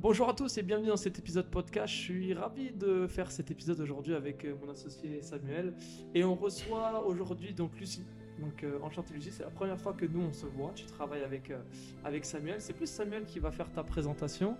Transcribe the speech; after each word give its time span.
Bonjour 0.00 0.28
à 0.28 0.32
tous 0.32 0.56
et 0.58 0.62
bienvenue 0.62 0.86
dans 0.86 0.96
cet 0.96 1.18
épisode 1.18 1.50
podcast. 1.50 1.92
Je 1.92 1.98
suis 1.98 2.32
ravi 2.32 2.70
de 2.70 3.08
faire 3.08 3.32
cet 3.32 3.50
épisode 3.50 3.80
aujourd'hui 3.80 4.14
avec 4.14 4.44
euh, 4.44 4.54
mon 4.62 4.70
associé 4.70 5.20
Samuel 5.22 5.74
et 6.14 6.22
on 6.22 6.36
reçoit 6.36 7.04
aujourd'hui 7.04 7.52
donc 7.52 7.76
Lucie. 7.80 8.06
Donc 8.38 8.62
euh, 8.62 8.78
enchanté 8.80 9.12
Lucie, 9.12 9.32
c'est 9.32 9.42
la 9.42 9.50
première 9.50 9.80
fois 9.80 9.94
que 9.94 10.06
nous 10.06 10.20
on 10.20 10.32
se 10.32 10.46
voit. 10.46 10.70
Tu 10.76 10.86
travailles 10.86 11.24
avec 11.24 11.50
euh, 11.50 11.58
Samuel. 12.22 12.60
C'est 12.60 12.74
plus 12.74 12.86
Samuel 12.86 13.24
qui 13.24 13.40
va 13.40 13.50
faire 13.50 13.72
ta 13.72 13.82
présentation 13.82 14.56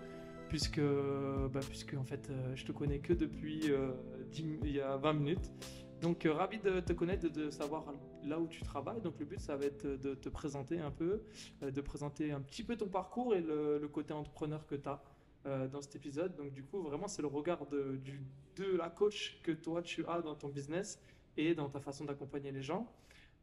puisque 0.48 0.80
bah, 0.80 1.60
puisque 1.68 1.94
en 1.94 2.04
fait 2.04 2.28
euh, 2.30 2.56
je 2.56 2.64
te 2.64 2.72
connais 2.72 2.98
que 2.98 3.12
depuis 3.12 3.70
euh, 3.70 3.92
10 4.32 4.58
il 4.64 4.72
y 4.72 4.80
a 4.80 4.96
20 4.96 5.12
minutes. 5.12 5.52
Donc 6.00 6.26
euh, 6.26 6.32
ravi 6.32 6.58
de 6.58 6.80
te 6.80 6.92
connaître, 6.92 7.28
de, 7.28 7.50
savoir 7.50 7.92
là 8.24 8.38
où 8.38 8.46
tu 8.46 8.62
travailles. 8.62 9.00
Donc 9.00 9.14
le 9.18 9.26
but 9.26 9.40
ça 9.40 9.56
va 9.56 9.64
être 9.64 9.86
de 9.86 10.14
te 10.14 10.28
présenter 10.28 10.78
un 10.78 10.90
peu, 10.90 11.22
euh, 11.62 11.70
de 11.70 11.80
présenter 11.80 12.32
un 12.32 12.40
petit 12.40 12.62
peu 12.62 12.76
ton 12.76 12.88
parcours 12.88 13.34
et 13.34 13.40
le, 13.40 13.78
le 13.78 13.88
côté 13.88 14.12
entrepreneur 14.12 14.66
que 14.66 14.76
tu 14.76 14.88
as 14.88 15.02
euh, 15.46 15.68
dans 15.68 15.82
cet 15.82 15.96
épisode. 15.96 16.36
Donc 16.36 16.52
du 16.52 16.62
coup, 16.62 16.82
vraiment, 16.82 17.08
c'est 17.08 17.22
le 17.22 17.28
regard 17.28 17.66
de, 17.66 17.96
du, 17.96 18.20
de 18.56 18.76
la 18.76 18.90
coach 18.90 19.40
que 19.42 19.52
toi, 19.52 19.82
tu 19.82 20.04
as 20.06 20.20
dans 20.20 20.34
ton 20.34 20.48
business 20.48 21.00
et 21.36 21.54
dans 21.54 21.68
ta 21.68 21.80
façon 21.80 22.04
d'accompagner 22.04 22.52
les 22.52 22.62
gens. 22.62 22.90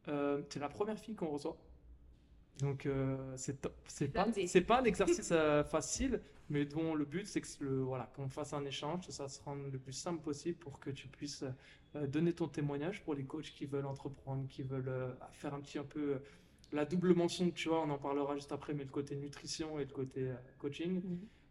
Euh, 0.08 0.42
c'est 0.50 0.60
la 0.60 0.68
première 0.68 0.98
fille 0.98 1.14
qu'on 1.14 1.28
reçoit. 1.28 1.56
Donc 2.60 2.86
euh, 2.86 3.16
c'est 3.36 3.60
top. 3.60 3.74
C'est 3.86 4.08
pas, 4.08 4.26
c'est 4.46 4.60
pas 4.62 4.80
un 4.80 4.84
exercice 4.92 5.30
euh, 5.32 5.62
facile, 5.62 6.20
mais 6.48 6.64
dont 6.64 6.94
le 6.94 7.04
but 7.04 7.26
c'est 7.26 7.40
que 7.40 7.48
le, 7.60 7.82
voilà, 7.82 8.10
qu'on 8.16 8.28
fasse 8.28 8.52
un 8.52 8.64
échange, 8.64 9.06
que 9.06 9.12
ça 9.12 9.28
se 9.28 9.42
rende 9.42 9.70
le 9.70 9.78
plus 9.78 9.92
simple 9.92 10.22
possible 10.22 10.58
pour 10.58 10.80
que 10.80 10.90
tu 10.90 11.08
puisses 11.08 11.44
euh, 11.94 12.06
donner 12.06 12.32
ton 12.32 12.48
témoignage 12.48 13.02
pour 13.04 13.14
les 13.14 13.24
coachs 13.24 13.52
qui 13.52 13.66
veulent 13.66 13.86
entreprendre, 13.86 14.46
qui 14.48 14.62
veulent 14.62 15.16
faire 15.32 15.52
un 15.54 15.60
petit 15.60 15.78
un 15.78 15.84
peu 15.84 16.18
la 16.72 16.84
double 16.84 17.14
mention 17.14 17.50
tu 17.50 17.68
vois, 17.68 17.82
on 17.82 17.90
en 17.90 17.98
parlera 17.98 18.34
juste 18.34 18.52
après, 18.52 18.72
mais 18.72 18.84
le 18.84 18.90
côté 18.90 19.16
nutrition 19.16 19.78
et 19.78 19.84
le 19.84 19.92
côté 19.92 20.32
coaching. 20.58 21.02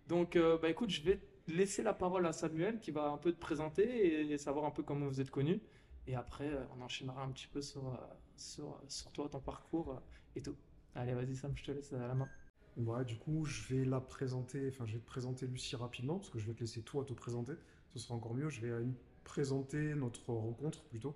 Donc, 0.08 0.36
euh, 0.36 0.58
bah, 0.58 0.70
écoute, 0.70 0.89
je 0.89 1.02
vais 1.02 1.20
laisser 1.48 1.84
la 1.84 1.94
parole 1.94 2.25
à 2.25 2.34
Samuel 2.34 2.80
qui 2.80 2.92
va 2.92 3.09
un 3.09 3.17
peu 3.17 3.31
te 3.31 3.39
présenter 3.39 3.84
et, 3.84 4.31
et 4.31 4.38
savoir 4.38 4.66
un 4.66 4.72
peu 4.72 4.84
comment 4.84 5.08
vous 5.08 5.22
êtes 5.22 5.31
connus. 5.31 5.61
Et 6.08 6.16
après, 6.16 6.50
euh, 6.50 6.64
on 6.78 6.81
enchaînera 6.84 7.23
un 7.23 7.31
petit 7.31 7.48
peu 7.48 7.61
sur, 7.61 7.88
euh, 7.88 7.98
sur, 8.38 8.80
sur 8.88 9.11
toi, 9.11 9.28
ton 9.30 9.39
parcours 9.39 10.02
et 10.36 10.42
tout. 10.42 10.56
Allez, 10.94 11.14
vas-y, 11.14 11.36
Sam, 11.36 11.52
je 11.56 11.64
te 11.64 11.72
laisse 11.72 11.94
euh, 11.94 12.08
la 12.08 12.14
main. 12.14 12.30
Ouais, 12.78 13.06
du 13.06 13.17
coup, 13.17 13.45
je 13.45 13.73
vais 13.73 13.86
la 13.86 14.02
présenter, 14.02 14.67
enfin, 14.67 14.86
je 14.86 14.94
vais 14.94 15.00
te 15.00 15.06
présenter 15.08 15.48
Lucie 15.48 15.76
rapidement, 15.76 16.17
parce 16.17 16.30
que 16.30 16.39
je 16.39 16.45
vais 16.45 16.53
te 16.53 16.59
laisser 16.59 16.81
toi 16.81 17.06
te 17.06 17.14
présenter. 17.14 17.53
Ce 17.94 18.00
sera 18.00 18.16
encore 18.16 18.33
mieux. 18.33 18.50
Je 18.50 18.61
vais 18.61 18.86
présenter 19.23 19.95
notre 19.95 20.33
rencontre 20.33 20.83
plutôt, 20.83 21.16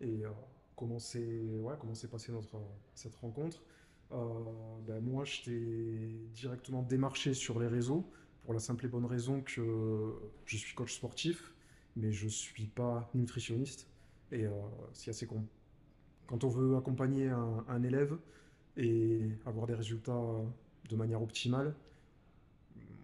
et 0.00 0.24
euh, 0.24 0.30
comment 0.74 0.98
c'est, 0.98 1.60
ouais, 1.60 1.74
comment 1.78 1.94
s'est 1.94 2.08
passée 2.08 2.32
notre, 2.32 2.56
cette 2.94 3.14
rencontre. 3.16 3.62
Euh, 4.12 4.16
ben, 4.86 5.00
moi, 5.00 5.24
je 5.24 5.42
t'ai 5.42 6.28
directement 6.34 6.82
démarché 6.82 7.34
sur 7.34 7.58
les 7.58 7.66
réseaux, 7.66 8.08
pour 8.44 8.54
la 8.54 8.60
simple 8.60 8.86
et 8.86 8.88
bonne 8.88 9.06
raison 9.06 9.40
que 9.40 10.14
je 10.44 10.56
suis 10.56 10.74
coach 10.74 10.94
sportif, 10.94 11.52
mais 11.96 12.12
je 12.12 12.28
suis 12.28 12.66
pas 12.66 13.10
nutritionniste, 13.14 13.88
et 14.30 14.46
euh, 14.46 14.50
c'est 14.92 15.10
assez 15.10 15.26
con. 15.26 15.44
Quand 16.26 16.44
on 16.44 16.48
veut 16.48 16.76
accompagner 16.76 17.28
un, 17.28 17.82
élève 17.82 18.16
et 18.76 19.20
avoir 19.46 19.66
des 19.66 19.74
résultats 19.74 20.22
de 20.88 20.96
manière 20.96 21.22
optimale, 21.22 21.74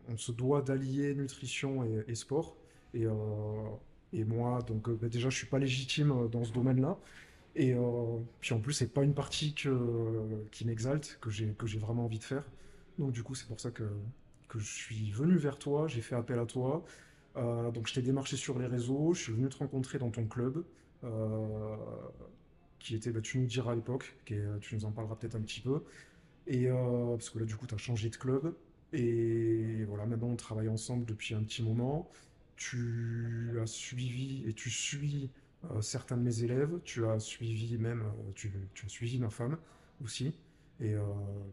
on 0.09 0.16
se 0.16 0.33
doit 0.33 0.62
d'allier 0.62 1.14
nutrition 1.14 1.84
et, 1.84 2.14
sport. 2.16 2.56
Et, 2.94 3.06
euh, 3.06 3.12
et 4.12 4.25
moi, 4.25 4.61
donc 4.62 4.91
bah, 4.91 5.09
déjà, 5.09 5.31
je 5.31 5.37
suis 5.37 5.47
pas 5.47 5.61
légitime 5.61 6.28
dans 6.31 6.42
ce 6.42 6.53
domaine-là. 6.53 6.98
Et 7.55 7.75
euh, 7.75 8.19
puis 8.41 8.55
en 8.55 8.61
plus, 8.61 8.72
c'est 8.72 8.92
pas 8.92 9.03
une 9.03 9.14
partie 9.14 9.55
qui 9.55 10.64
m'exalte, 10.64 11.19
que 11.20 11.31
j'ai 11.31 11.78
vraiment 11.78 12.05
envie 12.05 12.19
de 12.19 12.25
faire. 12.25 12.44
Donc 12.98 13.12
du 13.12 13.22
coup, 13.22 13.34
c'est 13.34 13.47
pour 13.47 13.61
ça 13.61 13.70
que, 13.70 13.84
je 14.55 14.64
suis 14.64 15.11
venu 15.11 15.36
vers 15.36 15.59
toi, 15.59 15.89
j'ai 15.89 16.00
fait 16.00 16.14
appel 16.14 16.38
à 16.38 16.47
toi. 16.47 16.84
Euh, 17.37 17.71
donc 17.71 17.87
je 17.88 17.94
t'ai 17.94 18.03
démarché 18.03 18.37
sur 18.37 18.59
les 18.59 18.66
réseaux, 18.66 19.15
je 19.15 19.22
suis 19.22 19.32
venu 19.32 19.49
te 19.49 19.56
rencontrer 19.56 19.99
dans 19.99 20.10
ton 20.10 20.27
club, 20.27 20.65
euh, 21.04 21.77
qui 22.78 22.94
était, 22.94 23.10
bah, 23.10 23.21
tu 23.22 23.38
nous 23.38 23.47
diras 23.47 23.72
à 23.72 23.75
l'époque, 23.75 24.15
tu 24.27 24.75
nous 24.75 24.84
en 24.84 24.93
parleras 24.93 25.16
peut-être 25.16 25.37
un 25.37 25.41
petit 25.43 25.60
peu. 25.60 25.82
Et 26.47 26.69
parce 26.69 27.31
que 27.31 27.38
là, 27.38 27.44
du 27.44 27.56
coup, 27.56 27.66
tu 27.66 27.75
as 27.75 27.78
changé 27.78 28.10
de 28.10 28.16
club. 28.16 28.54
Et 28.93 29.84
voilà, 29.84 30.04
maintenant, 30.06 30.28
on 30.28 30.37
travaille 30.37 30.69
ensemble 30.69 31.06
depuis 31.06 31.34
un 31.34 31.43
petit 31.43 31.62
moment. 31.62 32.10
Tu 32.56 33.59
as 33.60 33.66
suivi 33.66 34.44
et 34.47 34.53
tu 34.53 34.71
suis 34.71 35.31
certains 35.81 36.17
de 36.17 36.23
mes 36.23 36.43
élèves. 36.45 36.81
Tu 36.84 37.06
as 37.06 37.19
suivi 37.19 37.78
même, 37.78 38.03
euh, 38.03 38.33
tu, 38.34 38.53
tu 38.75 38.87
as 38.87 38.89
suivi 38.89 39.19
ma 39.19 39.31
femme 39.31 39.59
aussi. 40.03 40.34
Et 40.81 40.95
euh, 40.95 41.03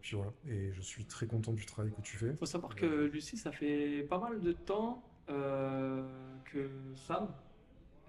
puis 0.02 0.16
voilà, 0.16 0.32
et 0.48 0.72
je 0.72 0.82
suis 0.82 1.06
très 1.06 1.28
content 1.28 1.54
du 1.54 1.66
travail 1.66 1.92
que 1.92 2.02
tu 2.02 2.18
fais. 2.18 2.30
Il 2.30 2.38
faut 2.38 2.46
savoir 2.46 2.76
que 2.76 2.86
Lucie, 3.06 3.38
ça 3.38 3.52
fait 3.52 4.04
pas 4.10 4.18
mal 4.18 4.42
de 4.42 4.54
temps 4.54 5.04
euh, 5.30 6.02
que 6.46 6.70
Sam 6.96 7.28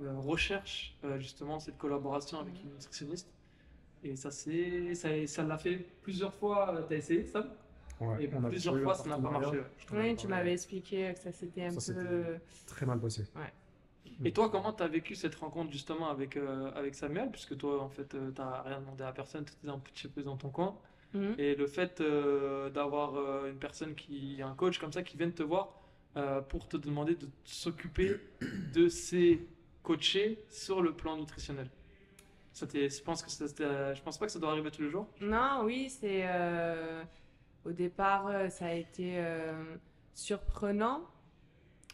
euh, 0.00 0.14
recherche 0.18 0.96
euh, 1.04 1.18
justement 1.18 1.60
cette 1.60 1.76
collaboration 1.76 2.40
avec 2.40 2.62
une 2.62 2.70
nutritionniste. 2.70 3.28
Et 4.02 4.16
ça, 4.16 4.30
c'est, 4.30 4.94
ça, 4.94 5.08
ça 5.26 5.42
l'a 5.42 5.58
fait 5.58 5.76
plusieurs 6.00 6.32
fois. 6.32 6.86
Tu 6.88 6.94
as 6.94 6.96
essayé, 6.96 7.26
Sam? 7.26 7.50
Ouais, 8.00 8.24
Et 8.24 8.30
on 8.34 8.44
a 8.44 8.48
plusieurs 8.48 8.80
fois, 8.80 8.94
ça 8.94 9.06
n'a 9.10 9.18
pas 9.18 9.30
marché, 9.30 9.60
ouais. 9.92 10.16
Tu 10.16 10.26
m'avais 10.26 10.54
expliqué 10.54 11.12
que 11.12 11.20
ça 11.20 11.32
s'était 11.32 11.64
un 11.66 11.70
Ça, 11.78 11.92
peu. 11.92 12.36
Très 12.66 12.86
mal 12.86 12.98
passé. 12.98 13.24
Et 14.24 14.32
toi, 14.32 14.50
comment 14.50 14.72
tu 14.72 14.82
as 14.82 14.88
vécu 14.88 15.14
cette 15.14 15.34
rencontre 15.36 15.72
justement 15.72 16.10
avec, 16.10 16.36
euh, 16.36 16.70
avec 16.74 16.94
Samuel? 16.94 17.30
Puisque 17.30 17.56
toi, 17.56 17.82
en 17.82 17.88
fait, 17.88 18.08
tu 18.08 18.16
n'as 18.16 18.62
rien 18.62 18.80
demandé 18.80 19.02
à 19.04 19.12
personne, 19.12 19.44
tu 19.44 19.52
étais 19.52 19.68
un 19.68 19.78
petit 19.78 20.08
peu 20.08 20.22
dans 20.22 20.36
ton 20.36 20.50
coin. 20.50 20.76
Mhm. 21.14 21.34
Et 21.38 21.54
le 21.54 21.66
fait 21.66 22.00
euh, 22.00 22.70
d'avoir 22.70 23.16
euh, 23.16 23.50
une 23.50 23.58
personne 23.58 23.94
qui, 23.94 24.40
un 24.42 24.54
coach 24.54 24.78
comme 24.78 24.92
ça, 24.92 25.02
qui 25.02 25.16
vienne 25.16 25.32
te 25.32 25.42
voir 25.42 25.70
euh, 26.16 26.40
pour 26.40 26.68
te 26.68 26.76
demander 26.76 27.14
de 27.14 27.26
s'occuper 27.44 28.20
de 28.74 28.88
ses 28.88 29.40
coachés 29.82 30.44
sur 30.50 30.82
le 30.82 30.92
plan 30.92 31.16
nutritionnel. 31.16 31.68
Ça 32.52 32.66
je 32.72 33.02
pense 33.02 33.22
que 33.22 33.30
ça, 33.30 33.46
je 33.94 34.02
pense 34.02 34.18
pas 34.18 34.26
que 34.26 34.32
ça 34.32 34.38
doit 34.38 34.50
arriver 34.50 34.70
tous 34.70 34.82
les 34.82 34.90
jours. 34.90 35.06
Non, 35.20 35.62
oui, 35.64 35.88
c'est. 35.88 36.22
euh, 36.26 37.02
Au 37.64 37.70
départ, 37.72 38.26
euh, 38.26 38.48
ça 38.48 38.66
a 38.66 38.72
été 38.72 39.14
euh, 39.18 39.76
surprenant, 40.14 41.02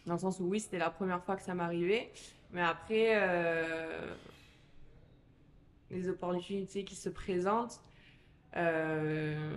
dans 0.06 0.14
le 0.14 0.18
sens 0.18 0.40
où 0.40 0.44
oui, 0.44 0.60
c'était 0.60 0.78
la 0.78 0.90
première 0.90 1.22
fois 1.22 1.36
que 1.36 1.42
ça 1.42 1.54
m'arrivait. 1.54 2.10
Mais 2.52 2.62
après, 2.62 3.10
euh, 3.14 4.14
les 5.90 6.08
opportunités 6.08 6.84
qui 6.84 6.94
se 6.94 7.08
présentent, 7.08 7.80
euh, 8.56 9.54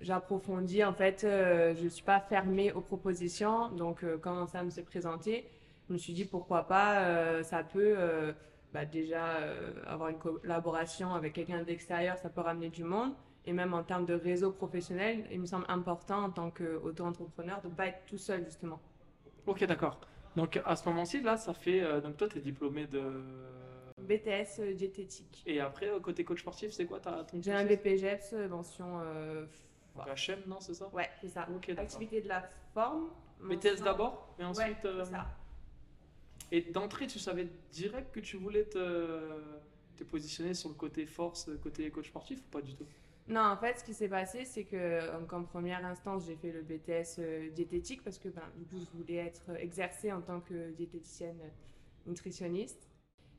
j'approfondis. 0.00 0.84
En 0.84 0.94
fait, 0.94 1.24
euh, 1.24 1.74
je 1.76 1.84
ne 1.84 1.88
suis 1.88 2.04
pas 2.04 2.20
fermée 2.20 2.72
aux 2.72 2.80
propositions. 2.80 3.68
Donc, 3.70 4.04
quand 4.20 4.46
ça 4.46 4.62
me 4.62 4.70
s'est 4.70 4.84
présenté, 4.84 5.48
je 5.88 5.94
me 5.94 5.98
suis 5.98 6.12
dit 6.12 6.24
pourquoi 6.24 6.68
pas, 6.68 7.42
ça 7.42 7.64
peut 7.64 7.96
bah, 8.72 8.84
déjà 8.84 9.24
avoir 9.86 10.10
une 10.10 10.18
collaboration 10.18 11.12
avec 11.14 11.34
quelqu'un 11.34 11.62
d'extérieur, 11.64 12.16
ça 12.18 12.30
peut 12.30 12.40
ramener 12.40 12.70
du 12.70 12.84
monde. 12.84 13.12
Et 13.44 13.52
même 13.52 13.74
en 13.74 13.82
termes 13.82 14.06
de 14.06 14.14
réseau 14.14 14.52
professionnel, 14.52 15.26
il 15.32 15.40
me 15.40 15.46
semble 15.46 15.64
important 15.68 16.24
en 16.24 16.30
tant 16.30 16.50
qu'auto-entrepreneur 16.52 17.60
de 17.60 17.68
ne 17.68 17.74
pas 17.74 17.88
être 17.88 18.06
tout 18.06 18.18
seul, 18.18 18.44
justement. 18.44 18.80
Ok, 19.46 19.64
d'accord. 19.64 20.00
Donc 20.36 20.60
à 20.64 20.76
ce 20.76 20.88
moment-ci, 20.88 21.20
là, 21.20 21.36
ça 21.36 21.52
fait. 21.54 21.82
euh, 21.82 22.00
donc 22.00 22.16
toi, 22.16 22.28
tu 22.28 22.38
es 22.38 22.40
diplômé 22.40 22.86
de. 22.86 23.02
BTS 23.98 24.60
euh, 24.60 24.74
diététique. 24.74 25.42
Et 25.46 25.60
après, 25.60 25.88
euh, 25.88 26.00
côté 26.00 26.24
coach 26.24 26.40
sportif, 26.40 26.72
c'est 26.72 26.86
quoi 26.86 27.00
ta, 27.00 27.24
ton 27.24 27.40
J'ai 27.42 27.52
un 27.52 27.64
cursus 27.66 27.78
BPGEPS, 27.84 28.32
euh, 28.32 28.48
mention. 28.48 29.00
euh, 29.00 29.46
Donc, 29.94 30.06
HM, 30.06 30.40
non, 30.46 30.60
c'est 30.60 30.74
ça? 30.74 30.88
Ouais, 30.92 31.08
c'est 31.20 31.28
ça. 31.28 31.46
Ok, 31.54 31.68
d'accord. 31.68 31.82
Activité 31.84 32.20
de 32.22 32.28
la 32.28 32.48
forme. 32.72 33.10
BTS 33.40 33.48
mention- 33.70 33.84
d'abord, 33.84 34.34
et 34.38 34.44
ensuite. 34.44 34.84
Ouais, 34.84 34.90
euh, 34.90 35.04
c'est 35.04 35.10
ça. 35.12 35.26
Et 36.50 36.60
d'entrée, 36.62 37.06
tu 37.06 37.18
savais 37.18 37.48
direct 37.70 38.12
que 38.14 38.20
tu 38.20 38.36
voulais 38.36 38.64
te, 38.64 39.20
te 39.96 40.04
positionner 40.04 40.54
sur 40.54 40.68
le 40.68 40.74
côté 40.74 41.06
force, 41.06 41.50
côté 41.62 41.90
coach 41.90 42.08
sportif 42.08 42.40
ou 42.40 42.50
pas 42.50 42.60
du 42.62 42.74
tout? 42.74 42.86
Non, 43.28 43.42
en 43.42 43.56
fait, 43.56 43.78
ce 43.78 43.84
qui 43.84 43.94
s'est 43.94 44.08
passé, 44.08 44.44
c'est 44.44 44.64
que 44.64 45.10
en 45.32 45.44
première 45.44 45.84
instance, 45.86 46.26
j'ai 46.26 46.36
fait 46.36 46.52
le 46.52 46.62
BTS 46.62 47.18
euh, 47.20 47.50
diététique 47.50 48.02
parce 48.02 48.18
que 48.18 48.28
ben, 48.28 48.42
du 48.56 48.64
coup, 48.64 48.78
je 48.78 48.98
voulais 48.98 49.16
être 49.16 49.50
exercée 49.58 50.12
en 50.12 50.20
tant 50.20 50.40
que 50.40 50.72
diététicienne 50.72 51.40
euh, 51.40 51.48
nutritionniste. 52.10 52.88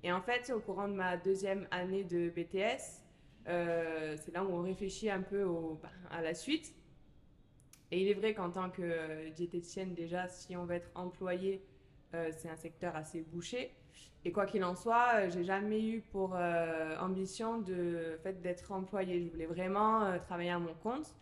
Et 0.03 0.11
en 0.11 0.21
fait, 0.21 0.51
au 0.55 0.59
courant 0.59 0.87
de 0.87 0.93
ma 0.93 1.17
deuxième 1.17 1.67
année 1.71 2.03
de 2.03 2.29
BTS, 2.29 3.03
euh, 3.47 4.15
c'est 4.17 4.33
là 4.33 4.43
où 4.43 4.49
on 4.49 4.61
réfléchit 4.61 5.09
un 5.09 5.21
peu 5.21 5.45
ben, 5.81 5.89
à 6.09 6.21
la 6.21 6.33
suite. 6.33 6.73
Et 7.93 8.01
il 8.01 8.07
est 8.07 8.15
vrai 8.15 8.33
qu'en 8.33 8.49
tant 8.49 8.71
que 8.71 8.81
euh, 8.81 9.29
diététicienne, 9.29 9.93
déjà, 9.93 10.27
si 10.27 10.55
on 10.55 10.65
veut 10.65 10.73
être 10.75 10.89
employé, 10.95 11.63
euh, 12.15 12.31
c'est 12.35 12.49
un 12.49 12.55
secteur 12.55 12.95
assez 12.95 13.21
bouché. 13.21 13.71
Et 14.25 14.31
quoi 14.31 14.45
qu'il 14.45 14.63
en 14.63 14.75
soit, 14.75 15.15
euh, 15.15 15.29
j'ai 15.29 15.43
jamais 15.43 15.81
eu 15.81 16.01
pour 16.01 16.33
euh, 16.35 16.97
ambition 16.99 17.59
de 17.59 18.17
fait 18.23 18.41
d'être 18.41 18.71
employée. 18.71 19.21
Je 19.21 19.29
voulais 19.29 19.45
vraiment 19.45 20.03
euh, 20.03 20.17
travailler 20.17 20.51
à 20.51 20.59
mon 20.59 20.73
compte. 20.75 21.13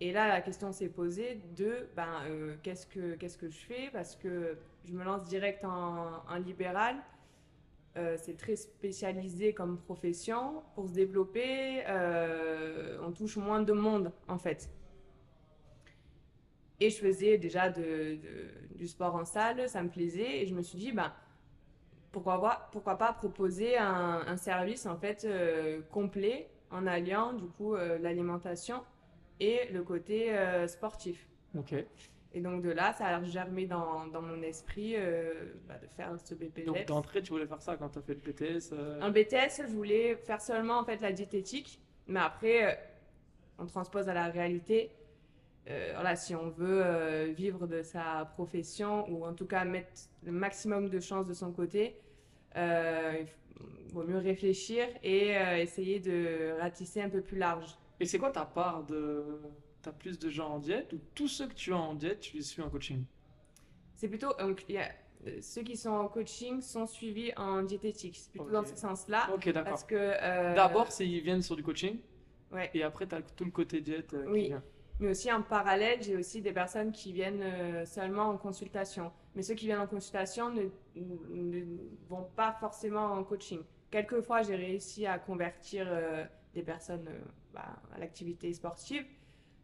Et 0.00 0.12
là, 0.12 0.26
la 0.28 0.40
question 0.40 0.72
s'est 0.72 0.88
posée 0.88 1.42
de 1.56 1.86
ben, 1.94 2.22
qu'est-ce 2.62 2.86
que 2.86 3.16
qu'est-ce 3.16 3.36
que 3.36 3.50
je 3.50 3.58
fais? 3.58 3.90
Parce 3.92 4.16
que 4.16 4.56
je 4.86 4.94
me 4.94 5.04
lance 5.04 5.24
direct 5.28 5.62
en, 5.62 6.22
libéral. 6.36 6.96
C'est 8.16 8.38
très 8.38 8.56
spécialisé 8.56 9.52
comme 9.52 9.76
profession. 9.76 10.62
Pour 10.74 10.88
se 10.88 10.94
développer, 10.94 11.84
on 13.06 13.12
touche 13.12 13.36
moins 13.36 13.60
de 13.60 13.74
monde 13.74 14.10
en 14.26 14.38
fait. 14.38 14.70
Et 16.80 16.88
je 16.90 16.96
faisais 16.98 17.36
déjà 17.38 17.68
de, 17.68 17.82
de- 17.82 18.76
du 18.76 18.88
sport 18.88 19.14
en 19.14 19.24
salle, 19.24 19.68
ça 19.68 19.82
me 19.82 19.88
plaisait. 19.90 20.42
Et 20.42 20.46
je 20.46 20.54
me 20.54 20.62
suis 20.62 20.78
dit, 20.78 20.92
ben, 20.92 21.12
pourquoi 22.12 22.40
pas, 22.40 22.68
pourquoi 22.72 22.96
pas 22.96 23.12
proposer 23.12 23.76
un, 23.76 24.22
un 24.26 24.36
service 24.36 24.86
en 24.86 24.96
fait 24.96 25.24
euh, 25.24 25.80
complet 25.90 26.48
en 26.70 26.86
alliant 26.86 27.32
du 27.34 27.44
coup 27.46 27.74
euh, 27.74 27.98
l'alimentation 27.98 28.82
et 29.38 29.68
le 29.72 29.82
côté 29.82 30.36
euh, 30.36 30.66
sportif. 30.66 31.28
Ok. 31.56 31.74
Et 32.32 32.40
donc 32.40 32.62
de 32.62 32.70
là, 32.70 32.92
ça 32.92 33.06
a 33.08 33.22
germé 33.24 33.66
dans, 33.66 34.06
dans 34.06 34.22
mon 34.22 34.40
esprit 34.42 34.94
bah, 35.66 35.74
de 35.82 35.86
faire 35.88 36.14
ce 36.24 36.34
BPDS. 36.34 36.64
Donc 36.64 36.84
d'entrée, 36.86 37.22
tu 37.22 37.30
voulais 37.32 37.46
faire 37.46 37.60
ça 37.60 37.76
quand 37.76 37.88
tu 37.88 37.98
as 37.98 38.02
fait 38.02 38.14
le 38.14 38.20
BTS 38.20 38.72
Un 39.00 39.10
BTS, 39.10 39.62
je 39.68 39.74
voulais 39.74 40.14
faire 40.14 40.40
seulement 40.40 40.78
en 40.78 40.84
fait 40.84 41.00
la 41.00 41.10
diététique, 41.12 41.80
mais 42.06 42.20
après, 42.20 42.78
on 43.58 43.66
transpose 43.66 44.08
à 44.08 44.14
la 44.14 44.26
réalité. 44.28 44.92
Euh, 45.68 45.90
voilà, 45.94 46.16
si 46.16 46.34
on 46.34 46.48
veut 46.48 46.82
euh, 46.84 47.32
vivre 47.36 47.66
de 47.66 47.82
sa 47.82 48.24
profession 48.34 49.08
ou 49.10 49.24
en 49.24 49.34
tout 49.34 49.46
cas 49.46 49.64
mettre 49.64 49.92
le 50.24 50.32
maximum 50.32 50.88
de 50.88 51.00
chances 51.00 51.26
de 51.26 51.34
son 51.34 51.52
côté, 51.52 51.96
euh, 52.56 53.22
il 53.60 53.92
vaut 53.92 54.04
mieux 54.04 54.18
réfléchir 54.18 54.86
et 55.02 55.32
essayer 55.58 56.00
de 56.00 56.58
ratisser 56.58 57.02
un 57.02 57.10
peu 57.10 57.20
plus 57.20 57.36
large. 57.36 57.76
Et 57.98 58.06
c'est 58.06 58.18
quoi 58.18 58.30
ta 58.30 58.44
part 58.46 58.84
de. 58.84 59.24
T'as 59.82 59.92
plus 59.92 60.18
de 60.18 60.28
gens 60.28 60.48
en 60.54 60.58
diète 60.58 60.92
ou 60.92 61.00
tous 61.14 61.28
ceux 61.28 61.48
que 61.48 61.54
tu 61.54 61.72
as 61.72 61.76
en 61.76 61.94
diète, 61.94 62.20
tu 62.20 62.36
les 62.36 62.42
suis 62.42 62.60
en 62.60 62.68
coaching? 62.68 63.04
C'est 63.94 64.08
plutôt 64.08 64.32
donc, 64.38 64.64
y 64.68 64.76
a, 64.76 64.90
ceux 65.40 65.62
qui 65.62 65.76
sont 65.76 65.90
en 65.90 66.08
coaching 66.08 66.60
sont 66.60 66.86
suivis 66.86 67.32
en 67.36 67.62
diététique. 67.62 68.16
C'est 68.16 68.30
plutôt 68.30 68.50
dans 68.50 68.64
ce 68.64 68.76
sens-là. 68.76 69.30
Ok, 69.34 69.46
d'accord. 69.46 69.64
Parce 69.64 69.84
que 69.84 70.54
D'abord, 70.54 70.88
ils 71.00 71.20
viennent 71.20 71.42
sur 71.42 71.56
du 71.56 71.62
coaching 71.62 71.98
ouais. 72.52 72.70
et 72.74 72.82
après, 72.82 73.06
tu 73.06 73.14
as 73.14 73.22
tout 73.22 73.44
le 73.44 73.50
côté 73.50 73.80
diète 73.80 74.14
euh, 74.14 74.24
qui 74.24 74.30
Oui. 74.30 74.46
vient. 74.48 74.62
Mais 75.00 75.10
aussi 75.10 75.32
en 75.32 75.42
parallèle, 75.42 76.02
j'ai 76.02 76.16
aussi 76.16 76.42
des 76.42 76.52
personnes 76.52 76.92
qui 76.92 77.12
viennent 77.12 77.42
euh, 77.42 77.84
seulement 77.86 78.28
en 78.28 78.36
consultation. 78.36 79.10
Mais 79.34 79.42
ceux 79.42 79.54
qui 79.54 79.66
viennent 79.66 79.80
en 79.80 79.86
consultation 79.86 80.50
ne, 80.50 80.64
ne 80.94 81.64
vont 82.08 82.28
pas 82.36 82.52
forcément 82.52 83.06
en 83.12 83.24
coaching. 83.24 83.62
Quelquefois, 83.90 84.42
j'ai 84.42 84.56
réussi 84.56 85.06
à 85.06 85.18
convertir 85.18 85.86
euh, 85.88 86.24
des 86.54 86.62
personnes 86.62 87.08
euh, 87.08 87.18
bah, 87.52 87.80
à 87.92 87.98
l'activité 87.98 88.52
sportive. 88.52 89.04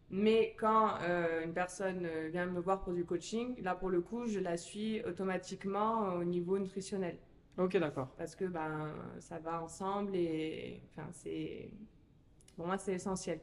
Mais 0.08 0.56
quand 0.58 1.00
euh, 1.02 1.44
une 1.44 1.52
personne 1.52 2.08
vient 2.30 2.46
me 2.46 2.60
voir 2.60 2.82
pour 2.82 2.92
du 2.92 3.04
coaching, 3.04 3.60
là 3.62 3.74
pour 3.74 3.90
le 3.90 4.00
coup, 4.00 4.26
je 4.26 4.38
la 4.38 4.56
suis 4.56 5.02
automatiquement 5.04 6.14
au 6.14 6.24
niveau 6.24 6.58
nutritionnel. 6.58 7.18
Ok, 7.58 7.76
d'accord. 7.76 8.08
Parce 8.16 8.36
que 8.36 8.44
ben, 8.44 8.94
ça 9.18 9.38
va 9.38 9.62
ensemble 9.62 10.14
et 10.14 10.80
enfin, 10.92 11.08
c'est... 11.12 11.70
pour 12.54 12.66
moi, 12.66 12.78
c'est 12.78 12.94
essentiel. 12.94 13.40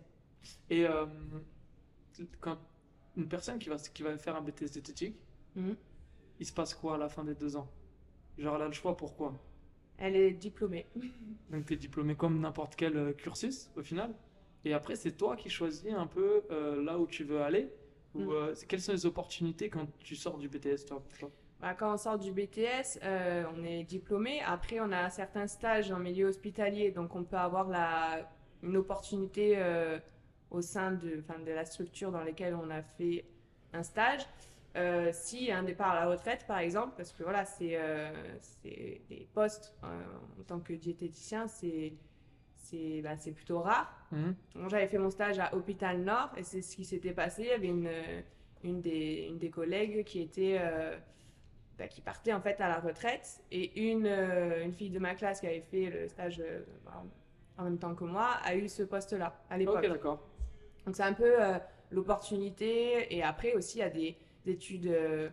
Et 0.69 0.85
quand 2.39 2.57
une 3.18 3.27
personne 3.27 3.60
qui 3.60 3.69
va, 3.69 3.75
qui 3.77 4.04
va 4.04 4.18
faire 4.18 4.36
un 4.36 4.42
BTS 4.42 4.71
diététique, 4.71 5.15
Mhm. 5.56 5.75
il 6.39 6.45
se 6.45 6.54
passe 6.54 6.74
quoi 6.74 6.95
à 6.95 6.98
la 6.98 7.10
fin 7.10 7.24
des 7.24 7.36
deux 7.36 7.56
ans? 7.56 7.69
Genre, 8.38 8.56
elle 8.56 8.62
a 8.63 8.68
le 8.68 8.74
choix, 8.74 8.98
pourquoi? 8.98 9.33
Elle 9.98 10.15
est 10.15 10.31
diplômée. 10.31 10.88
Donc, 11.51 11.65
tu 11.68 11.74
es 11.74 11.77
diplômé 11.77 12.15
comme 12.15 12.39
n'importe 12.39 12.75
quel 12.75 12.98
euh, 12.98 13.13
cursus 13.13 13.69
au 13.75 13.83
final. 13.83 14.13
Et 14.65 14.74
après, 14.74 14.95
c'est 14.95 15.12
toi 15.12 15.36
qui 15.36 15.50
choisis 15.50 15.94
un 15.94 16.07
peu 16.07 16.42
euh, 16.50 16.81
là 16.83 16.98
où 16.98 17.06
tu 17.06 17.24
veux 17.24 17.42
aller. 17.42 17.69
Ou 18.15 18.21
Mm. 18.21 18.30
euh, 18.31 18.54
quelles 18.68 18.81
sont 18.81 18.92
les 18.94 19.06
opportunités 19.06 19.69
quand 19.69 19.88
tu 20.00 20.15
sors 20.15 20.38
du 20.38 20.48
BTS, 20.50 20.86
toi, 20.88 21.04
Bah, 21.60 21.74
quand 21.75 21.94
on 21.94 21.98
sort 21.98 22.18
du 22.19 22.31
BTS, 22.31 23.00
euh, 23.04 23.44
on 23.56 23.63
est 23.63 23.83
diplômé. 23.83 24.42
Après, 24.42 24.80
on 24.80 24.92
a 24.92 25.10
certains 25.10 25.48
stages 25.48 25.92
en 25.92 26.00
milieu 26.00 26.27
hospitalier, 26.27 26.92
donc 26.92 27.15
on 27.15 27.24
peut 27.24 27.38
avoir 27.38 27.68
la, 27.69 28.30
une 28.63 28.77
opportunité 28.77 29.56
au 30.53 30.61
sein 30.61 30.91
de, 30.94 31.19
enfin, 31.19 31.39
de 31.39 31.51
la 31.51 31.65
structure 31.65 32.11
dans 32.11 32.23
laquelle 32.23 32.55
on 32.55 32.69
a 32.69 32.81
fait 32.81 33.25
un 33.73 33.83
stage. 33.83 34.21
Euh, 34.75 35.09
si 35.11 35.51
un 35.51 35.63
départ 35.63 35.91
à 35.91 35.95
la 36.05 36.09
retraite, 36.09 36.45
par 36.47 36.57
exemple, 36.59 36.94
parce 36.97 37.11
que 37.11 37.21
voilà, 37.23 37.45
c'est 37.45 37.75
euh, 37.75 38.11
c'est 38.39 39.01
des 39.09 39.27
postes 39.33 39.75
euh, 39.83 39.88
en 40.39 40.44
tant 40.44 40.59
que 40.59 40.73
diététicien, 40.73 41.47
c'est 41.47 41.94
c'est 42.55 43.01
bah, 43.01 43.15
c'est 43.17 43.33
plutôt 43.33 43.59
rare. 43.59 43.94
Bon, 44.55 44.69
J'avais 44.69 44.88
fait 44.88 44.97
mon 44.97 45.11
stage 45.11 45.38
à 45.39 45.53
Hôpital 45.53 46.00
Nord 46.01 46.31
et 46.38 46.44
c'est 46.44 46.61
ce 46.63 46.75
qui 46.75 46.85
s'était 46.85 47.13
passé. 47.13 47.44
Il 47.44 47.47
y 47.50 47.51
avait 47.51 47.67
une, 47.67 47.89
une, 48.63 48.81
des, 48.81 49.27
une 49.29 49.38
des 49.38 49.50
collègues 49.51 50.03
qui 50.05 50.21
était 50.21 50.57
euh, 50.59 50.97
bah, 51.77 51.88
qui 51.88 52.01
partait 52.01 52.33
en 52.33 52.41
fait 52.41 52.59
à 52.61 52.67
la 52.67 52.79
retraite 52.79 53.44
et 53.51 53.89
une, 53.91 54.07
euh, 54.07 54.63
une 54.63 54.73
fille 54.73 54.89
de 54.89 55.00
ma 55.00 55.13
classe 55.13 55.39
qui 55.39 55.47
avait 55.47 55.61
fait 55.61 55.89
le 55.89 56.07
stage 56.07 56.39
euh, 56.39 56.61
en 57.57 57.63
même 57.63 57.77
temps 57.77 57.94
que 57.94 58.05
moi 58.05 58.29
a 58.44 58.55
eu 58.55 58.67
ce 58.67 58.81
poste-là 58.83 59.39
à 59.51 59.57
l'époque. 59.57 59.83
Ok, 59.83 59.89
d'accord. 59.89 60.27
Donc 60.85 60.95
c'est 60.95 61.03
un 61.03 61.13
peu 61.13 61.41
euh, 61.41 61.57
l'opportunité 61.91 63.13
et 63.15 63.24
après 63.24 63.53
aussi 63.53 63.77
il 63.77 63.81
y 63.81 63.83
a 63.83 63.89
des, 63.89 64.15
des 64.45 64.51
études, 64.53 64.88
euh, 64.88 65.30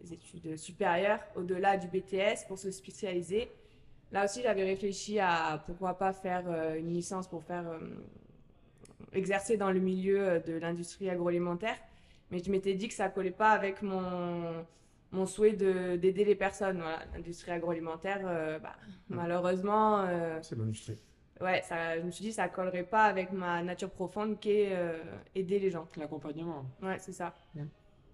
des 0.00 0.12
études 0.14 0.56
supérieures 0.56 1.20
au-delà 1.36 1.76
du 1.76 1.86
BTS 1.88 2.46
pour 2.48 2.58
se 2.58 2.70
spécialiser. 2.70 3.50
Là 4.12 4.24
aussi 4.24 4.42
j'avais 4.42 4.64
réfléchi 4.64 5.18
à 5.20 5.62
pourquoi 5.66 5.94
pas 5.98 6.12
faire 6.12 6.44
euh, 6.48 6.76
une 6.78 6.92
licence 6.92 7.28
pour 7.28 7.44
faire 7.44 7.64
exercer 9.12 9.56
dans 9.56 9.70
le 9.70 9.80
milieu 9.80 10.40
de 10.40 10.54
l'industrie 10.58 11.08
agroalimentaire, 11.08 11.76
mais 12.30 12.38
je 12.40 12.50
m'étais 12.50 12.74
dit 12.74 12.88
que 12.88 12.94
ça 12.94 13.08
collait 13.08 13.30
pas 13.30 13.50
avec 13.50 13.82
mon 13.82 14.64
mon 15.10 15.24
souhait 15.24 15.54
de- 15.54 15.96
d'aider 15.96 16.22
les 16.26 16.34
personnes. 16.34 16.82
Voilà, 16.82 16.98
l'industrie 17.14 17.50
agroalimentaire, 17.52 18.20
euh, 18.26 18.58
bah, 18.58 18.76
malheureusement, 19.08 20.00
euh, 20.00 20.38
C'est 20.42 20.54
l'industrie. 20.58 20.98
Ouais, 21.40 21.62
ça, 21.62 21.98
je 21.98 22.02
me 22.04 22.10
suis 22.10 22.24
dit 22.24 22.32
ça 22.32 22.48
collerait 22.48 22.84
pas 22.84 23.04
avec 23.04 23.32
ma 23.32 23.62
nature 23.62 23.90
profonde 23.90 24.38
qui 24.40 24.50
est 24.50 24.76
euh, 24.76 24.98
aider 25.34 25.58
les 25.58 25.70
gens. 25.70 25.86
L'accompagnement. 25.96 26.64
Ouais, 26.82 26.98
c'est 26.98 27.12
ça. 27.12 27.34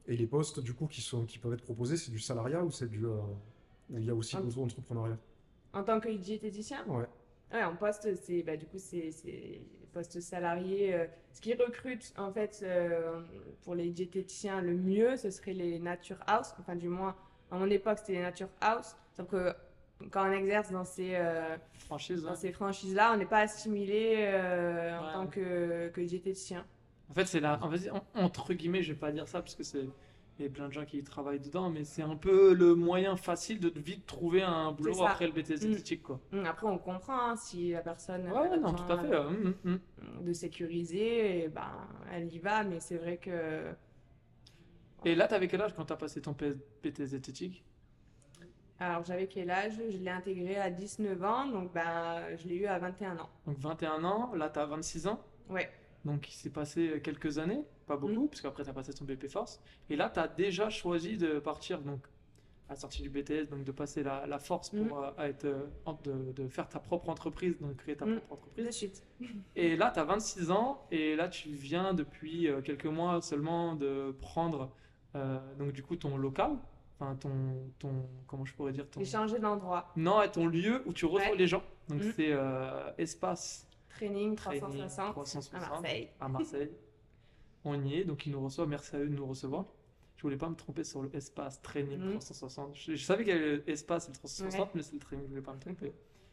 Et 0.06 0.16
les 0.16 0.26
postes, 0.26 0.60
du 0.60 0.74
coup, 0.74 0.86
qui, 0.86 1.00
sont, 1.00 1.24
qui 1.24 1.38
peuvent 1.38 1.54
être 1.54 1.62
proposés, 1.64 1.96
c'est 1.96 2.10
du 2.10 2.18
salariat 2.18 2.62
ou 2.62 2.70
c'est 2.70 2.88
du. 2.88 3.06
euh, 3.06 3.16
il 3.90 4.04
y 4.04 4.10
a 4.10 4.14
aussi 4.14 4.36
Un- 4.36 4.40
l'auto-entrepreneuriat 4.40 5.18
En 5.72 5.82
tant 5.82 5.98
que 6.00 6.08
diététicien, 6.10 6.84
Ouais. 6.86 7.06
ouais, 7.52 7.62
en 7.64 7.74
poste, 7.76 8.14
c'est 8.16 8.42
bah, 8.42 8.56
du 8.56 8.66
coup 8.66 8.78
c'est 8.78 9.10
c'est 9.10 9.60
poste 9.92 10.20
salarié. 10.20 10.94
euh, 10.94 11.06
ce 11.32 11.40
qui 11.40 11.54
recrute 11.54 12.12
en 12.18 12.32
fait 12.32 12.60
euh, 12.62 13.22
pour 13.62 13.74
les 13.74 13.90
diététiciens 13.90 14.60
le 14.60 14.74
mieux, 14.74 15.16
ce 15.16 15.30
serait 15.30 15.52
les 15.54 15.78
nature 15.78 16.18
house. 16.26 16.54
Enfin, 16.60 16.76
du 16.76 16.88
moins, 16.88 17.14
à 17.50 17.58
mon 17.58 17.70
époque, 17.70 17.98
c'était 17.98 18.14
les 18.14 18.22
nature 18.22 18.48
house. 18.60 18.96
Sauf 19.16 19.28
que 19.28 19.54
quand 20.10 20.28
on 20.28 20.32
exerce 20.32 20.70
dans 20.70 20.84
ces 20.84 21.14
euh, 21.14 21.56
Franchise. 21.86 22.22
dans 22.22 22.34
ces 22.34 22.52
franchises-là, 22.52 23.12
on 23.14 23.16
n'est 23.16 23.26
pas 23.26 23.40
assimilé 23.40 24.16
euh, 24.20 24.98
en 24.98 25.12
tant 25.12 25.26
que, 25.26 25.88
que 25.88 26.00
diététicien. 26.00 26.64
En 27.10 27.14
fait, 27.14 27.26
c'est 27.26 27.40
la. 27.40 27.62
en 27.62 27.70
fait, 27.70 27.90
en- 27.90 28.04
entre 28.14 28.54
guillemets, 28.54 28.82
je 28.82 28.92
vais 28.92 28.98
pas 28.98 29.12
dire 29.12 29.28
ça 29.28 29.40
parce 29.40 29.54
que 29.54 29.62
c'est. 29.62 29.86
Il 30.40 30.44
y 30.44 30.48
a 30.48 30.50
plein 30.50 30.66
de 30.66 30.72
gens 30.72 30.84
qui 30.84 31.00
travaillent 31.04 31.38
dedans, 31.38 31.70
mais 31.70 31.84
c'est 31.84 32.02
un 32.02 32.16
peu 32.16 32.54
le 32.54 32.74
moyen 32.74 33.14
facile 33.16 33.60
de 33.60 33.70
vite 33.78 34.04
trouver 34.04 34.42
un 34.42 34.72
boulot 34.72 35.04
après 35.04 35.28
le 35.28 35.32
BTS 35.32 35.62
Mm. 35.64 35.68
diététique, 35.68 36.02
quoi. 36.02 36.18
Hum, 36.32 36.44
Après, 36.44 36.66
on 36.66 36.76
comprend 36.76 37.30
hein, 37.30 37.36
si 37.36 37.70
la 37.70 37.82
personne 37.82 38.28
Ouais, 38.32 38.48
a 38.48 38.56
non, 38.56 38.72
tout 38.74 38.92
à 38.92 38.98
fait. 38.98 39.14
euh, 39.14 39.30
mm, 39.30 39.54
mm, 39.62 39.70
mm. 39.70 40.24
de 40.24 40.32
sécuriser, 40.32 41.44
et 41.44 41.48
ben, 41.48 41.70
elle 42.12 42.34
y 42.34 42.40
va, 42.40 42.64
mais 42.64 42.80
c'est 42.80 42.96
vrai 42.96 43.18
que 43.18 43.62
Et 45.04 45.14
là, 45.14 45.28
t'avais 45.28 45.48
quel 45.48 45.60
âge 45.62 45.74
quand 45.74 45.84
t'as 45.84 45.96
passé 45.96 46.20
ton 46.20 46.32
BTS 46.32 47.10
diététique? 47.10 47.62
Alors, 48.84 49.04
j'avais 49.04 49.26
quel 49.26 49.50
âge? 49.50 49.80
Je 49.88 49.96
l'ai 49.96 50.10
intégré 50.10 50.56
à 50.56 50.70
19 50.70 51.22
ans, 51.24 51.46
donc 51.46 51.72
ben, 51.72 52.36
je 52.36 52.46
l'ai 52.46 52.56
eu 52.56 52.66
à 52.66 52.78
21 52.78 53.16
ans. 53.18 53.30
Donc 53.46 53.58
21 53.58 54.04
ans, 54.04 54.34
là 54.34 54.50
t'as 54.50 54.66
26 54.66 55.06
ans? 55.06 55.20
Ouais, 55.48 55.70
Donc 56.04 56.28
il 56.28 56.34
s'est 56.34 56.50
passé 56.50 57.00
quelques 57.02 57.38
années, 57.38 57.62
pas 57.86 57.96
beaucoup, 57.96 58.28
parce 58.28 58.42
qu'après 58.42 58.62
tu 58.62 58.68
as 58.70 58.74
passé 58.74 58.92
ton 58.92 59.06
BP 59.06 59.28
Force. 59.28 59.62
Et 59.88 59.96
là 59.96 60.10
tu 60.12 60.20
as 60.20 60.28
déjà 60.28 60.68
choisi 60.68 61.16
de 61.16 61.38
partir, 61.38 61.80
donc 61.80 62.04
à 62.68 62.72
la 62.74 62.76
sortie 62.76 63.00
du 63.02 63.08
BTS, 63.08 63.48
donc 63.50 63.64
de 63.64 63.72
passer 63.72 64.02
la, 64.02 64.26
la 64.26 64.38
force 64.38 64.68
pour 64.70 64.98
Mhm. 64.98 65.12
euh, 65.18 65.28
être, 65.28 65.44
euh, 65.46 65.66
de, 66.04 66.32
de 66.32 66.48
faire 66.48 66.68
ta 66.68 66.78
propre 66.78 67.08
entreprise, 67.08 67.58
donc 67.60 67.76
créer 67.76 67.96
ta 67.96 68.04
Mhm. 68.04 68.20
propre 68.20 68.46
de 68.48 68.52
entreprise. 68.52 68.70
suite. 68.76 69.02
Et 69.56 69.76
là 69.76 69.90
tu 69.94 70.00
as 70.00 70.04
26 70.04 70.50
ans, 70.50 70.86
et 70.90 71.16
là 71.16 71.28
tu 71.28 71.48
viens 71.50 71.94
depuis 71.94 72.48
euh, 72.48 72.60
quelques 72.60 72.84
mois 72.86 73.22
seulement 73.22 73.76
de 73.76 74.14
prendre 74.20 74.74
euh, 75.14 75.38
donc 75.58 75.72
du 75.72 75.82
coup 75.82 75.96
ton 75.96 76.16
local, 76.18 76.56
enfin 77.04 77.16
ton, 77.16 77.30
ton, 77.78 77.92
comment 78.26 78.44
je 78.44 78.54
pourrais 78.54 78.72
dire, 78.72 78.88
ton... 78.90 79.04
Changé 79.04 79.38
d'endroit. 79.38 79.90
Non, 79.96 80.22
et 80.22 80.30
ton 80.30 80.46
lieu 80.46 80.82
où 80.86 80.92
tu 80.92 81.04
reçois 81.06 81.30
Ouais. 81.30 81.36
les 81.36 81.46
gens. 81.46 81.62
Donc 81.88 82.02
Mhm. 82.02 82.12
c'est 82.16 82.32
euh, 82.32 82.90
espace 82.98 83.66
Training 83.90 84.34
Training 84.34 84.60
360 84.60 85.12
360 85.12 85.54
à 85.62 85.68
Marseille. 85.68 86.08
à 86.20 86.28
Marseille. 86.28 86.70
On 87.64 87.82
y 87.82 87.94
est, 87.96 88.04
donc 88.04 88.26
ils 88.26 88.32
nous 88.32 88.42
reçoivent. 88.42 88.68
Merci 88.68 88.96
à 88.96 88.98
eux 89.00 89.08
de 89.08 89.14
nous 89.14 89.26
recevoir. 89.26 89.64
Je 90.16 90.22
voulais 90.22 90.36
pas 90.36 90.48
me 90.48 90.54
tromper 90.54 90.84
sur 90.84 91.02
le 91.02 91.14
espace 91.14 91.60
training 91.62 91.98
Mhm. 91.98 92.12
360. 92.14 92.74
Je, 92.74 92.94
je 92.94 93.04
savais 93.04 93.24
qu'il 93.24 93.34
y 93.34 93.36
avait 93.36 93.62
l'espace 93.66 94.06
et 94.08 94.12
le 94.12 94.16
360, 94.16 94.74
mais 94.74 94.82
c'est 94.82 94.94
le 94.94 94.98
training, 95.00 95.24
je 95.26 95.30
voulais 95.30 95.42
pas 95.42 95.52
me 95.52 95.60
tromper. 95.60 95.92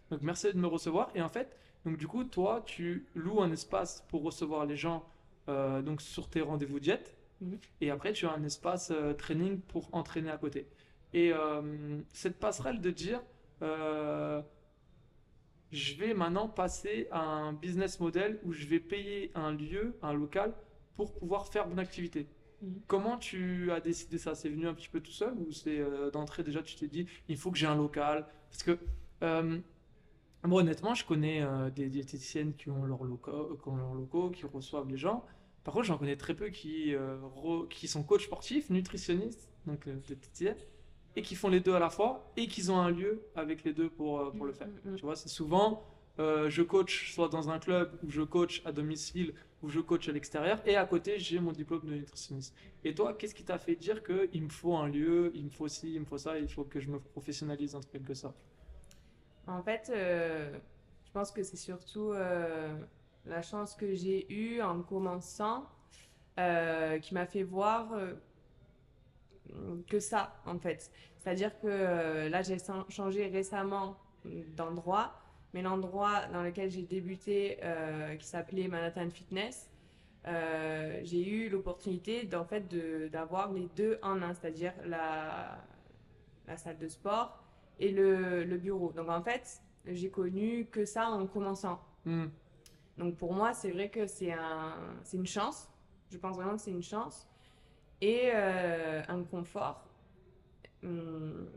Donc 0.09 0.21
merci 0.21 0.47
à 0.47 0.49
eux 0.49 0.53
de 0.53 0.59
me 0.59 0.67
recevoir. 0.67 1.09
Et 1.15 1.21
en 1.21 1.29
fait, 1.29 1.57
donc 1.85 1.97
du 1.97 2.07
coup, 2.07 2.23
toi, 2.23 2.61
tu 2.65 3.07
loues 3.15 3.41
un 3.41 3.51
espace 3.51 4.05
pour 4.09 4.23
recevoir 4.23 4.65
les 4.65 4.75
gens 4.77 5.03
euh, 5.49 5.81
donc 5.81 6.01
sur 6.01 6.29
tes 6.29 6.41
rendez-vous 6.41 6.79
diète. 6.79 7.17
Et 7.79 7.89
après, 7.89 8.13
tu 8.13 8.25
as 8.25 8.33
un 8.33 8.43
espace 8.43 8.91
euh, 8.91 9.13
training 9.13 9.59
pour 9.59 9.89
entraîner 9.93 10.29
à 10.29 10.37
côté. 10.37 10.67
Et 11.13 11.33
euh, 11.33 11.99
cette 12.13 12.37
passerelle 12.39 12.79
de 12.81 12.91
dire, 12.91 13.21
euh, 13.61 14.41
je 15.71 15.95
vais 15.95 16.13
maintenant 16.13 16.47
passer 16.47 17.07
à 17.11 17.21
un 17.21 17.53
business 17.53 17.99
model 17.99 18.39
où 18.43 18.53
je 18.53 18.67
vais 18.67 18.79
payer 18.79 19.31
un 19.35 19.51
lieu, 19.51 19.97
un 20.01 20.13
local, 20.13 20.53
pour 20.95 21.13
pouvoir 21.13 21.47
faire 21.47 21.67
mon 21.67 21.77
activité. 21.77 22.27
Mhm. 22.61 22.81
Comment 22.87 23.17
tu 23.17 23.71
as 23.71 23.79
décidé 23.79 24.17
ça? 24.17 24.35
C'est 24.35 24.49
venu 24.49 24.67
un 24.67 24.73
petit 24.73 24.89
peu 24.89 24.99
tout 24.99 25.11
seul 25.11 25.33
ou 25.33 25.51
c'est 25.51 25.81
d'entrée 26.11 26.43
déjà 26.43 26.61
tu 26.61 26.75
t'es 26.75 26.87
dit 26.87 27.07
il 27.27 27.37
faut 27.37 27.49
que 27.49 27.57
j'ai 27.57 27.65
un 27.65 27.75
local? 27.75 28.27
Parce 28.49 28.63
que 28.63 28.77
moi 30.43 30.61
honnêtement 30.61 30.93
je 30.93 31.05
connais 31.05 31.43
des 31.75 31.89
diététiciennes 31.89 32.53
qui 32.53 32.69
ont 32.69 32.83
leurs 32.83 33.03
locaux, 33.03 33.57
qui 33.61 33.67
ont 33.67 33.77
leurs 33.77 33.95
locaux, 33.95 34.29
qui 34.29 34.45
reçoivent 34.45 34.89
les 34.89 34.97
gens. 34.97 35.25
Par 35.63 35.73
contre 35.73 35.85
j'en 35.85 35.97
connais 35.97 36.15
très 36.17 36.33
peu 36.33 36.49
qui, 36.49 36.95
euh, 36.95 37.17
re- 37.35 37.67
qui 37.67 37.87
sont 37.87 38.03
coachs 38.03 38.21
sportifs, 38.21 38.69
nutritionnistes, 38.69 39.49
donc 39.65 39.87
euh, 39.87 39.95
et 41.15 41.21
qui 41.21 41.35
font 41.35 41.49
les 41.49 41.59
deux 41.59 41.73
à 41.73 41.79
la 41.79 41.89
fois 41.89 42.31
et 42.37 42.47
qui 42.47 42.69
ont 42.69 42.77
un 42.79 42.89
lieu 42.89 43.21
avec 43.35 43.63
les 43.63 43.73
deux 43.73 43.89
pour, 43.89 44.19
euh, 44.19 44.31
pour 44.31 44.45
le 44.45 44.53
faire. 44.53 44.67
Mm, 44.67 44.89
mm, 44.89 44.93
mm. 44.93 44.95
Tu 44.95 45.01
vois, 45.05 45.15
c'est 45.15 45.29
souvent 45.29 45.83
euh, 46.19 46.49
je 46.49 46.61
coach 46.61 47.13
soit 47.13 47.29
dans 47.29 47.49
un 47.49 47.59
club 47.59 47.97
ou 48.03 48.09
je 48.09 48.21
coach 48.21 48.61
à 48.65 48.71
domicile 48.71 49.33
ou 49.61 49.69
je 49.69 49.79
coach 49.79 50.09
à 50.09 50.11
l'extérieur 50.11 50.61
et 50.65 50.75
à 50.75 50.85
côté 50.85 51.19
j'ai 51.19 51.39
mon 51.39 51.51
diplôme 51.51 51.85
de 51.85 51.93
nutritionniste. 51.93 52.55
Et 52.83 52.93
toi, 52.95 53.13
qu'est-ce 53.13 53.35
qui 53.35 53.43
t'a 53.43 53.57
fait 53.59 53.75
dire 53.75 54.03
que 54.03 54.29
il 54.33 54.43
me 54.43 54.49
faut 54.49 54.75
un 54.75 54.87
lieu, 54.87 55.31
il 55.35 55.45
me 55.45 55.49
faut 55.49 55.67
ci, 55.67 55.93
il 55.93 55.99
me 56.01 56.05
faut 56.05 56.17
ça, 56.17 56.39
il 56.39 56.47
faut 56.49 56.63
que 56.63 56.79
je 56.79 56.89
me 56.89 56.99
professionnalise 56.99 57.75
en 57.75 57.81
quelque 57.81 58.13
sorte? 58.13 58.37
En 59.47 59.61
fait, 59.63 59.91
je 59.93 61.11
pense 61.11 61.31
que 61.31 61.43
c'est 61.43 61.57
surtout 61.57 62.13
la 63.25 63.41
chance 63.41 63.75
que 63.75 63.93
j'ai 63.93 64.31
eue 64.31 64.61
en 64.61 64.81
commençant 64.81 65.67
euh, 66.39 66.99
qui 66.99 67.13
m'a 67.13 67.25
fait 67.25 67.43
voir 67.43 67.93
euh, 67.93 68.13
que 69.87 69.99
ça, 69.99 70.41
en 70.45 70.57
fait. 70.57 70.91
C'est-à-dire 71.19 71.51
que 71.59 71.67
euh, 71.67 72.29
là, 72.29 72.41
j'ai 72.41 72.57
changé 72.89 73.27
récemment 73.27 73.97
d'endroit, 74.55 75.13
mais 75.53 75.61
l'endroit 75.61 76.25
dans 76.31 76.41
lequel 76.41 76.69
j'ai 76.71 76.83
débuté, 76.83 77.59
qui 78.19 78.25
s'appelait 78.25 78.67
Manhattan 78.67 79.09
Fitness, 79.09 79.69
j'ai 80.23 81.27
eu 81.27 81.49
l'opportunité 81.49 82.23
d'en 82.23 82.45
fait 82.45 82.67
d'avoir 83.09 83.51
les 83.51 83.67
deux 83.75 83.99
en 84.03 84.21
un, 84.21 84.33
c'est-à-dire 84.33 84.73
la, 84.85 85.57
salle 86.55 86.77
de 86.77 86.87
sport 86.87 87.43
et 87.79 87.91
le, 87.91 88.43
le 88.43 88.57
bureau. 88.57 88.91
Donc 88.91 89.09
en 89.09 89.23
fait, 89.23 89.61
j'ai 89.87 90.09
connu 90.09 90.67
que 90.71 90.85
ça 90.85 91.09
en 91.09 91.25
commençant. 91.25 91.81
Hmm. 92.05 92.27
Donc 92.97 93.15
pour 93.17 93.33
moi, 93.33 93.53
c'est 93.53 93.71
vrai 93.71 93.89
que 93.89 94.05
c'est 94.07 94.31
un, 94.33 94.75
c'est 95.03 95.17
une 95.17 95.27
chance. 95.27 95.69
Je 96.11 96.17
pense 96.17 96.35
vraiment 96.35 96.55
que 96.55 96.61
c'est 96.61 96.71
une 96.71 96.83
chance 96.83 97.27
et 98.01 98.31
euh, 98.33 99.01
un 99.09 99.23
confort. 99.23 99.85
Hum. 100.83 101.47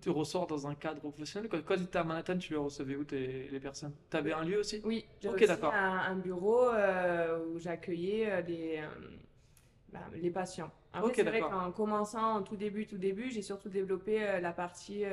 Tu 0.00 0.10
ressors 0.10 0.46
dans 0.46 0.66
un 0.66 0.74
cadre 0.74 1.00
professionnel? 1.00 1.48
Quand, 1.50 1.62
quand 1.64 1.76
tu 1.76 1.82
étais 1.82 1.98
à 1.98 2.04
Manhattan, 2.04 2.38
tu 2.38 2.56
recevais 2.56 2.96
où 2.96 3.04
tes- 3.04 3.48
les 3.48 3.60
personnes? 3.60 3.92
Tu 4.10 4.16
avais 4.16 4.32
un 4.32 4.44
lieu 4.44 4.58
aussi? 4.58 4.80
Oui, 4.82 5.04
j'ai 5.20 5.28
Ok, 5.28 5.28
aussi 5.28 5.46
d'accord. 5.46 5.72
un, 5.72 5.98
un 5.98 6.16
bureau 6.16 6.68
euh, 6.70 7.44
où 7.46 7.58
j'accueillais 7.58 8.42
les, 8.42 8.78
euh, 8.78 8.88
bah, 9.92 10.00
les 10.14 10.30
patients. 10.30 10.70
Après, 10.92 11.08
Ok, 11.08 11.14
c'est 11.14 11.22
vrai 11.28 11.44
qu'en 11.44 11.70
commençant 11.72 12.36
en 12.36 12.42
tout 12.42 12.56
début, 12.56 12.86
tout 12.86 12.98
début, 12.98 13.30
j'ai 13.30 13.42
surtout 13.42 13.68
développé 13.68 14.22
euh, 14.26 14.40
la 14.40 14.52
partie 14.52 15.04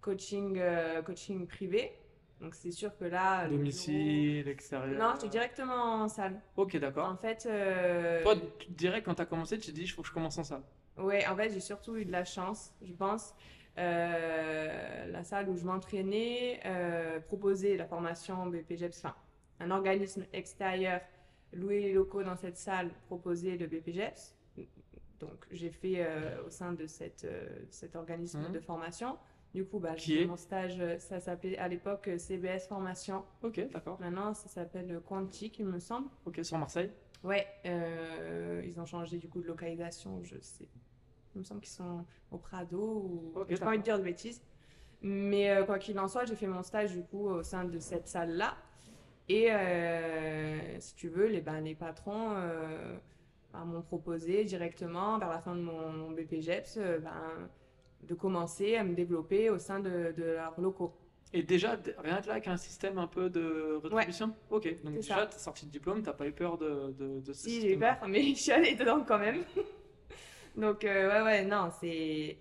coaching, 0.00 0.60
coaching 1.04 1.46
privé. 1.46 1.92
Donc 2.40 2.54
c'est 2.54 2.70
sûr 2.70 2.96
que 2.98 3.04
là, 3.04 3.44
bureau- 3.46 3.56
Domicile, 3.58 4.46
extérieur. 4.48 4.98
Non, 4.98 5.14
j'étais 5.14 5.28
directement 5.28 6.02
en 6.02 6.08
salle. 6.08 6.40
Ok, 6.56 6.76
d'accord. 6.76 7.08
En 7.08 7.16
fait, 7.16 7.46
euh, 7.50 8.22
Toi, 8.22 8.34
dirais 8.68 9.02
quand 9.02 9.14
tu 9.14 9.22
as 9.22 9.26
commencé, 9.26 9.58
tu 9.58 9.70
te 9.70 9.74
dis 9.74 9.82
il 9.82 9.88
faut 9.88 10.02
que 10.02 10.08
je 10.08 10.12
commence 10.12 10.36
en 10.38 10.44
salle. 10.44 10.62
Ouais, 10.98 11.26
en 11.26 11.34
fait, 11.36 11.50
j'ai 11.50 11.60
surtout 11.60 11.96
eu 11.96 12.04
de 12.04 12.12
la 12.12 12.24
chance, 12.24 12.72
je 12.82 12.92
pense. 12.92 13.34
Euh, 13.78 15.06
la 15.06 15.24
salle 15.24 15.48
où 15.48 15.56
je 15.56 15.64
m'entraînais 15.64 16.60
euh, 16.64 17.20
proposait 17.20 17.76
la 17.76 17.86
formation 17.86 18.46
BPGEPS, 18.46 18.98
enfin, 19.04 19.14
un 19.60 19.70
organisme 19.70 20.24
extérieur 20.32 21.00
louait 21.52 21.80
les 21.80 21.92
locaux 21.92 22.22
dans 22.22 22.36
cette 22.36 22.56
salle 22.56 22.90
proposait 23.06 23.56
le 23.56 23.66
BPGEPS. 23.66 24.34
Donc, 25.20 25.46
j'ai 25.50 25.70
fait 25.70 26.04
euh, 26.04 26.42
au 26.46 26.50
sein 26.50 26.72
de 26.74 26.86
cette, 26.86 27.24
euh, 27.24 27.46
cet 27.70 27.96
organisme 27.96 28.40
Mhm. 28.48 28.52
de 28.52 28.60
formation. 28.60 29.16
Du 29.56 29.64
coup, 29.64 29.78
bah, 29.78 29.96
j'ai 29.96 30.24
est 30.24 30.26
mon 30.26 30.36
stage, 30.36 30.76
euh, 30.80 30.98
ça 30.98 31.18
s'appelait 31.18 31.56
à 31.56 31.66
l'époque 31.66 32.08
euh, 32.08 32.18
CBS 32.18 32.68
Formation. 32.68 33.24
Ok, 33.42 33.58
d'accord. 33.72 33.98
Maintenant, 33.98 34.34
ça 34.34 34.50
s'appelle 34.50 35.00
Quantique, 35.08 35.58
il 35.58 35.64
me 35.64 35.78
semble. 35.78 36.10
Ok, 36.26 36.40
sur 36.42 36.58
Marseille. 36.58 36.90
Ouais, 37.24 37.46
euh, 37.64 38.60
ils 38.66 38.78
ont 38.78 38.84
changé 38.84 39.16
du 39.16 39.30
coup 39.30 39.40
de 39.40 39.46
localisation, 39.46 40.22
je 40.22 40.36
sais. 40.42 40.68
Il 41.34 41.38
me 41.38 41.42
semble 41.42 41.62
qu'ils 41.62 41.72
sont 41.72 42.04
au 42.30 42.36
Prado 42.36 42.78
ou. 42.78 43.32
Ok, 43.34 43.46
J'ai 43.48 43.56
pas 43.56 43.68
envie 43.68 43.78
de 43.78 43.82
dire 43.82 43.98
de 43.98 44.04
bêtises. 44.04 44.42
Mais 45.00 45.48
euh, 45.48 45.64
quoi 45.64 45.78
qu'il 45.78 45.98
en 45.98 46.06
soit, 46.06 46.26
j'ai 46.26 46.36
fait 46.36 46.46
mon 46.46 46.62
stage 46.62 46.92
du 46.92 47.02
coup 47.02 47.26
au 47.26 47.42
sein 47.42 47.64
de 47.64 47.78
cette 47.78 48.08
salle-là. 48.08 48.58
Et 49.30 49.50
euh, 49.50 50.78
si 50.80 50.94
tu 50.96 51.08
veux, 51.08 51.28
les, 51.28 51.40
ben, 51.40 51.62
les 51.62 51.74
patrons 51.74 52.34
euh, 52.34 52.94
ben, 53.54 53.64
m'ont 53.64 53.80
proposé 53.80 54.44
directement 54.44 55.18
vers 55.18 55.30
la 55.30 55.40
fin 55.40 55.54
de 55.54 55.62
mon, 55.62 55.92
mon 55.92 56.10
BPGEPS 56.10 56.76
euh, 56.76 56.98
ben, 56.98 57.48
de 58.02 58.14
commencer 58.14 58.76
à 58.76 58.84
me 58.84 58.94
développer 58.94 59.50
au 59.50 59.58
sein 59.58 59.80
de, 59.80 60.12
de 60.16 60.24
leurs 60.24 60.60
locaux. 60.60 60.94
Et 61.32 61.42
déjà, 61.42 61.76
rien 61.98 62.20
que 62.20 62.26
là, 62.28 62.34
avec 62.34 62.46
un 62.48 62.56
système 62.56 62.98
un 62.98 63.08
peu 63.08 63.28
de 63.28 63.80
rétribution 63.82 64.34
Ok, 64.50 64.68
donc 64.84 64.94
déjà, 64.94 65.26
tu 65.26 65.38
sorti 65.38 65.66
de 65.66 65.70
diplôme, 65.72 66.02
t'as 66.02 66.12
pas 66.12 66.26
eu 66.26 66.32
peur 66.32 66.56
de, 66.56 66.92
de, 66.92 67.20
de 67.20 67.32
ce 67.32 67.42
Si, 67.42 67.60
j'ai 67.60 67.74
eu 67.74 67.78
peur, 67.78 67.96
mais 68.08 68.22
je 68.34 68.34
suis 68.40 68.52
allée 68.52 68.74
dedans 68.74 69.04
quand 69.06 69.18
même. 69.18 69.44
Donc, 70.56 70.84
euh, 70.84 71.08
ouais, 71.08 71.22
ouais, 71.22 71.44
non, 71.44 71.70
c'est. 71.80 72.38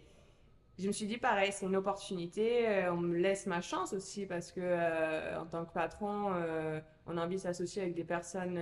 Je 0.78 0.88
me 0.88 0.92
suis 0.92 1.06
dit 1.08 1.18
pareil, 1.18 1.52
c'est 1.54 1.66
une 1.66 1.76
opportunité. 1.76 2.68
euh, 2.68 2.94
on 2.94 2.98
me 2.98 3.18
laisse 3.18 3.46
ma 3.48 3.62
chance 3.62 3.94
aussi 3.94 4.26
parce 4.26 4.52
que, 4.52 4.60
euh, 4.62 5.40
en 5.40 5.46
tant 5.46 5.66
que 5.66 5.72
patron, 5.74 6.34
euh, 6.34 6.80
on 7.08 7.18
a 7.18 7.24
envie 7.26 7.36
de 7.38 7.42
s'associer 7.42 7.82
avec 7.82 7.96
des 7.96 8.04
personnes 8.04 8.60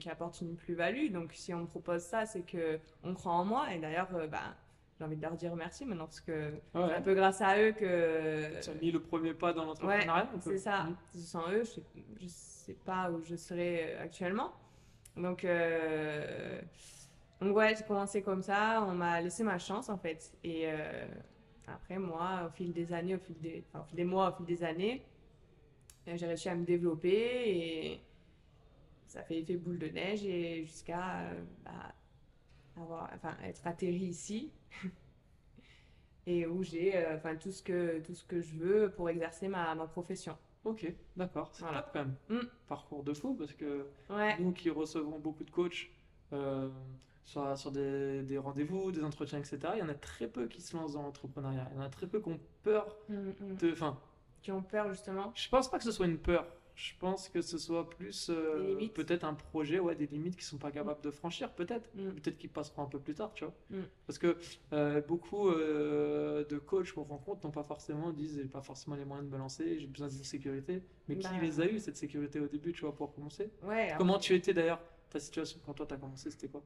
qui 0.00 0.08
apportent 0.08 0.40
une 0.40 0.56
plus-value. 0.56 1.10
Donc, 1.12 1.32
si 1.34 1.52
on 1.54 1.60
me 1.60 1.66
propose 1.66 2.02
ça, 2.02 2.26
c'est 2.26 2.42
que 2.42 2.78
on 3.02 3.14
croit 3.14 3.32
en 3.32 3.44
moi. 3.44 3.72
Et 3.74 3.78
d'ailleurs, 3.78 4.08
bah, 4.30 4.54
j'ai 4.98 5.04
envie 5.04 5.16
de 5.16 5.22
leur 5.22 5.34
dire 5.36 5.54
merci 5.56 5.84
maintenant 5.84 6.06
parce 6.06 6.20
que 6.20 6.52
c'est 6.72 6.78
Ouais. 6.78 6.94
un 6.94 7.02
peu 7.02 7.14
grâce 7.14 7.40
à 7.42 7.60
eux 7.60 7.72
que. 7.72 8.60
Tu 8.62 8.70
as 8.70 8.74
mis 8.74 8.90
le 8.90 9.00
premier 9.00 9.34
pas 9.34 9.52
dans 9.52 9.64
l'entrepreneuriat 9.64 10.26
peu. 10.26 10.38
C'est 10.52 10.58
ça. 10.58 10.84
Mhm. 10.84 10.96
Sans 11.20 11.50
eux, 11.52 11.64
je 11.64 11.70
sais, 11.70 11.82
je 12.20 12.26
sais 12.28 12.76
pas 12.84 13.10
où 13.10 13.22
je 13.22 13.36
serais 13.36 13.94
euh, 13.94 14.02
actuellement. 14.02 14.52
Donc, 15.16 15.44
euh, 15.44 16.60
donc 17.40 17.56
ouais, 17.56 17.74
j'ai 17.76 17.84
commencé 17.84 18.22
comme 18.22 18.42
ça. 18.42 18.82
On 18.86 18.92
m'a 18.92 19.20
laissé 19.20 19.44
ma 19.44 19.58
chance 19.58 19.88
en 19.88 19.98
fait. 19.98 20.32
Et 20.44 20.62
euh, 20.66 21.06
après, 21.66 21.98
moi, 21.98 22.44
au 22.46 22.50
fil 22.50 22.72
des 22.72 22.92
années, 22.92 23.14
au 23.14 23.18
fil 23.18 23.38
des, 23.40 23.64
enfin, 23.68 23.80
au 23.82 23.84
fil 23.88 23.96
des 23.96 24.04
mois, 24.04 24.30
au 24.30 24.36
fil 24.36 24.46
des 24.46 24.62
années, 24.64 25.04
euh, 26.08 26.16
j'ai 26.16 26.26
réussi 26.26 26.48
à 26.48 26.54
me 26.54 26.64
développer 26.64 27.10
et 27.50 28.00
ça 29.06 29.22
fait 29.22 29.38
effet 29.40 29.56
boule 29.56 29.78
de 29.78 29.88
neige 29.88 30.24
et 30.24 30.64
jusqu'à 30.64 31.30
bah, 31.64 31.94
avoir, 32.82 33.10
enfin, 33.14 33.36
être 33.44 33.66
atterri 33.66 34.04
ici. 34.06 34.50
Et 36.26 36.44
où 36.46 36.62
j'ai 36.64 36.96
euh, 36.96 37.14
enfin, 37.16 37.36
tout, 37.36 37.52
ce 37.52 37.62
que, 37.62 38.00
tout 38.00 38.14
ce 38.14 38.24
que 38.24 38.40
je 38.40 38.56
veux 38.56 38.90
pour 38.90 39.08
exercer 39.08 39.46
ma, 39.48 39.74
ma 39.76 39.86
profession. 39.86 40.36
Ok, 40.64 40.92
d'accord, 41.16 41.50
c'est 41.52 41.62
Voilà. 41.62 41.82
top 41.82 41.90
quand 41.92 42.00
même. 42.00 42.14
Mm. 42.42 42.46
Parcours 42.66 43.04
de 43.04 43.14
fou 43.14 43.34
parce 43.34 43.52
que 43.52 43.86
Ouais, 44.10 44.36
nous 44.40 44.50
qui 44.52 44.68
recevons 44.70 45.20
beaucoup 45.20 45.44
de 45.44 45.50
coachs 45.52 45.88
euh, 46.32 46.68
sur, 47.22 47.56
sur 47.56 47.70
des, 47.70 48.22
des 48.22 48.38
rendez-vous, 48.38 48.90
des 48.90 49.04
entretiens, 49.04 49.38
etc., 49.38 49.58
il 49.74 49.78
y 49.78 49.82
en 49.82 49.88
a 49.88 49.94
très 49.94 50.26
peu 50.26 50.48
qui 50.48 50.60
se 50.60 50.76
lancent 50.76 50.94
dans 50.94 51.02
l'entrepreneuriat. 51.02 51.68
Il 51.70 51.76
y 51.76 51.78
en 51.78 51.84
a 51.84 51.88
très 51.90 52.08
peu 52.08 52.20
qui 52.20 52.28
ont 52.30 52.40
peur 52.64 52.96
Mm, 53.08 53.14
mm. 53.14 53.56
de. 53.58 53.72
Enfin, 53.72 53.96
qui 54.42 54.50
ont 54.50 54.62
peur 54.62 54.88
justement. 54.90 55.32
je 55.36 55.48
pense 55.48 55.70
pas 55.70 55.78
que 55.78 55.84
ce 55.84 55.92
soit 55.92 56.06
une 56.06 56.18
peur. 56.18 56.44
Je 56.76 56.92
pense 57.00 57.30
que 57.30 57.40
ce 57.40 57.56
soit 57.56 57.88
plus 57.88 58.28
euh, 58.28 58.86
peut-être 58.94 59.24
un 59.24 59.32
projet, 59.32 59.78
ouais, 59.80 59.94
des 59.96 60.06
limites 60.06 60.34
qu'ils 60.36 60.44
sont 60.44 60.58
pas 60.58 60.70
capables 60.70 61.00
de 61.00 61.10
franchir, 61.10 61.50
peut-être. 61.54 61.88
Mm. 61.94 62.10
Peut-être 62.10 62.36
qu'ils 62.36 62.50
passeront 62.50 62.82
un 62.82 62.86
peu 62.86 62.98
plus 63.00 63.14
tard, 63.14 63.32
tu 63.32 63.44
vois. 63.44 63.54
Mm. 63.70 63.80
Parce 64.06 64.18
que 64.18 64.36
euh, 64.74 65.00
beaucoup 65.00 65.48
euh, 65.48 66.44
de 66.44 66.58
coachs 66.58 66.92
qu'on 66.92 67.04
rencontre 67.04 67.46
n'ont 67.46 67.50
pas 67.52 67.64
forcément, 67.64 68.12
disent, 68.12 68.36
j'ai 68.36 68.44
pas 68.44 68.60
forcément 68.60 68.94
les 68.94 69.06
moyens 69.06 69.26
de 69.26 69.32
me 69.34 69.38
lancer, 69.38 69.80
j'ai 69.80 69.86
besoin 69.86 70.08
d'une 70.08 70.22
sécurité. 70.22 70.82
Mais 71.08 71.16
qui 71.16 71.26
Bah. 71.26 71.38
les 71.40 71.60
a 71.62 71.66
eu, 71.66 71.78
cette 71.78 71.96
sécurité 71.96 72.40
au 72.40 72.46
début, 72.46 72.72
tu 72.72 72.82
vois, 72.82 72.94
pour 72.94 73.14
commencer? 73.14 73.50
Ouais, 73.62 73.94
Comment 73.96 74.18
tu 74.18 74.34
étais 74.34 74.52
d'ailleurs? 74.52 74.80
Ta 75.08 75.18
situation 75.18 75.58
quand 75.64 75.72
toi 75.72 75.86
t'as 75.86 75.96
commencé, 75.96 76.30
c'était 76.30 76.48
quoi? 76.48 76.62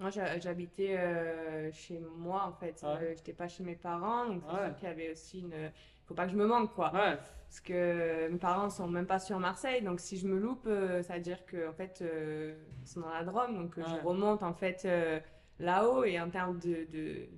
Moi 0.00 0.08
j'ha- 0.10 0.38
j'habitais 0.38 1.70
chez 1.72 1.98
moi 1.98 2.44
en 2.46 2.52
fait. 2.52 2.80
Ouais. 2.82 2.88
Euh, 2.88 3.14
J'étais 3.16 3.32
pas 3.32 3.48
chez 3.48 3.64
mes 3.64 3.76
parents, 3.76 4.26
donc 4.28 4.42
c'est 4.46 4.54
Ouais. 4.54 4.66
sûr 4.68 4.76
qu'il 4.76 4.88
y 4.88 4.90
avait 4.90 5.10
aussi 5.12 5.40
une. 5.40 5.72
Faut 6.06 6.14
pas 6.14 6.26
que 6.26 6.32
je 6.32 6.36
me 6.36 6.46
manque 6.46 6.72
quoi. 6.74 6.92
Ouais, 6.94 7.16
Parce 7.48 7.60
que 7.60 8.28
mes 8.28 8.38
parents 8.38 8.70
sont 8.70 8.88
même 8.88 9.06
pas 9.06 9.18
sur 9.18 9.38
Marseille, 9.38 9.82
donc 9.82 10.00
si 10.00 10.16
je 10.18 10.26
me 10.26 10.38
loupe, 10.38 10.66
euh, 10.66 11.02
ça 11.02 11.14
veut 11.14 11.20
dire 11.20 11.44
que 11.46 11.68
en 11.68 11.72
fait, 11.72 12.00
euh, 12.02 12.54
ils 12.82 12.88
sont 12.88 13.00
dans 13.00 13.10
la 13.10 13.24
Drôme, 13.24 13.54
donc 13.56 13.78
euh, 13.78 13.82
Ouais. 13.82 13.88
je 13.88 14.06
remonte 14.06 14.42
en 14.42 14.52
fait 14.54 14.84
euh, 14.84 15.20
là-haut 15.58 16.04
et 16.04 16.20
en 16.20 16.30
termes 16.30 16.58
de 16.58 16.86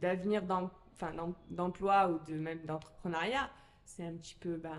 d'avenir 0.00 0.42
enfin, 0.94 1.12
d'emploi 1.50 2.08
ou 2.10 2.18
de 2.30 2.34
même 2.38 2.64
d'entrepreneuriat, 2.64 3.50
c'est 3.84 4.04
un 4.06 4.14
petit 4.14 4.34
peu 4.36 4.56
ben 4.56 4.78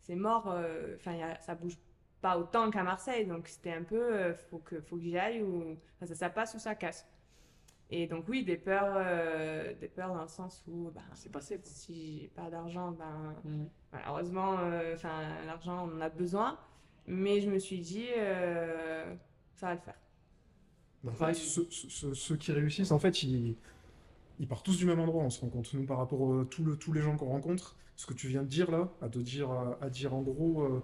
c'est 0.00 0.14
mort. 0.16 0.48
euh, 0.50 0.96
Enfin, 0.96 1.18
a- 1.20 1.40
ça 1.40 1.54
bouge 1.54 1.76
pas 2.20 2.38
autant 2.38 2.70
qu'à 2.70 2.82
Marseille, 2.82 3.26
donc 3.26 3.48
c'était 3.48 3.72
un 3.72 3.82
peu 3.82 3.96
euh, 4.14 4.34
faut 4.34 4.58
que 4.58 4.80
faut 4.80 4.96
que 4.96 5.02
j'y 5.02 5.18
aille 5.18 5.42
ou 5.42 5.76
ça 6.02 6.30
passe 6.30 6.54
ou 6.54 6.58
ça 6.58 6.74
casse. 6.74 7.06
Et 7.90 8.06
donc 8.08 8.24
oui, 8.28 8.44
des 8.44 8.56
peurs, 8.56 8.94
euh, 8.96 9.72
des 9.80 9.86
peurs 9.88 10.12
dans 10.12 10.22
le 10.22 10.28
sens 10.28 10.64
où 10.66 10.90
ben, 10.92 11.02
c'est 11.14 11.30
passé. 11.30 11.56
quoi. 11.56 11.64
si 11.66 12.20
j'ai 12.22 12.28
pas 12.28 12.50
d'argent, 12.50 12.92
ben 12.92 13.34
Mm. 13.44 13.64
Malheureusement, 13.92 14.56
euh, 14.58 14.94
enfin, 14.94 15.22
l'argent, 15.46 15.88
on 15.88 15.96
en 15.96 16.00
a 16.00 16.08
besoin. 16.08 16.58
Mais 17.06 17.40
je 17.40 17.48
me 17.48 17.58
suis 17.60 17.78
dit, 17.78 18.06
euh, 18.18 19.14
ça 19.54 19.68
va 19.68 19.74
le 19.74 19.80
faire. 19.80 19.94
En 21.06 21.12
fait, 21.12 21.34
ceux, 21.34 21.66
ceux- 21.70 22.14
ceux 22.14 22.36
qui 22.36 22.50
réussissent, 22.50 22.90
en 22.90 22.98
fait, 22.98 23.22
ils, 23.22 23.56
ils 24.40 24.48
partent 24.48 24.64
tous 24.66 24.76
du 24.76 24.86
même 24.86 24.98
endroit, 24.98 25.22
on 25.22 25.30
se 25.30 25.40
rend 25.40 25.48
compte. 25.48 25.72
Nous, 25.72 25.86
par 25.86 25.98
rapport 25.98 26.40
à 26.40 26.44
tous 26.46 26.64
le- 26.64 26.76
tous 26.76 26.92
les 26.92 27.00
gens 27.00 27.16
qu'on 27.16 27.26
rencontre, 27.28 27.76
ce 27.94 28.06
que 28.06 28.12
tu 28.14 28.26
viens 28.26 28.42
de 28.42 28.48
dire 28.48 28.70
là, 28.72 28.88
à 29.00 29.08
te 29.08 29.20
dire, 29.20 29.50
à, 29.52 29.78
à 29.80 29.88
dire 29.88 30.12
en 30.14 30.22
gros, 30.22 30.62
euh, 30.62 30.82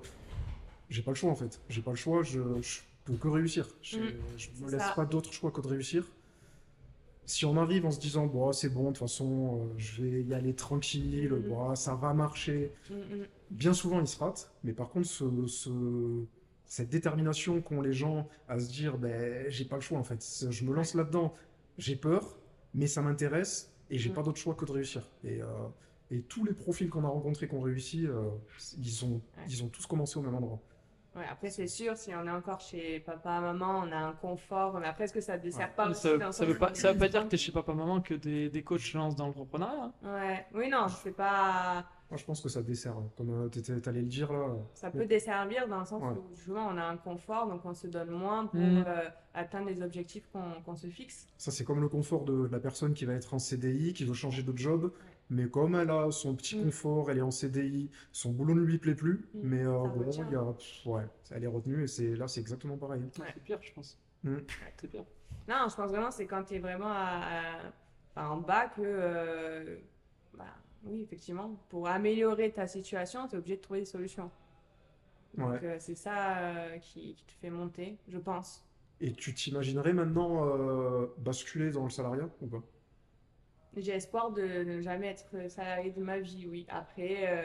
j'ai 0.90 1.02
pas 1.02 1.10
le 1.10 1.16
choix 1.16 1.30
en 1.32 1.34
fait. 1.34 1.60
J'ai 1.68 1.82
pas 1.82 1.90
le 1.90 1.96
choix, 1.96 2.22
je, 2.22 2.40
je 2.62 2.80
peux 3.04 3.14
que 3.16 3.26
réussir. 3.28 3.66
J'ai- 3.82 3.98
Mm, 3.98 4.12
je 4.38 4.50
me 4.64 4.70
laisse 4.70 4.80
ça. 4.80 4.92
pas 4.94 5.04
d'autre 5.04 5.32
choix 5.32 5.50
que 5.50 5.60
de 5.60 5.66
réussir. 5.68 6.06
Si 7.32 7.46
on 7.46 7.56
arrive 7.56 7.86
en 7.86 7.90
se 7.90 7.98
disant, 7.98 8.26
bon, 8.26 8.52
c'est 8.52 8.68
bon, 8.68 8.82
de 8.82 8.86
toute 8.88 8.98
façon, 8.98 9.56
euh, 9.56 9.74
je 9.78 10.02
vais 10.02 10.22
y 10.22 10.34
aller 10.34 10.52
tranquille, 10.54 11.32
Mm. 11.32 11.48
bon, 11.48 11.74
ça 11.74 11.94
va 11.94 12.12
marcher, 12.12 12.72
Mm, 12.90 13.22
bien 13.50 13.72
souvent 13.72 14.00
ils 14.00 14.06
se 14.06 14.18
ratent, 14.18 14.52
mais 14.64 14.74
par 14.74 14.90
contre, 14.90 15.06
ce, 15.06 15.24
ce- 15.46 16.24
cette 16.66 16.90
détermination 16.90 17.62
qu'ont 17.62 17.80
les 17.80 17.94
gens 17.94 18.28
à 18.48 18.58
se 18.58 18.70
dire, 18.70 18.98
ben, 18.98 19.46
j'ai 19.48 19.64
pas 19.64 19.76
le 19.76 19.80
choix 19.80 19.98
en 19.98 20.04
fait, 20.04 20.22
je 20.50 20.64
me 20.66 20.74
lance 20.74 20.94
là-dedans, 20.94 21.32
j'ai 21.78 21.96
peur, 21.96 22.36
mais 22.74 22.86
ça 22.86 23.00
m'intéresse 23.00 23.72
et 23.88 23.96
j'ai 23.96 24.10
Mm. 24.10 24.14
pas 24.14 24.22
d'autre 24.24 24.38
choix 24.38 24.54
que 24.54 24.66
de 24.66 24.72
réussir. 24.72 25.08
Et, 25.24 25.40
euh, 25.40 25.46
et 26.10 26.20
tous 26.20 26.44
les 26.44 26.52
profils 26.52 26.90
qu'on 26.90 27.04
a 27.04 27.08
rencontrés, 27.08 27.48
qui 27.48 27.54
ont 27.54 27.62
réussi, 27.62 28.06
euh, 28.06 28.28
ils, 28.78 29.06
ont, 29.06 29.22
ils 29.48 29.64
ont 29.64 29.68
tous 29.68 29.86
commencé 29.86 30.18
au 30.18 30.22
même 30.22 30.34
endroit. 30.34 30.60
Ouais, 31.14 31.24
après, 31.30 31.50
c'est 31.50 31.66
sûr, 31.66 31.94
si 31.96 32.10
on 32.14 32.26
est 32.26 32.30
encore 32.30 32.60
chez 32.60 33.00
papa, 33.00 33.40
maman, 33.40 33.82
on 33.84 33.92
a 33.92 33.96
un 33.98 34.12
confort. 34.12 34.78
Mais 34.80 34.86
après, 34.86 35.04
est-ce 35.04 35.12
que 35.12 35.20
ça 35.20 35.36
ne 35.36 35.42
dessert 35.42 35.68
Ouais. 35.68 35.74
pas 35.76 35.92
ça, 35.94 36.08
sens 36.32 36.40
veut 36.46 36.56
pas, 36.56 36.72
ça 36.74 36.92
veut 36.92 36.98
pas 36.98 37.08
dire 37.08 37.24
que 37.24 37.28
t'es 37.28 37.36
chez 37.36 37.52
papa-maman 37.52 38.00
que 38.00 38.14
des, 38.14 38.48
des 38.48 38.62
coachs 38.62 38.94
lancent 38.94 39.14
dans 39.16 39.26
l'entrepreneuriat. 39.26 39.92
hein. 40.02 40.14
Ouais, 40.14 40.46
oui, 40.54 40.70
non, 40.70 40.86
c'est 40.88 41.12
pas. 41.14 41.84
Moi, 42.10 42.18
je 42.18 42.24
pense 42.24 42.40
que 42.42 42.48
ça 42.50 42.62
dessert, 42.62 42.92
hein. 42.96 43.08
comme 43.16 43.30
euh, 43.30 43.48
t'étais- 43.48 43.80
t'allais 43.80 44.00
le 44.02 44.06
dire 44.06 44.30
là. 44.32 44.48
Ça 44.74 44.90
Mais- 44.92 45.00
peut 45.00 45.06
desservir 45.06 45.66
dans 45.68 45.80
le 45.80 45.86
sens 45.86 46.02
Ouais. 46.02 46.10
où 46.10 46.34
justement 46.34 46.66
on 46.70 46.76
a 46.76 46.84
un 46.84 46.96
confort, 46.98 47.46
donc 47.46 47.62
on 47.64 47.72
se 47.74 47.86
donne 47.86 48.10
moins 48.10 48.46
pour 48.46 48.60
Mm. 48.60 48.84
euh, 48.86 49.08
atteindre 49.34 49.68
les 49.68 49.80
objectifs 49.82 50.28
qu'on 50.32 50.60
qu'on 50.62 50.76
se 50.76 50.86
fixe. 50.88 51.26
Ça, 51.38 51.50
c'est 51.50 51.64
comme 51.64 51.80
le 51.80 51.88
confort 51.88 52.24
de 52.24 52.48
la 52.52 52.58
personne 52.58 52.92
qui 52.92 53.06
va 53.06 53.14
être 53.14 53.32
en 53.32 53.38
CDI, 53.38 53.94
qui 53.94 54.04
veut 54.04 54.12
changer 54.14 54.42
de 54.42 54.56
job, 54.56 54.92
mais 55.32 55.48
comme 55.48 55.74
elle 55.74 55.90
a 55.90 56.10
son 56.10 56.36
petit 56.36 56.58
Mm. 56.58 56.64
confort, 56.64 57.10
elle 57.10 57.18
est 57.18 57.22
en 57.22 57.30
CDI, 57.30 57.90
son 58.12 58.32
boulot 58.32 58.54
ne 58.54 58.60
lui 58.60 58.78
plaît 58.78 58.94
plus, 58.94 59.24
Mm. 59.34 59.40
mais 59.42 59.62
euh, 59.64 59.88
bon, 59.88 60.10
il 60.10 60.30
y 60.32 60.36
a, 60.36 60.44
pff, 60.52 60.86
ouais, 60.86 61.06
elle 61.30 61.44
est 61.44 61.48
retenue 61.48 61.82
et 61.84 61.86
c'est 61.86 62.14
là, 62.14 62.28
c'est 62.28 62.40
exactement 62.40 62.76
pareil. 62.76 63.00
Ouais. 63.18 63.26
C'est 63.34 63.42
pire, 63.42 63.58
je 63.62 63.72
pense. 63.72 63.98
Mm. 64.24 64.36
C'est 64.76 64.88
pire. 64.88 65.04
Non, 65.48 65.66
je 65.68 65.74
pense 65.74 65.90
vraiment 65.90 66.10
c'est 66.10 66.26
quand 66.26 66.44
tu 66.44 66.54
es 66.54 66.58
vraiment 66.58 66.90
à- 66.92 67.22
à- 67.22 67.72
enfin, 68.14 68.28
en 68.28 68.36
bas 68.38 68.66
que, 68.68 68.82
euh, 68.84 69.76
bah, 70.36 70.44
oui, 70.84 71.02
effectivement, 71.02 71.56
pour 71.70 71.88
améliorer 71.88 72.50
ta 72.52 72.66
situation, 72.66 73.26
tu 73.26 73.34
es 73.34 73.38
obligé 73.38 73.56
de 73.56 73.62
trouver 73.62 73.80
des 73.80 73.86
solutions. 73.86 74.30
Donc 75.38 75.50
Ouais. 75.52 75.64
euh, 75.64 75.76
c'est 75.78 75.94
ça 75.94 76.36
euh, 76.38 76.78
qui, 76.78 77.14
qui 77.14 77.24
te 77.24 77.32
fait 77.32 77.48
monter, 77.50 77.96
je 78.08 78.18
pense. 78.18 78.64
Et 79.00 79.12
tu 79.14 79.32
t'imaginerais 79.34 79.94
maintenant 79.94 80.46
euh, 80.46 81.06
basculer 81.18 81.70
dans 81.70 81.84
le 81.84 81.90
salariat 81.90 82.28
ou 82.42 82.46
pas? 82.46 82.62
J'ai 83.76 83.92
espoir 83.92 84.30
de 84.32 84.42
ne 84.64 84.80
jamais 84.82 85.08
être 85.08 85.50
salarié 85.50 85.90
de 85.90 86.02
ma 86.02 86.18
vie, 86.18 86.46
oui. 86.48 86.66
Après, 86.68 87.26
euh, 87.28 87.42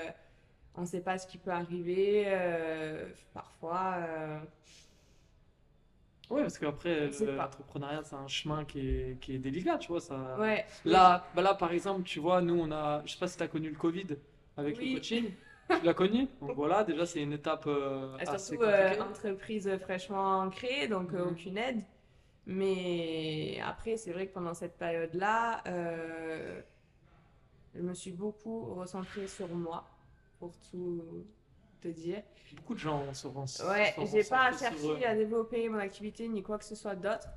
on 0.75 0.81
ne 0.81 0.85
sait 0.87 1.01
pas 1.01 1.17
ce 1.19 1.27
qui 1.27 1.37
peut 1.37 1.51
arriver. 1.51 2.25
euh, 2.27 3.07
parfois, 3.33 3.95
euh, 3.99 4.39
Ouais, 6.29 6.41
parce 6.41 6.57
qu'après, 6.57 7.09
l'entrepreneuriat, 7.21 8.03
c'est 8.03 8.15
un 8.15 8.27
chemin 8.27 8.65
qui 8.65 8.79
est, 8.81 9.19
qui 9.21 9.35
est 9.35 9.39
délicat, 9.39 9.77
tu 9.77 9.87
vois. 9.87 10.01
Ça... 10.01 10.37
ouais. 10.37 10.65
Là, 10.83 11.23
bah 11.33 11.41
là, 11.41 11.53
par 11.53 11.71
exemple, 11.71 12.03
tu 12.03 12.19
vois, 12.19 12.41
nous, 12.41 12.55
on 12.59 12.69
a. 12.71 13.01
Je 13.05 13.13
sais 13.13 13.19
pas 13.19 13.27
si 13.27 13.37
tu 13.37 13.43
as 13.43 13.47
connu 13.47 13.69
le 13.69 13.77
Covid 13.77 14.07
avec 14.57 14.77
Oui. 14.77 14.89
le 14.91 14.99
coaching. 14.99 15.31
Tu 15.79 15.85
l'as 15.85 15.93
connu? 15.93 16.27
Donc 16.39 16.53
voilà, 16.55 16.83
déjà, 16.85 17.05
c'est 17.05 17.21
une 17.21 17.33
étape 17.33 17.65
euh, 17.67 18.17
Et 18.19 18.27
assez 18.27 18.57
Surtout 18.57 18.63
euh, 18.63 18.99
entreprise 19.01 19.69
fraîchement 19.79 20.49
créée, 20.49 20.87
donc 20.87 21.13
euh, 21.13 21.25
Mhm. 21.25 21.31
aucune 21.31 21.57
aide. 21.57 21.81
Mais 22.47 23.59
après, 23.63 23.97
c'est 23.97 24.13
vrai 24.13 24.27
que 24.27 24.33
pendant 24.33 24.53
cette 24.53 24.77
période-là, 24.77 25.61
euh, 25.67 26.61
je 27.75 27.81
me 27.81 27.93
suis 27.93 28.13
beaucoup 28.13 28.73
recentrée 28.73 29.27
sur 29.27 29.49
moi, 29.49 29.85
pour 30.39 30.53
tout 30.71 31.25
te 31.81 31.89
dire. 31.89 32.23
Beaucoup 32.55 32.73
de 32.73 32.79
gens 32.79 33.13
se 33.13 33.27
rensent. 33.27 33.67
Ouais, 33.67 33.93
j'ai 34.11 34.23
pas 34.23 34.47
recentrent 34.47 34.59
cherché 34.59 35.05
à 35.05 35.13
développer 35.13 35.67
mon 35.67 35.77
activité 35.77 36.29
ni 36.29 36.41
quoi 36.41 36.57
que 36.57 36.63
ce 36.63 36.75
soit 36.75 36.95
d'autre. 36.95 37.27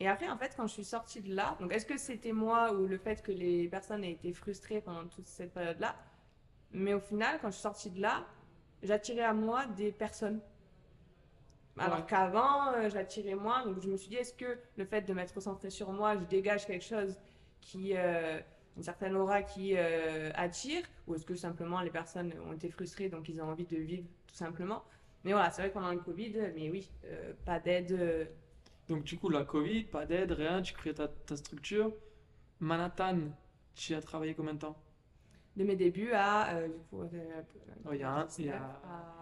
Et 0.00 0.08
après, 0.08 0.28
en 0.28 0.36
fait, 0.36 0.52
quand 0.56 0.66
je 0.66 0.72
suis 0.72 0.84
sortie 0.84 1.20
de 1.20 1.32
là, 1.32 1.56
donc 1.60 1.72
est-ce 1.72 1.86
que 1.86 1.96
c'était 1.96 2.32
moi 2.32 2.72
ou 2.72 2.86
le 2.86 2.98
fait 2.98 3.22
que 3.22 3.30
les 3.30 3.68
personnes 3.68 4.02
aient 4.02 4.12
été 4.12 4.32
frustrées 4.32 4.80
pendant 4.80 5.06
toute 5.06 5.28
cette 5.28 5.54
période-là? 5.54 5.94
Mais 6.72 6.92
au 6.92 7.00
final, 7.00 7.38
quand 7.40 7.48
je 7.48 7.54
suis 7.54 7.62
sortie 7.62 7.90
de 7.90 8.00
là, 8.00 8.24
j'attirais 8.82 9.22
à 9.22 9.34
moi 9.34 9.66
des 9.66 9.92
personnes. 9.92 10.40
Alors 11.78 11.98
Ouais. 11.98 12.04
qu'avant, 12.06 12.72
euh, 12.74 12.88
j'attirais 12.90 13.34
moins. 13.34 13.64
Donc 13.64 13.80
je 13.80 13.88
me 13.88 13.96
suis 13.96 14.08
dit, 14.08 14.16
est-ce 14.16 14.34
que 14.34 14.58
le 14.76 14.84
fait 14.84 15.02
de 15.02 15.12
m'être 15.14 15.32
concentrée 15.34 15.70
sur 15.70 15.90
moi, 15.92 16.16
je 16.18 16.24
dégage 16.24 16.66
quelque 16.66 16.84
chose 16.84 17.18
qui, 17.60 17.92
euh, 17.96 18.38
une 18.76 18.82
certaine 18.82 19.16
aura 19.16 19.42
qui 19.42 19.74
euh, 19.76 20.30
attire 20.34 20.82
Ou 21.06 21.14
est-ce 21.14 21.24
que 21.24 21.34
simplement 21.36 21.80
les 21.80 21.90
personnes 21.90 22.32
ont 22.46 22.52
été 22.52 22.70
frustrées, 22.70 23.08
donc 23.08 23.28
ils 23.28 23.40
ont 23.40 23.46
envie 23.50 23.66
de 23.66 23.76
vivre 23.76 24.06
tout 24.26 24.34
simplement 24.34 24.84
mais 25.22 25.32
voilà, 25.32 25.50
c'est 25.50 25.60
vrai 25.60 25.68
que 25.68 25.74
pendant 25.74 25.92
le 25.92 25.98
Covid, 25.98 26.32
mais 26.54 26.70
oui, 26.70 26.90
pas 27.44 27.60
d'aide. 27.60 28.30
Donc, 28.88 29.04
du 29.04 29.18
coup, 29.18 29.28
la 29.28 29.44
Covid, 29.44 29.84
pas 29.84 30.06
d'aide, 30.06 30.32
rien, 30.32 30.62
tu 30.62 30.72
crées 30.72 30.94
ta, 30.94 31.08
ta 31.08 31.36
structure. 31.36 31.92
Manhattan, 32.58 33.18
tu 33.74 33.92
y 33.92 33.94
as 33.94 34.00
travaillé 34.00 34.34
combien 34.34 34.54
de 34.54 34.60
temps? 34.60 34.76
de 35.56 35.64
mes 35.64 35.76
débuts 35.76 36.12
à, 36.14 36.54
euh, 36.54 36.68
du 36.68 36.78
coup, 36.88 37.02
euh, 37.02 37.42
Oh, 37.84 37.90
il 37.92 37.98
y 38.00 38.02
a 38.02 38.10
un- 38.10 38.28
il 38.38 38.46
y 38.46 38.48
a- 38.50 38.80
à, 38.82 39.19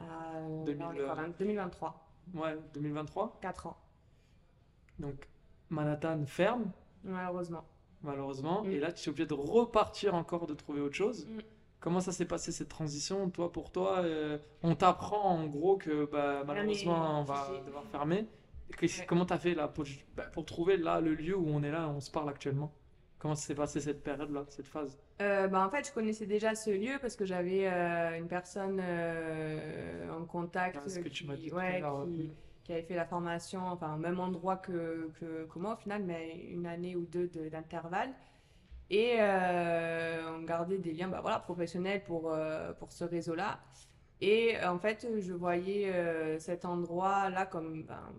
euh, 0.00 0.64
2000, 0.64 0.78
là, 0.78 0.88
on 0.88 0.92
est 0.94 1.04
quoi, 1.04 1.14
20 1.14 1.38
2023, 1.38 2.08
Ouais, 2.34 2.58
2023. 2.74 3.38
4 3.40 3.66
ans, 3.68 3.76
Donc, 4.98 5.28
Manhattan 5.70 6.24
ferme, 6.26 6.70
malheureusement. 7.04 7.64
malheureusement. 8.02 8.62
Mm. 8.64 8.70
Et 8.70 8.80
là, 8.80 8.92
tu 8.92 9.08
es 9.08 9.10
obligé 9.10 9.26
de 9.26 9.34
repartir 9.34 10.14
encore, 10.14 10.46
de 10.46 10.54
trouver 10.54 10.80
autre 10.80 10.94
chose. 10.96 11.26
Mm. 11.26 11.38
Comment 11.80 12.00
ça 12.00 12.10
s'est 12.12 12.24
passé 12.24 12.52
cette 12.52 12.68
transition, 12.68 13.30
toi, 13.30 13.52
pour 13.52 13.70
toi? 13.70 13.98
euh, 13.98 14.38
on 14.62 14.74
t'apprend 14.74 15.22
en 15.30 15.46
gros 15.46 15.76
que 15.76 16.06
bah, 16.10 16.42
malheureusement, 16.46 17.20
on 17.20 17.24
va 17.24 17.48
devoir 17.64 17.84
fermer. 17.84 18.26
Ouais. 18.82 19.06
Comment 19.06 19.24
t'as 19.26 19.38
fait 19.38 19.54
là 19.54 19.68
pour, 19.68 19.84
bah, 20.16 20.24
pour 20.32 20.44
trouver 20.44 20.76
là 20.76 21.00
le 21.00 21.14
lieu 21.14 21.36
où 21.36 21.46
on 21.48 21.62
est 21.62 21.70
là, 21.70 21.88
on 21.88 22.00
se 22.00 22.10
parle 22.10 22.28
actuellement? 22.28 22.72
Comment 23.18 23.34
ça 23.36 23.46
s'est 23.46 23.54
passé 23.54 23.80
cette 23.80 24.02
période-là, 24.02 24.44
cette 24.48 24.66
phase? 24.66 24.98
Euh, 25.22 25.48
bah, 25.48 25.66
en 25.66 25.70
fait, 25.70 25.86
je 25.86 25.92
connaissais 25.92 26.26
déjà 26.26 26.54
ce 26.54 26.70
lieu 26.70 26.98
parce 27.00 27.16
que 27.16 27.24
j'avais 27.24 27.66
euh, 27.66 28.18
une 28.18 28.28
personne 28.28 28.80
euh, 28.82 30.10
en 30.10 30.24
contact 30.26 30.78
Ah, 30.84 30.88
ce 30.88 30.98
que 30.98 31.08
tu 31.08 31.24
qui, 31.24 31.26
m'as 31.26 31.36
dit 31.36 31.50
ouais, 31.50 31.82
qui, 32.64 32.72
avait 32.72 32.82
fait 32.82 32.94
la 32.96 33.06
formation, 33.06 33.64
enfin, 33.66 33.94
au 33.94 33.98
même 33.98 34.20
endroit 34.20 34.56
que, 34.56 35.10
que, 35.18 35.46
que 35.46 35.58
moi 35.58 35.74
au 35.74 35.76
final, 35.76 36.02
mais 36.04 36.36
une 36.50 36.66
année 36.66 36.96
ou 36.96 37.06
deux 37.06 37.28
de- 37.28 37.48
d'intervalle. 37.48 38.12
Et 38.90 39.16
on 39.20 40.42
gardait 40.42 40.78
des 40.78 40.92
liens 40.92 41.08
bah, 41.08 41.20
voilà, 41.22 41.40
professionnels 41.40 42.04
pour, 42.04 42.36
pour 42.78 42.92
ce 42.92 43.04
réseau-là. 43.04 43.60
Et 44.20 44.56
en 44.64 44.78
fait, 44.78 45.06
je 45.18 45.32
voyais 45.32 46.38
cet 46.38 46.64
endroit-là 46.64 47.46
comme 47.46 47.84
ben, 47.84 48.12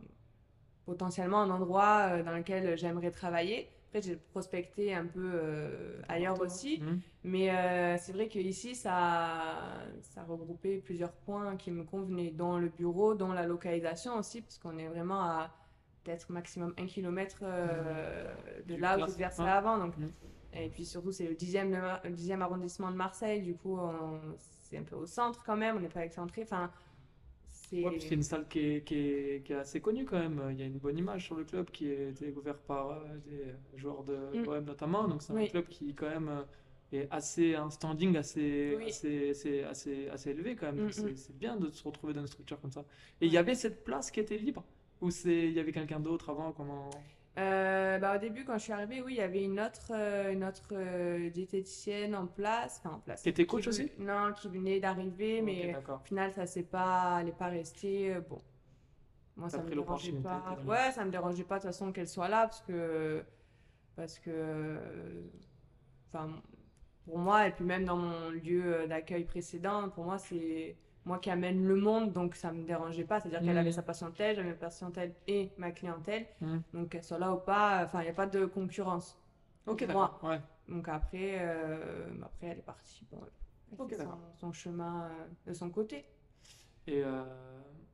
potentiellement 0.85 1.41
un 1.41 1.49
endroit 1.51 2.21
dans 2.23 2.35
lequel 2.35 2.77
j'aimerais 2.77 3.11
travailler. 3.11 3.69
Après, 3.97 4.09
j'ai 4.09 4.15
prospecté 4.17 4.93
un 4.93 5.05
peu 5.05 5.31
euh, 5.33 6.01
ailleurs 6.07 6.39
aussi. 6.41 6.79
Mhm. 6.81 6.99
Mais 7.23 7.49
euh, 7.49 7.97
c'est 7.99 8.13
vrai 8.13 8.27
qu'ici, 8.27 8.75
ça, 8.75 9.79
ça 10.01 10.23
regroupait 10.23 10.77
plusieurs 10.77 11.11
points 11.13 11.55
qui 11.57 11.71
me 11.71 11.83
convenaient, 11.83 12.29
dont 12.31 12.57
le 12.57 12.69
bureau, 12.69 13.15
dont 13.15 13.31
la 13.31 13.45
localisation 13.45 14.15
aussi, 14.17 14.41
parce 14.41 14.57
qu'on 14.59 14.77
est 14.77 14.87
vraiment 14.87 15.21
à 15.21 15.49
peut-être 16.03 16.31
maximum 16.31 16.73
un 16.77 16.85
kilomètre 16.85 17.39
euh, 17.41 18.33
de 18.67 18.75
Du 18.75 18.79
là 18.81 18.97
où 18.97 18.99
j'exerçais 19.01 19.41
ouais. 19.43 19.49
avant. 19.49 19.77
Donc, 19.77 19.97
Mhm. 19.97 20.11
Et 20.53 20.69
puis 20.69 20.85
surtout, 20.85 21.11
c'est 21.11 21.27
le 21.27 21.35
10e, 21.35 21.69
de 21.71 21.77
Mar- 21.77 22.01
le 22.03 22.11
10e 22.11 22.41
arrondissement 22.41 22.89
de 22.89 22.95
Marseille, 22.95 23.41
du 23.43 23.53
coup, 23.55 23.77
on- 23.77 24.19
c'est 24.37 24.77
un 24.77 24.83
peu 24.83 24.95
au 24.95 25.05
centre 25.05 25.43
quand 25.43 25.57
même, 25.57 25.77
on 25.77 25.79
n'est 25.79 25.89
pas 25.89 26.03
excentré. 26.05 26.43
Enfin, 26.43 26.71
c'est. 27.69 27.83
Ouais, 27.83 27.97
une 28.11 28.23
salle 28.23 28.47
qui 28.47 28.59
est, 28.59 28.83
qui 28.83 28.95
est- 28.95 29.43
qui 29.45 29.53
est 29.53 29.55
assez 29.55 29.81
connue 29.81 30.05
quand 30.05 30.19
même. 30.19 30.41
Il 30.51 30.59
y 30.59 30.63
a 30.63 30.65
une 30.65 30.77
bonne 30.79 30.97
image 30.97 31.25
sur 31.25 31.35
le 31.35 31.43
club 31.45 31.69
qui 31.71 31.87
est 31.89 32.09
été 32.11 32.31
ouvert 32.35 32.59
par 32.61 32.89
euh, 32.91 33.17
des 33.25 33.79
joueurs 33.79 34.03
de 34.03 34.15
Mm. 34.33 34.43
l'OM 34.45 34.63
notamment. 34.65 35.07
Donc 35.07 35.21
c'est 35.21 35.33
un 35.33 35.45
club 35.47 35.67
qui 35.67 35.93
quand 35.95 36.09
même 36.09 36.29
euh, 36.29 36.43
est 36.91 37.07
assez 37.11 37.55
un 37.55 37.69
standing 37.69 38.15
assez, 38.17 38.75
Oui. 38.77 38.85
assez, 38.89 39.29
assez, 39.31 39.63
assez, 39.63 40.07
assez 40.09 40.29
élevé 40.31 40.55
quand 40.55 40.67
même. 40.67 40.85
Mm, 40.85 40.87
mm. 40.87 40.91
c'est 40.91 41.15
c'est 41.17 41.37
bien 41.37 41.57
de 41.57 41.69
se 41.69 41.83
retrouver 41.83 42.13
dans 42.13 42.21
une 42.21 42.27
structure 42.27 42.59
comme 42.61 42.71
ça. 42.71 42.85
Et 43.21 43.25
il 43.27 43.31
y 43.33 43.37
avait 43.37 43.55
cette 43.55 43.83
place 43.83 44.11
qui 44.11 44.19
était 44.19 44.37
libre? 44.37 44.63
Ou 45.01 45.11
c'est 45.11 45.47
il 45.47 45.53
y 45.53 45.59
avait 45.59 45.71
quelqu'un 45.71 45.99
d'autre 45.99 46.29
avant? 46.29 46.51
Comment? 46.53 47.05
Euh, 47.37 47.99
bah, 47.99 48.15
au 48.15 48.17
début, 48.19 48.45
quand 48.45 48.57
je 48.57 48.63
suis 48.63 48.73
arrivée, 48.73 49.01
oui, 49.01 49.13
il 49.13 49.17
y 49.17 49.21
avait 49.21 49.43
une 49.43 49.59
autre, 49.59 49.91
euh, 49.91 50.31
une 50.31 50.43
autre 50.43 50.69
euh, 50.71 51.29
diététicienne 51.29 52.15
en 52.15 52.25
place. 52.25 52.81
Enfin, 52.83 52.95
en 52.95 52.99
place. 52.99 53.21
Qui 53.21 53.29
était 53.29 53.45
coach 53.45 53.65
ve- 53.65 53.69
aussi? 53.69 53.91
Non, 53.99 54.33
qui 54.33 54.47
venait 54.49 54.79
d'arriver, 54.79 55.41
mais 55.41 55.75
au 55.75 55.99
final, 55.99 56.33
ça 56.33 56.45
s'est 56.47 56.63
pas, 56.63 57.17
elle 57.19 57.27
n'est 57.27 57.31
pas 57.31 57.47
restée. 57.47 58.15
Bon, 58.29 58.41
moi, 59.35 59.49
ça 59.49 59.61
me 59.61 59.69
dérangeait 59.69 60.13
pas. 60.13 60.57
Ouais, 60.65 60.91
ça 60.91 61.05
me 61.05 61.11
dérangeait 61.11 61.43
pas 61.43 61.55
de 61.57 61.61
toute 61.61 61.71
façon 61.71 61.91
qu'elle 61.91 62.07
soit 62.07 62.27
là, 62.27 62.47
parce 62.47 62.61
que, 62.61 63.23
parce 63.95 64.19
que, 64.19 64.79
enfin, 66.09 66.41
pour 67.05 67.17
moi, 67.19 67.47
et 67.47 67.51
puis 67.51 67.65
même 67.65 67.85
dans 67.85 67.97
mon 67.97 68.29
lieu 68.31 68.87
d'accueil 68.87 69.25
précédent, 69.25 69.89
pour 69.89 70.05
moi, 70.05 70.17
c'est 70.17 70.75
moi 71.07 71.19
qui 71.19 71.29
amène 71.29 71.65
le 71.65 71.75
monde, 71.75 72.13
donc 72.13 72.35
ça 72.35 72.51
me 72.51 72.63
dérangeait 72.65 73.05
pas. 73.05 73.19
C'est-à-dire 73.19 73.39
qu'elle 73.39 73.51
Mhm. 73.51 73.57
avait 73.57 73.71
sa 73.71 73.83
patientèle, 73.83 74.35
j'avais 74.35 74.49
ma 74.49 74.55
patientèle 74.55 75.13
et 75.27 75.51
ma 75.57 75.71
clientèle. 75.71 76.27
Mhm. 76.41 76.61
Donc 76.73 76.89
qu'elle 76.89 77.03
soit 77.03 77.19
là 77.19 77.33
ou 77.33 77.37
pas, 77.39 77.83
enfin, 77.85 78.01
il 78.01 78.05
n'y 78.05 78.09
a 78.09 78.13
pas 78.13 78.27
de 78.27 78.45
concurrence. 78.45 79.17
Ok, 79.65 79.85
d'accord. 79.85 80.19
Ouais. 80.23 80.39
Donc 80.67 80.87
après, 80.89 81.37
euh, 81.41 82.09
après 82.23 82.47
elle 82.47 82.59
est 82.59 82.61
partie. 82.61 83.05
Bon, 83.11 83.19
elle 83.71 83.81
Ok, 83.81 83.89
fait 83.89 84.03
son, 84.03 84.11
son 84.35 84.53
chemin 84.53 85.05
euh, 85.05 85.25
de 85.47 85.53
son 85.53 85.69
côté. 85.69 86.05
Et 86.87 87.03
euh, 87.03 87.23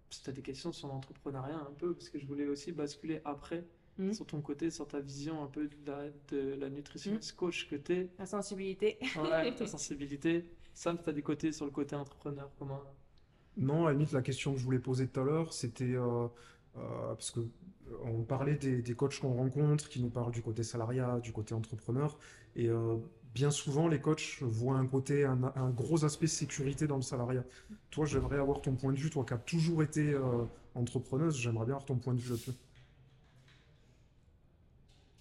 si 0.10 0.23
tu 0.23 0.30
as 0.30 0.34
des 0.34 0.41
questions 0.41 0.71
sur 0.71 0.88
l'entrepreneuriat 0.88 1.58
un 1.58 1.73
peu, 1.78 1.93
parce 1.93 2.10
que 2.10 2.19
je 2.19 2.26
voulais 2.28 2.47
aussi 2.47 2.71
basculer 2.71 3.21
après 3.26 3.65
Mhm. 3.99 4.12
sur 4.13 4.26
ton 4.26 4.41
côté, 4.41 4.71
sur 4.71 4.88
ta 4.88 4.99
vision 4.99 5.43
un 5.43 5.47
peu 5.47 5.67
de 5.67 5.76
la, 5.86 6.10
de 6.30 6.56
la 6.56 6.69
nutritionniste 6.69 7.36
coach 7.36 7.69
que 7.69 7.76
tu 7.76 7.93
es, 7.93 8.10
sensibilité. 8.26 8.97
ouais, 9.15 9.54
ta 9.54 9.67
sensibilité. 9.67 10.49
Sam, 10.73 10.97
tu 11.02 11.10
as 11.10 11.13
des 11.13 11.21
côtés 11.21 11.52
sur 11.52 11.65
le 11.65 11.71
côté 11.71 11.95
entrepreneur, 11.95 12.49
comment 12.58 12.82
Non, 13.57 13.85
à 13.85 13.89
la 13.89 13.93
limite, 13.93 14.11
la 14.11 14.21
question 14.21 14.53
que 14.53 14.59
je 14.59 14.63
voulais 14.63 14.79
poser 14.79 15.07
tout 15.07 15.19
à 15.19 15.23
l'heure, 15.23 15.53
c'était 15.53 15.93
euh, 15.95 16.27
euh, 16.77 17.13
parce 17.13 17.31
que 17.31 17.39
euh, 17.39 17.45
on 18.05 18.23
parlait 18.23 18.55
des, 18.55 18.81
des 18.81 18.95
coachs 18.95 19.19
qu'on 19.19 19.33
rencontre, 19.33 19.89
qui 19.89 20.01
nous 20.01 20.09
parlent 20.09 20.31
du 20.31 20.41
côté 20.41 20.63
salariat, 20.63 21.19
du 21.19 21.31
côté 21.31 21.53
entrepreneur, 21.53 22.17
et 22.55 22.69
bien 23.33 23.49
souvent, 23.49 23.87
les 23.87 23.99
coachs 23.99 24.37
voient 24.41 24.77
un 24.77 24.85
côté, 24.85 25.25
un, 25.25 25.69
gros 25.71 26.05
aspect 26.05 26.27
sécurité 26.27 26.85
dans 26.85 26.97
le 26.97 27.01
salariat. 27.01 27.43
Toi, 27.89 28.05
j'aimerais 28.05 28.37
avoir 28.37 28.61
ton 28.61 28.75
point 28.75 28.93
de 28.93 28.99
vue, 28.99 29.09
toi 29.09 29.25
qui 29.25 29.33
as 29.33 29.39
toujours 29.39 29.81
été 29.81 30.15
entrepreneuse, 30.75 31.35
j'aimerais 31.37 31.65
bien 31.65 31.75
avoir 31.75 31.85
ton 31.85 31.97
point 31.97 32.13
de 32.13 32.19
vue 32.19 32.29
là-dessus. 32.29 32.51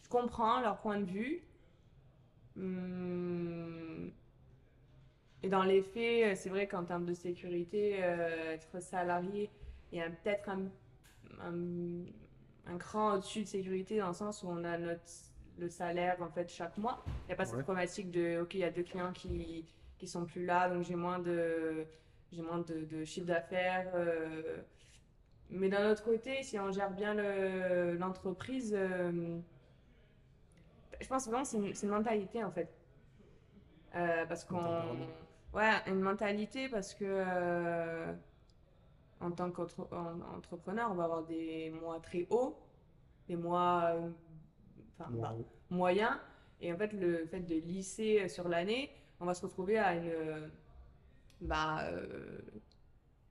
Je 0.05 0.09
comprends 0.11 0.61
leur 0.61 0.79
point 0.79 1.01
de 1.01 1.11
vue. 1.11 1.42
Hum, 2.59 4.12
Et 5.43 5.49
dans 5.49 5.63
les 5.65 5.83
faits, 5.83 6.25
euh, 6.25 6.35
c'est 6.37 6.49
vrai 6.51 6.67
qu'en 6.69 6.85
termes 6.85 7.05
de 7.05 7.15
sécurité, 7.15 7.99
euh, 8.03 8.53
être 8.53 8.81
salarié, 8.81 9.51
il 9.91 9.99
y 9.99 10.01
a 10.03 10.09
peut-être 10.09 10.49
un, 10.49 10.63
un, 11.41 12.05
un 12.67 12.79
cran 12.79 13.15
au-dessus 13.15 13.43
de 13.43 13.49
sécurité 13.49 13.99
dans 13.99 14.09
le 14.09 14.15
sens 14.15 14.43
où 14.43 14.49
on 14.49 14.63
a 14.65 14.79
notre, 14.79 15.03
le 15.59 15.69
salaire 15.69 16.17
en 16.23 16.29
fait 16.31 16.49
chaque 16.49 16.79
mois. 16.79 17.03
Il 17.25 17.27
n'y 17.29 17.33
a 17.33 17.37
pas 17.37 17.45
cette 17.45 17.63
problématique 17.63 18.11
de 18.11 18.41
OK, 18.43 18.55
il 18.55 18.61
y 18.61 18.65
a 18.65 18.71
deux 18.71 18.85
clients 18.85 19.13
qui 19.13 19.65
qui 19.99 20.09
sont 20.09 20.25
plus 20.25 20.45
là, 20.45 20.69
donc 20.69 20.83
j'ai 20.83 20.97
moins 20.97 21.21
de 21.21 21.87
j'ai 22.33 22.43
moins 22.43 22.59
de, 22.59 22.85
de 22.85 23.05
chiffre 23.05 23.27
d'affaires. 23.27 23.91
euh. 23.95 24.59
Mais 25.51 25.69
d'un 25.69 25.91
autre 25.91 26.03
côté, 26.03 26.43
si 26.43 26.59
on 26.59 26.73
gère 26.73 26.91
bien 26.91 27.15
le- 27.15 27.95
l'entreprise, 27.97 28.75
euh, 28.77 29.39
je 31.01 31.07
pense 31.09 31.27
vraiment 31.27 31.43
que 31.43 31.49
c'est 31.49 31.59
une, 31.59 31.73
une 31.83 31.89
mentalité 31.89 32.43
en 32.43 32.51
fait. 32.51 32.69
Euh, 33.95 34.25
parce 34.27 34.45
qu'on. 34.45 34.57
Ouais, 35.53 35.71
une 35.87 36.01
mentalité 36.01 36.69
parce 36.71 36.95
que 36.95 37.05
euh, 37.05 38.11
en 39.21 39.31
tant 39.33 39.51
qu'entrepreneur, 39.51 40.91
on 40.91 40.95
va 40.95 41.05
avoir 41.05 41.25
des 41.25 41.71
mois 41.71 42.01
très 42.01 42.27
hauts, 42.31 42.59
des 43.29 43.37
mois 43.37 43.93
euh, 43.95 44.09
enfin, 44.99 45.11
bah, 45.12 45.35
moyens. 45.69 46.17
Et 46.61 46.73
en 46.73 46.77
fait, 46.79 46.93
le 46.95 47.27
fait 47.27 47.41
de 47.41 47.57
lisser 47.57 48.29
sur 48.29 48.49
l'année, 48.49 48.91
on 49.21 49.27
va 49.27 49.35
se 49.35 49.43
retrouver 49.45 49.79
à 49.79 49.95
une, 49.95 50.51
bah, 51.43 51.83
euh, 51.83 52.38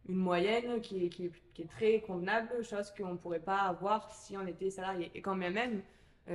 une 0.07 0.17
moyenne 0.17 0.79
qui 0.81 1.05
est, 1.05 1.09
qui, 1.09 1.25
est, 1.25 1.31
qui 1.53 1.63
est 1.63 1.69
très 1.69 2.01
convenable, 2.01 2.63
chose 2.63 2.91
qu'on 2.95 3.13
ne 3.13 3.17
pourrait 3.17 3.39
pas 3.39 3.61
avoir 3.61 4.11
si 4.13 4.37
on 4.37 4.45
était 4.45 4.69
salarié. 4.69 5.09
Et 5.15 5.21
quand 5.23 5.35
même, 5.35 5.81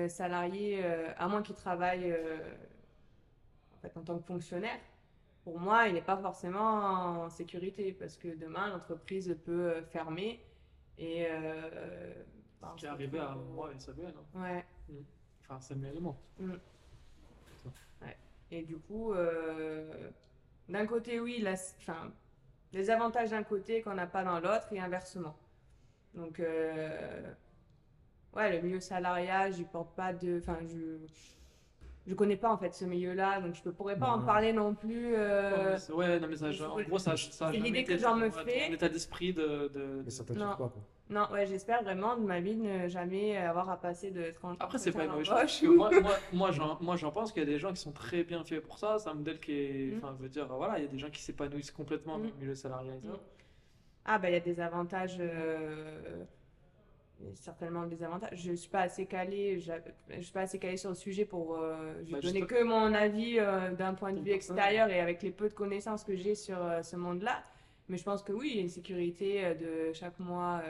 salarié, 0.09 0.85
à 0.85 1.29
moins 1.29 1.43
qu'il 1.43 1.55
travaille 1.55 2.13
en, 2.13 3.79
fait, 3.81 3.97
en 3.97 4.03
tant 4.03 4.19
que 4.19 4.25
fonctionnaire, 4.25 4.79
pour 5.47 5.61
moi, 5.61 5.87
il 5.87 5.95
n'est 5.95 6.03
pas 6.03 6.17
forcément 6.17 7.23
en 7.23 7.31
sécurité 7.31 7.93
parce 7.93 8.17
que 8.17 8.35
demain, 8.37 8.69
l'entreprise 8.69 9.33
peut 9.45 9.75
euh, 9.75 9.83
fermer 9.85 10.41
et. 10.99 11.25
Euh, 11.31 12.13
bah, 12.61 12.71
on 12.73 12.75
Qui 12.75 12.87
est 12.87 12.89
arrivé 12.89 13.21
à 13.21 13.37
moi 13.37 13.71
et 13.73 13.79
Samuel. 13.79 14.13
hein. 14.35 14.41
Ouais. 14.43 14.65
Enfin, 15.43 15.61
Samuel 15.61 15.97
et 15.97 16.01
moi. 16.01 16.17
Et 18.51 18.63
du 18.63 18.77
coup, 18.77 19.13
euh, 19.13 20.11
d'un 20.69 20.85
côté, 20.85 21.21
oui, 21.21 21.39
la, 21.41 21.53
enfin, 21.53 22.13
les 22.73 22.91
avantages 22.91 23.31
d'un 23.31 23.45
côté 23.45 23.83
qu'on 23.83 23.95
n'a 23.95 24.09
pas 24.09 24.25
dans 24.25 24.41
l'autre 24.41 24.73
et 24.73 24.81
inversement. 24.81 25.37
Donc, 26.15 26.41
euh, 26.41 27.33
ouais, 28.35 28.57
le 28.57 28.63
milieu 28.63 28.81
salariat, 28.81 29.53
j'y 29.53 29.63
porte 29.65 29.95
pas 29.95 30.13
de. 30.13 30.41
Enfin, 30.41 30.59
je. 30.67 31.07
Je 32.09 32.15
connais 32.15 32.37
pas 32.37 32.53
en 32.53 32.57
fait 32.57 32.73
ce 32.73 32.85
milieu-là, 32.85 33.41
donc 33.41 33.55
je 33.55 33.63
ne 33.69 33.73
pourrais 33.75 33.99
pas 33.99 34.09
en 34.09 34.21
parler 34.21 34.53
non 34.53 34.75
plus. 34.75 35.15
euh, 35.17 35.51
Ouais, 35.57 35.65
mais 35.73 35.79
c'est- 35.79 35.93
ouais, 35.93 36.21
non, 36.21 36.29
mais 36.29 36.37
ça, 36.37 36.47
en 36.71 36.81
gros, 36.83 36.99
ça, 36.99 37.17
ça 37.17 37.51
C'est 37.51 37.57
l'idée 37.59 37.83
que 37.83 37.99
j'en 37.99 38.15
me 38.17 38.31
fais. 38.31 38.73
état 38.73 38.89
d'esprit 38.89 39.33
de, 39.33 39.69
de- 39.75 40.03
Mais 40.05 40.11
ça 40.11 40.23
t'attire 40.25 40.51
pas, 40.51 40.69
quoi. 40.69 40.73
Non, 41.11 41.29
ouais, 41.33 41.47
j'espère 41.47 41.83
vraiment 41.83 42.17
de 42.17 42.23
ma 42.23 42.41
vie 42.41 42.57
ne 42.57 42.89
jamais 42.89 43.37
avoir 43.37 43.71
à 43.71 43.77
passer 43.81 44.11
de 44.11 44.31
30 44.31 44.57
Après, 44.61 44.79
c'est 44.79 44.93
pas 44.93 45.05
une 45.05 45.11
mauvaise 45.13 45.49
chose. 45.49 45.77
moi, 45.77 45.91
moi, 46.01 46.13
moi, 46.33 46.51
j'en, 46.53 46.79
moi, 46.81 46.97
j'en 46.97 47.11
pense 47.11 47.33
qu'il 47.33 47.43
y 47.43 47.47
a 47.47 47.49
des 47.49 47.59
gens 47.59 47.71
qui 47.73 47.81
sont 47.81 47.93
très 47.93 48.23
bien 48.25 48.43
faits 48.45 48.61
pour 48.63 48.79
ça. 48.79 48.99
C'est 48.99 49.09
un 49.09 49.15
modèle 49.15 49.39
qui 49.41 49.53
est. 49.53 49.95
Mm. 49.95 49.99
Enfin, 49.99 50.15
je 50.17 50.23
veux 50.23 50.29
dire, 50.29 50.47
voilà, 50.47 50.79
il 50.79 50.85
y 50.85 50.89
a 50.89 50.91
des 50.91 50.99
gens 50.99 51.11
qui 51.11 51.23
s'épanouissent 51.23 51.71
complètement 51.73 52.19
dans 52.19 52.25
Mm. 52.25 52.31
le 52.35 52.41
milieu 52.41 52.55
salarial 52.55 52.95
et 52.97 53.07
tout. 53.07 53.13
Mm. 53.13 53.19
Ah, 54.05 54.19
ben 54.19 54.29
il 54.29 54.35
y 54.35 54.37
a 54.37 54.41
des 54.41 54.61
avantages, 54.61 55.17
euh, 55.19 56.23
certainement 57.35 57.87
des 57.87 58.03
avantages. 58.03 58.39
Je 58.39 58.53
suis 58.53 58.69
pas 58.69 58.81
assez 58.83 59.07
calée, 59.07 59.61
je 59.61 60.21
suis 60.21 60.33
pas 60.33 60.43
assez 60.43 60.59
calée 60.59 60.77
sur 60.77 60.91
le 60.91 60.95
sujet 60.97 61.25
pour 61.25 61.57
euh, 61.57 62.03
Bah, 62.11 62.21
donner 62.21 62.43
que 62.43 62.63
mon 62.63 62.93
avis 62.95 63.39
euh, 63.39 63.73
d'un 63.73 63.95
point 63.95 64.13
de 64.13 64.21
vue 64.21 64.31
extérieur 64.33 64.89
et 64.91 65.01
avec 65.01 65.23
les 65.23 65.31
peu 65.31 65.49
de 65.49 65.55
connaissances 65.55 66.05
que 66.05 66.17
j'ai 66.17 66.35
sur 66.35 66.59
euh, 66.63 66.83
ce 66.83 66.97
monde-là. 66.97 67.43
Mais 67.89 67.97
je 67.99 68.05
pense 68.05 68.23
que 68.23 68.33
oui, 68.33 68.51
il 68.51 68.57
y 68.57 68.59
a 68.59 68.63
une 68.63 68.69
sécurité 68.69 69.45
euh, 69.45 69.55
de 69.55 69.93
chaque 69.93 70.19
mois 70.19 70.63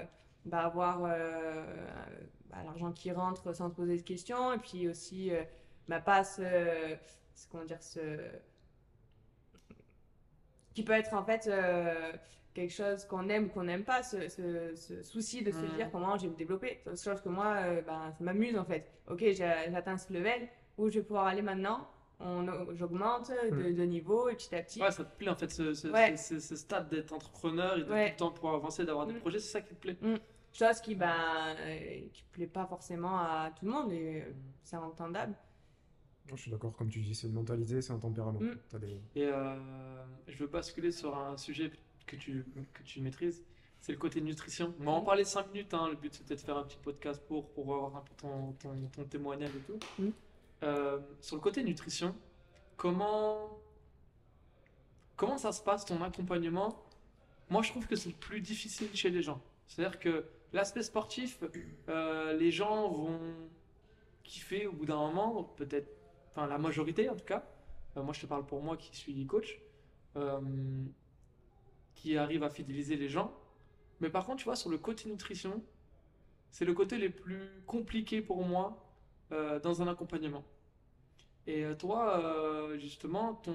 bah, 0.45 0.61
avoir 0.61 1.01
bah, 1.01 2.63
l'argent 2.65 2.93
qui 2.93 3.11
rentre 3.11 3.53
sans 3.53 3.69
se 3.69 3.75
poser 3.75 3.97
de 3.97 4.03
questions 4.03 4.53
et 4.53 4.59
puis 4.59 4.89
aussi 4.89 5.33
bah, 5.89 6.01
pas 6.01 6.23
ce- 6.23 6.97
comment 7.51 7.65
dire, 7.65 7.83
ce, 7.83 7.99
qui 10.75 10.85
peut 10.85 10.93
être 10.93 11.15
en 11.15 11.25
fait 11.25 11.51
quelque 12.57 12.73
chose 12.73 13.05
qu'on 13.05 13.29
aime 13.29 13.45
ou 13.45 13.49
qu'on 13.49 13.65
n'aime 13.65 13.85
pas, 13.85 14.03
ce, 14.03 14.29
ce- 14.29 14.75
ce 14.75 15.03
souci 15.03 15.43
de 15.45 15.51
se 15.53 15.59
Mhm. 15.59 15.75
dire 15.77 15.91
comment 15.93 16.17
je 16.17 16.23
vais 16.25 16.31
me 16.31 16.37
développer. 16.37 16.81
C'est 16.95 17.11
chose 17.11 17.21
que 17.21 17.29
moi, 17.29 17.55
euh, 17.59 17.83
ben, 17.83 18.11
ça 18.17 18.25
m'amuse 18.25 18.57
en 18.57 18.65
fait. 18.65 18.91
Ok, 19.11 19.23
atteint 19.23 19.99
ce 19.99 20.13
level, 20.13 20.49
où 20.79 20.89
je 20.89 20.99
vais 20.99 21.05
pouvoir 21.05 21.27
aller 21.27 21.43
maintenant 21.43 21.89
On- 22.19 22.75
J'augmente 22.75 23.31
de, 23.31 23.73
de 23.73 23.83
niveau 23.83 24.31
et 24.31 24.37
petit 24.37 24.55
à 24.55 24.63
petit. 24.63 24.81
Ouais, 24.81 24.91
ça 24.91 25.05
te 25.05 25.15
plaît 25.19 25.29
en 25.29 25.35
fait, 25.37 25.51
ce, 25.51 25.75
ce, 25.75 25.89
Ouais. 25.89 26.17
ce- 26.17 26.41
ce- 26.41 26.49
ce 26.49 26.57
stade 26.57 26.89
d'être 26.89 27.13
entrepreneur 27.13 27.77
et 27.77 27.83
de 27.85 27.91
Ouais. 27.93 28.07
tout 28.07 28.13
le 28.13 28.17
temps 28.17 28.31
pouvoir 28.31 28.55
avancer, 28.55 28.87
d'avoir 28.87 29.07
des 29.07 29.13
Mm. 29.13 29.19
projets, 29.21 29.39
c'est 29.39 29.53
ça 29.53 29.61
qui 29.61 29.75
te 29.75 29.79
plaît? 29.81 29.99
Chose 30.51 30.81
qui 30.81 30.95
ben, 30.95 31.13
euh, 31.61 32.09
qui 32.15 32.25
plaît 32.33 32.47
pas 32.47 32.65
forcément 32.65 33.19
à 33.19 33.51
tout 33.55 33.67
le 33.67 33.71
monde 33.71 33.93
et 33.93 34.23
euh, 34.23 34.33
c'est 34.63 34.79
entendable. 34.79 35.35
Je 36.35 36.37
suis 36.37 36.51
d'accord, 36.51 36.75
comme 36.75 36.89
tu 36.89 37.01
dis, 37.01 37.15
c'est 37.15 37.27
une 37.27 37.35
mentalité, 37.35 37.83
c'est 37.83 37.93
un 37.93 37.99
tempérament. 37.99 38.41
Mm. 38.41 38.79
Des... 38.79 38.99
Et 39.15 39.27
euh, 39.27 39.55
je 40.27 40.39
veux 40.39 40.47
basculer 40.47 40.93
sur 40.93 41.15
un 41.19 41.37
sujet 41.37 41.71
que 42.07 42.17
tu, 42.17 42.45
que 42.73 42.83
tu 42.83 43.01
maîtrises, 43.01 43.45
c'est 43.81 43.93
le 43.93 43.99
côté 43.99 44.21
nutrition. 44.21 44.75
On 44.81 44.85
va 44.85 44.93
en 44.93 45.03
parler 45.03 45.25
5 45.25 45.53
minutes, 45.53 45.75
hein. 45.75 45.89
le 45.89 45.97
but 45.97 46.13
c'était 46.15 46.35
de 46.35 46.41
faire 46.41 46.57
un 46.57 46.65
petit 46.65 46.79
podcast 46.79 47.23
pour, 47.27 47.49
pour 47.51 47.73
avoir 47.75 47.97
un 47.97 48.01
peu 48.01 48.15
ton, 48.17 48.53
ton, 48.55 48.75
ton 48.95 49.05
témoignage 49.05 49.51
et 49.55 49.61
tout. 49.61 50.13
Euh, 50.63 50.99
sur 51.21 51.37
le 51.37 51.43
côté 51.43 51.63
nutrition, 51.63 52.15
comment, 52.77 53.61
comment 55.15 55.39
ça 55.39 55.53
se 55.53 55.63
passe 55.63 55.85
ton 55.85 56.03
accompagnement? 56.03 56.83
Moi 57.51 57.63
je 57.63 57.71
trouve 57.71 57.87
que 57.87 57.97
c'est 57.97 58.09
le 58.09 58.17
plus 58.17 58.41
difficile 58.41 58.89
chez 58.95 59.11
les 59.11 59.23
gens. 59.23 59.41
C'est-à-dire 59.69 59.99
que 59.99 60.25
l'aspect 60.53 60.83
sportif, 60.83 61.45
euh, 61.89 62.33
les 62.37 62.51
gens 62.51 62.89
vont 62.89 63.21
kiffer 64.25 64.67
au 64.67 64.73
bout 64.73 64.87
d'un 64.87 64.97
moment, 64.97 65.45
peut-être, 65.57 65.89
enfin 66.33 66.47
la 66.47 66.59
majorité 66.59 67.09
en 67.09 67.15
tout 67.15 67.25
cas. 67.25 67.45
Euh, 67.97 68.03
moi 68.03 68.13
je 68.13 68.23
te 68.23 68.27
parle 68.27 68.47
pour 68.47 68.63
moi 68.63 68.77
qui 68.77 68.97
suis 68.97 69.27
coach 69.27 69.61
qui 71.97 72.17
arrive 72.17 72.45
à 72.45 72.51
fidéliser 72.51 72.97
les 72.97 73.09
gens. 73.09 73.35
Mais 74.01 74.11
par 74.11 74.25
contre, 74.25 74.39
tu 74.39 74.45
vois, 74.45 74.57
sur 74.57 74.71
le 74.71 74.79
côté 74.79 75.09
nutrition, 75.09 75.63
c'est 76.51 76.65
le 76.65 76.75
côté 76.75 76.99
le 76.99 77.11
plus 77.11 77.49
compliqué 77.67 78.23
pour 78.23 78.45
moi 78.45 78.67
euh, 79.33 79.59
dans 79.59 79.83
un 79.83 79.89
accompagnement. 79.89 80.45
Et 81.47 81.65
euh, 81.65 81.75
toi, 81.75 82.19
euh, 82.19 82.79
justement, 82.79 83.35
ton, 83.35 83.55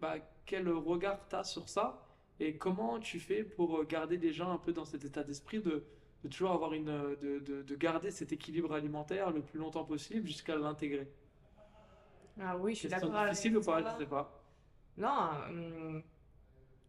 bah, 0.00 0.14
quel 0.46 0.68
regard 0.68 1.28
tu 1.28 1.36
as 1.36 1.44
sur 1.44 1.68
ça? 1.68 2.00
Et 2.40 2.56
comment 2.56 2.98
tu 2.98 3.20
fais 3.20 3.44
pour 3.44 3.84
garder 3.84 4.16
les 4.16 4.32
gens 4.32 4.50
un 4.50 4.58
peu 4.58 4.72
dans 4.72 4.84
cet 4.84 5.04
état 5.04 5.22
d'esprit 5.22 5.60
de, 5.60 5.84
de 6.22 6.28
toujours 6.28 6.52
avoir 6.52 6.72
une, 6.72 6.86
de, 6.86 7.38
de, 7.38 7.62
de 7.62 7.76
garder 7.76 8.10
cet 8.10 8.32
équilibre 8.32 8.72
alimentaire 8.72 9.30
le 9.30 9.42
plus 9.42 9.58
longtemps 9.58 9.84
possible 9.84 10.26
jusqu'à 10.26 10.56
l'intégrer? 10.56 11.08
Ah 12.40 12.56
oui, 12.56 12.74
je 12.74 12.80
suis 12.80 12.88
d'accord 12.88 13.14
avec 13.14 13.32
difficile 13.32 13.56
ou 13.56 13.62
pas? 13.62 13.80
Je 13.92 13.98
sais 13.98 14.08
pas. 14.08 14.42
Non, 14.96 15.30
hum, 15.48 16.02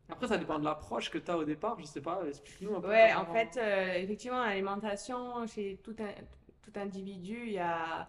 Après, 0.10 0.28
ça 0.28 0.38
dépend 0.38 0.60
de 0.60 0.66
l'approche 0.66 1.10
que 1.10 1.18
tu 1.18 1.32
as 1.32 1.38
au 1.38 1.44
départ, 1.44 1.78
je 1.80 1.86
sais 1.86 2.02
pas, 2.02 2.22
explique-nous 2.28 2.76
un 2.76 2.82
peu. 2.82 2.90
Ouais, 2.90 3.14
en 3.14 3.26
fait, 3.26 3.58
euh, 3.58 3.94
effectivement, 3.96 4.44
l'alimentation, 4.44 5.46
chez 5.48 5.80
tout, 5.84 5.96
un, 6.00 6.12
tout 6.62 6.80
individu, 6.80 7.44
il 7.46 7.54
y 7.54 7.60
a... 7.60 8.08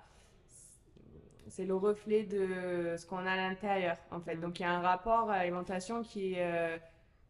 c'est 1.48 1.64
le 1.64 1.74
reflet 1.74 2.24
de 2.24 2.94
ce 2.98 3.06
qu'on 3.06 3.24
a 3.24 3.32
à 3.32 3.36
l'intérieur, 3.36 3.96
en 4.10 4.20
fait. 4.20 4.36
Donc, 4.36 4.60
il 4.60 4.62
y 4.62 4.66
a 4.66 4.72
un 4.72 4.82
rapport 4.82 5.30
à 5.30 5.38
l'alimentation 5.38 6.02
qui 6.02 6.34
est, 6.34 6.44
euh, 6.44 6.78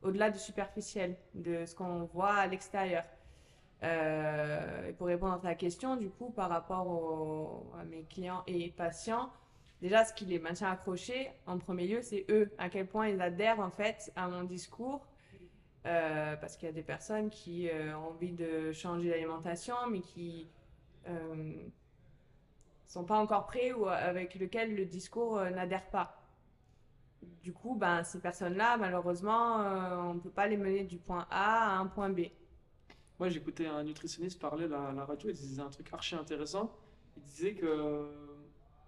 au-delà 0.03 0.31
du 0.31 0.39
superficiel, 0.39 1.17
de 1.35 1.65
ce 1.65 1.75
qu'on 1.75 2.05
voit 2.05 2.35
à 2.35 2.47
l'extérieur. 2.49 3.05
Euh, 3.83 4.93
pour 4.95 5.07
répondre 5.07 5.35
à 5.35 5.39
ta 5.39 5.55
question, 5.55 5.97
du 5.97 6.11
coup, 6.11 6.31
par 6.31 6.49
rapport 6.49 7.63
à 7.79 7.85
mes 7.85 8.05
clients 8.05 8.43
et 8.47 8.71
patients, 8.71 9.31
déjà, 9.81 10.05
ce 10.05 10.13
qui 10.15 10.25
les 10.25 10.39
maintient 10.39 10.71
accrochés, 10.71 11.31
en 11.47 11.59
premier 11.59 11.87
lieu, 11.87 12.03
c'est 12.03 12.27
eux, 12.31 12.51
à 12.59 12.69
quel 12.69 12.87
point 12.87 13.09
ils 13.09 13.21
adhèrent 13.21 13.61
en 13.61 13.71
fait 13.71 14.13
à 14.17 14.29
mon 14.29 14.45
discours. 14.45 15.07
Euh, 15.87 16.35
parce 16.37 16.57
qu'il 16.57 16.67
y 16.67 16.69
a 16.69 16.75
des 16.75 16.83
personnes 16.83 17.31
qui 17.31 17.69
euh, 17.69 17.97
ont 17.97 18.09
envie 18.09 18.33
de 18.33 18.73
changer 18.73 19.09
d'alimentation, 19.09 19.77
mais 19.89 20.01
qui 20.01 20.49
ne 21.07 21.71
sont 22.87 23.05
pas 23.05 23.19
encore 23.19 23.47
prêts 23.47 23.73
ou 23.73 23.87
avec 23.87 24.35
lesquels 24.35 24.75
le 24.75 24.85
discours 24.85 25.41
n'adhère 25.41 25.89
pas. 25.91 26.21
Du 27.43 27.53
coup, 27.53 27.77
ben, 27.77 28.03
ces 28.03 28.21
personnes-là, 28.21 28.77
malheureusement, 28.77 29.59
on 30.09 30.15
ne 30.15 30.19
peut 30.19 30.31
pas 30.31 30.49
les 30.49 30.57
mener 30.57 30.83
du 30.83 30.99
point 30.99 31.29
A 31.31 31.77
à 31.77 31.79
un 31.79 31.87
point 31.87 32.11
B. 32.11 32.23
Moi, 33.19 33.31
j'écoutais 33.31 33.67
un 33.67 33.83
nutritionniste 33.83 34.39
parler 34.39 34.67
à 34.67 34.93
la 34.93 35.05
radio, 35.07 35.31
il 35.31 35.35
disait 35.35 35.63
un 35.63 35.71
truc 35.71 35.91
archi 35.93 36.15
intéressant. 36.15 36.71
Il 37.17 37.23
disait 37.23 37.55
que, 37.55 37.65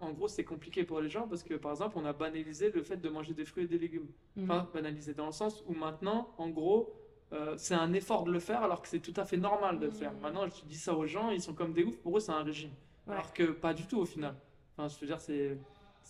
en 0.01 0.13
gros, 0.13 0.29
c'est 0.29 0.45
compliqué 0.45 0.85
pour 0.85 1.01
les 1.01 1.09
gens 1.09 1.27
parce 1.27 1.43
que, 1.43 1.55
par 1.55 1.73
exemple, 1.73 1.97
on 1.99 2.05
a 2.05 2.13
banalisé 2.13 2.71
le 2.71 2.83
fait 2.83 2.97
de 2.97 3.09
manger 3.09 3.35
des 3.35 3.45
fruits 3.45 3.65
et 3.65 3.69
des 3.69 3.79
légumes. 3.79 4.07
Mhm. 4.37 4.45
Enfin, 4.45 4.69
banalisé 4.73 5.15
dans 5.15 5.27
le 5.27 5.33
sens 5.33 5.65
où 5.67 5.75
maintenant, 5.75 6.33
en 6.39 6.49
gros, 6.49 6.95
euh, 7.33 7.55
c'est 7.57 7.75
un 7.75 7.93
effort 7.93 8.25
de 8.25 8.33
le 8.33 8.39
faire 8.39 8.63
alors 8.63 8.81
que 8.81 8.89
c'est 8.89 9.01
tout 9.01 9.15
à 9.17 9.25
fait 9.25 9.37
normal 9.37 9.79
de 9.79 9.87
le 9.87 9.93
faire. 9.93 10.13
Mhm. 10.13 10.21
Maintenant, 10.21 10.47
je 10.47 10.65
dis 10.67 10.77
ça 10.77 10.95
aux 10.95 11.07
gens, 11.07 11.31
ils 11.31 11.43
sont 11.43 11.55
comme 11.55 11.73
des 11.73 11.85
oufs, 11.85 11.99
pour 11.99 12.17
eux, 12.17 12.21
c'est 12.21 12.33
un 12.33 12.43
régime. 12.43 12.71
Alors 13.09 13.33
que 13.33 13.45
pas 13.45 13.75
du 13.75 13.87
tout 13.87 13.99
au 13.99 14.05
final. 14.05 14.35
Enfin, 14.77 14.89
je 14.89 15.01
veux 15.01 15.07
dire, 15.07 15.21
c'est 15.21 15.59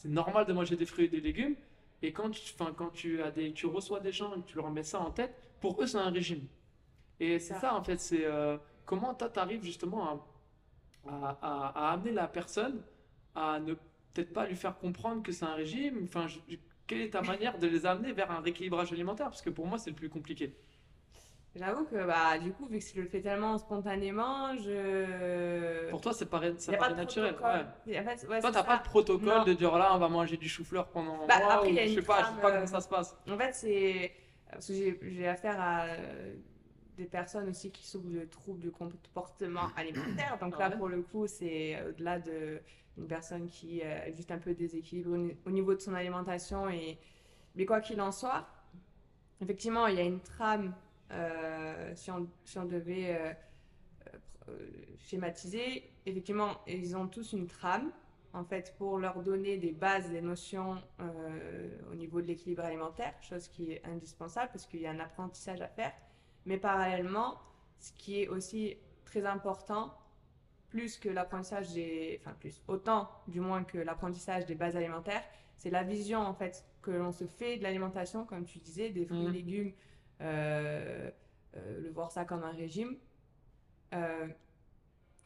normal 0.09 0.47
de 0.47 0.53
manger 0.53 0.77
des 0.77 0.87
fruits 0.87 1.07
et 1.07 1.09
des 1.09 1.21
légumes. 1.21 1.57
Et 2.03 2.13
quand 2.13 2.31
tu, 2.31 2.53
quand 2.77 2.91
tu, 2.91 3.23
as 3.23 3.31
des, 3.31 3.53
tu 3.53 3.67
reçois 3.67 4.01
des 4.01 4.13
gens 4.13 4.33
et 4.35 4.41
que 4.41 4.47
tu 4.47 4.57
leur 4.57 4.71
mets 4.71 4.85
ça 4.85 5.01
en 5.01 5.11
tête, 5.11 5.35
pour 5.61 5.81
eux, 5.83 5.87
c'est 5.87 5.99
un 5.99 6.11
régime. 6.11 6.47
Et 7.19 7.39
c'est 7.39 7.55
ça, 7.55 7.75
en 7.75 7.83
fait, 7.83 7.99
c'est 7.99 8.25
euh, 8.25 8.57
comment 8.85 9.15
toi, 9.15 9.29
tu 9.29 9.41
arrives 9.41 9.65
justement 9.65 10.23
à, 11.07 11.39
à, 11.43 11.93
amener 11.93 12.13
la 12.13 12.29
personne 12.29 12.81
à 13.39 13.61
ne 13.61 13.75
peut-être 13.75 14.33
pas 14.33 14.47
lui 14.47 14.57
faire 14.57 14.77
comprendre 14.79 15.23
que 15.23 15.33
c'est 15.33 15.45
un 15.45 15.55
régime. 15.55 16.05
Enfin, 16.05 16.27
quelle 16.87 17.03
est 17.03 17.11
ta 17.11 17.23
manière 17.23 17.59
de 17.59 17.67
les 17.67 17.87
amener 17.87 18.13
vers 18.13 18.31
un 18.31 18.41
rééquilibrage 18.41 18.93
alimentaire? 18.93 19.27
Parce 19.27 19.43
que 19.43 19.51
pour 19.51 19.67
moi, 19.67 19.79
c'est 19.79 19.91
le 19.91 19.97
plus 19.97 20.09
compliqué. 20.09 20.55
J'avoue 21.55 21.85
que 21.87 22.07
bah, 22.07 22.39
du 22.39 22.53
coup, 22.53 22.67
vu 22.67 22.79
que 22.79 22.85
je 22.85 23.01
le 23.01 23.09
fais 23.09 23.21
tellement 23.21 23.59
spontanément, 23.59 24.57
je. 24.57 25.91
Pour 25.91 26.01
toi, 26.01 26.13
c'est 26.13 26.27
pas, 26.27 26.41
ça 26.57 26.73
paraît 26.75 26.95
naturel. 26.95 27.35
Ouais. 27.87 27.95
Ouais, 27.95 28.41
toi, 28.41 28.53
t'as 28.53 28.63
pas 28.63 28.79
de 28.79 28.83
protocole 28.83 29.45
de 29.45 29.55
dire 29.55 29.77
là, 29.77 29.95
on 29.95 29.99
va 29.99 30.09
manger 30.09 30.37
du 30.37 30.49
chou-fleur 30.49 30.89
pendant 30.89 31.23
un 31.23 31.27
bah, 31.27 31.39
mois, 31.39 31.67
ou, 31.67 31.69
je 31.69 31.95
sais 31.95 32.03
pas, 32.03 32.23
je 32.23 32.35
sais 32.35 32.41
pas 32.41 32.53
comment 32.53 32.67
ça 32.67 32.81
se 32.81 32.89
passe. 32.89 33.17
En 33.29 33.37
fait, 33.37 33.53
c'est. 33.55 34.13
Parce 34.51 34.67
que 34.67 34.73
j'ai 35.03 35.29
affaire 35.29 35.61
à 35.61 35.87
des 36.99 37.07
personnes 37.07 37.49
aussi 37.49 37.71
qui 37.71 37.87
souffrent 37.87 38.11
de 38.11 38.25
troubles 38.25 38.61
de 38.61 38.71
comportement 38.71 39.69
alimentaire. 39.77 40.37
Donc 40.41 40.59
là, 40.59 40.71
pour 40.71 40.89
le 40.89 41.01
coup, 41.03 41.27
c'est 41.27 41.81
au-delà 41.89 42.19
d'une 42.19 43.07
personne 43.09 43.49
qui 43.49 43.81
est 43.81 44.13
juste 44.15 44.31
un 44.33 44.39
peu 44.39 44.53
déséquilibrée 44.53 45.37
au 45.47 45.51
niveau 45.51 45.75
de 45.75 45.81
son 45.81 45.95
alimentation. 45.95 46.69
Et... 46.69 46.99
Mais 47.55 47.65
quoi 47.65 47.81
qu'il 47.81 48.01
en 48.01 48.13
soit, 48.13 48.47
effectivement, 49.41 49.87
il 49.87 49.97
y 49.97 50.01
a 50.01 50.05
une 50.05 50.21
trame, 50.21 50.75
euh, 51.13 51.93
si, 51.95 52.11
on, 52.11 52.29
si, 52.45 52.59
on, 52.59 52.65
devait 52.65 53.17
euh, 53.17 53.33
euh, 54.49 54.71
schématiser, 54.99 55.91
effectivement, 56.05 56.59
ils 56.67 56.97
ont 56.97 57.07
tous 57.07 57.33
une 57.33 57.47
trame, 57.47 57.91
en 58.33 58.45
fait, 58.45 58.75
pour 58.77 58.99
leur 58.99 59.23
donner 59.23 59.57
des 59.57 59.73
bases, 59.73 60.11
des 60.11 60.21
notions 60.21 60.77
au 61.91 61.95
niveau 61.95 62.21
de 62.21 62.27
l'équilibre 62.27 62.65
alimentaire, 62.65 63.15
chose 63.23 63.49
qui 63.49 63.73
est 63.73 63.87
indispensable 63.87 64.51
parce 64.53 64.67
qu'il 64.67 64.81
y 64.81 64.87
a 64.87 64.91
un 64.91 65.01
apprentissage 65.01 65.63
à 65.63 65.69
faire. 65.69 65.93
Mais 66.47 66.59
parallèlement, 66.59 67.39
ce 67.79 67.93
qui 67.93 68.23
est 68.23 68.29
aussi 68.29 68.77
très 69.05 69.27
important, 69.27 69.95
plus 70.69 70.99
que 70.99 71.09
l'apprentissage 71.09 71.73
des, 71.73 72.21
enfin 72.21 72.35
plus, 72.39 72.63
autant 72.69 73.09
du 73.27 73.41
moins 73.41 73.65
que 73.65 73.79
l'apprentissage 73.79 74.47
des 74.47 74.55
bases 74.55 74.77
alimentaires, 74.77 75.23
c'est 75.57 75.71
la 75.71 75.83
vision 75.83 76.21
en 76.21 76.35
fait 76.35 76.65
que 76.83 76.91
l'on 76.91 77.13
se 77.13 77.27
fait 77.27 77.57
de 77.57 77.63
l'alimentation, 77.63 78.25
comme 78.25 78.45
tu 78.45 78.59
disais, 78.59 78.91
des 78.91 79.05
fruits 79.05 79.25
et 79.25 79.29
mmh. 79.29 79.33
légumes, 79.33 79.73
euh, 80.21 81.11
euh, 81.57 81.81
le 81.81 81.91
voir 81.91 82.11
ça 82.13 82.25
comme 82.25 82.45
un 82.45 82.53
régime. 82.53 82.97
Euh, 83.95 84.29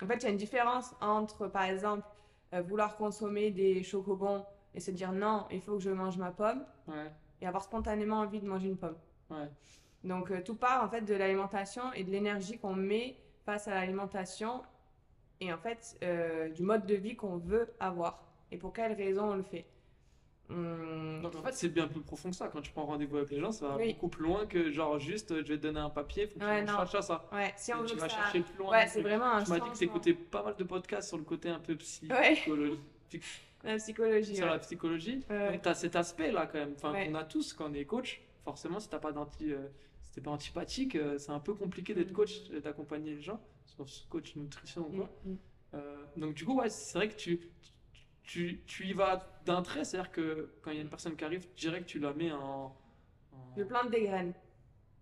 en 0.03 0.07
fait, 0.07 0.17
il 0.17 0.23
y 0.23 0.27
a 0.27 0.31
une 0.31 0.37
différence 0.37 0.95
entre, 1.01 1.47
par 1.49 1.65
exemple, 1.65 2.07
vouloir 2.53 2.97
consommer 2.97 3.51
des 3.51 3.83
chocobons 3.83 4.45
et 4.75 4.81
se 4.81 4.91
dire 4.91 5.13
non, 5.13 5.47
il 5.51 5.63
faut 5.63 5.77
que 5.77 5.83
je 5.83 5.91
mange 5.91 6.19
ma 6.19 6.31
pomme, 6.31 6.65
et 7.41 7.47
avoir 7.47 7.63
spontanément 7.63 8.19
envie 8.19 8.41
de 8.41 8.47
manger 8.47 8.69
une 8.69 8.77
pomme. 8.77 8.97
Ouais. 9.31 9.49
Donc 10.05 10.31
euh, 10.31 10.41
tout 10.45 10.57
part 10.57 10.85
en 10.85 10.89
fait 10.89 11.03
de 11.03 11.15
l'alimentation 11.15 11.93
et 11.95 12.05
de 12.05 12.11
l'énergie 12.11 12.59
qu'on 12.59 12.75
met 12.75 13.17
face 13.45 13.69
à 13.69 13.75
l'alimentation 13.75 14.63
et 15.41 15.53
en 15.53 15.59
fait 15.59 15.97
euh, 16.03 16.49
du 16.51 16.63
mode 16.63 16.87
de 16.87 16.95
vie 16.95 17.17
qu'on 17.17 17.37
veut 17.37 17.73
avoir 17.79 18.25
et 18.51 18.57
pour 18.57 18.73
quelles 18.73 18.95
raisons 18.95 19.33
on 19.33 19.37
le 19.37 19.43
fait. 19.43 19.67
Hum. 20.51 21.21
Donc 21.23 21.37
en 21.37 21.43
fait 21.43 21.55
c'est 21.55 21.69
bien 21.69 21.87
plus 21.87 22.01
profond 22.01 22.31
que 22.31 22.37
ça. 22.37 22.49
Quand 22.49 22.61
tu 22.61 22.73
prends 22.73 22.85
rendez-vous 22.85 23.17
avec 23.19 23.31
les 23.31 23.41
gens, 23.41 23.53
ça 23.53 23.69
va 23.69 23.85
beaucoup 23.85 24.09
plus 24.09 24.25
loin 24.25 24.47
que 24.47 24.71
genre 24.71 24.99
juste 24.99 25.35
je 25.45 25.53
vais 25.53 25.57
te 25.57 25.63
donner 25.63 25.81
un 25.81 25.91
papier, 25.91 26.27
faut 26.27 26.39
que 26.39 26.45
ouais, 26.45 26.65
tu 26.65 26.73
cherches 26.73 27.01
ça. 27.01 27.29
Ouais, 27.33 27.53
si 27.57 27.73
on 27.73 27.85
tu 27.85 27.97
vas 27.97 28.09
chercher 28.09 28.41
plus 28.41 28.59
loin. 28.59 28.71
Ouais, 28.71 28.87
c'est 28.89 29.03
vraiment 29.03 29.33
un 29.33 29.45
Tu 29.45 29.51
m'as 29.51 29.61
dit 29.61 29.71
que 29.71 29.77
tu 29.77 29.85
écoutais 29.85 30.15
pas 30.15 30.43
mal 30.43 30.57
de 30.57 30.65
podcasts 30.65 31.09
sur 31.09 31.19
le 31.19 31.25
côté 31.25 31.49
un 31.49 31.61
peu 31.61 31.77
psychologique. 31.77 32.81
La 33.65 33.77
psychologie. 33.77 34.35
Sur 34.35 34.47
la 34.47 34.59
psychologie. 34.59 35.25
Donc 35.29 35.63
tu 35.63 35.69
as 35.69 35.75
cet 35.75 35.95
aspect 35.95 36.33
là 36.33 36.47
quand 36.47 36.59
même. 36.59 36.73
Enfin, 36.75 36.93
qu'on 37.05 37.15
a 37.15 37.23
tous 37.23 37.53
quand 37.53 37.71
on 37.71 37.75
est 37.75 37.85
coach. 37.85 38.21
Forcément, 38.45 38.81
si 38.81 38.89
t'as 38.89 38.99
pas 38.99 39.13
d'anti. 39.13 39.55
Euh, 40.13 40.15
c'est 40.15 40.21
pas 40.21 40.31
antipathique, 40.31 40.95
euh, 40.95 41.19
c'est 41.19 41.33
un 41.33 41.41
peu 41.41 41.55
compliqué 41.55 41.95
d'être 41.95 42.11
mm. 42.11 42.15
coach, 42.15 42.51
d'accompagner 42.63 43.15
les 43.15 43.23
gens, 43.23 43.41
sauf 43.65 43.89
coach 44.09 44.37
nutrition 44.37 44.87
ou 44.89 44.97
quoi. 44.97 45.11
Mm, 45.25 45.31
mm. 45.31 45.39
Euh, 45.75 46.05
donc 46.17 46.35
du 46.35 46.45
coup, 46.45 46.59
ouais, 46.59 46.69
c'est 46.69 46.99
vrai 46.99 47.09
que 47.09 47.17
tu, 47.17 47.41
tu, 48.23 48.63
tu 48.67 48.87
y 48.87 48.93
vas 48.93 49.27
d'un 49.45 49.63
trait, 49.63 49.85
c'est-à-dire 49.85 50.13
que 50.13 50.55
quand 50.63 50.71
il 50.71 50.77
y 50.77 50.81
a 50.81 50.83
une 50.83 50.91
personne 50.91 51.17
qui 51.17 51.25
arrive, 51.25 51.47
direct 51.55 51.87
tu 51.87 51.99
la 51.99 52.13
mets 52.13 52.31
en... 52.31 52.77
en... 53.33 53.55
Je 53.57 53.65
plante 53.65 53.91
des 53.91 54.03
graines, 54.03 54.35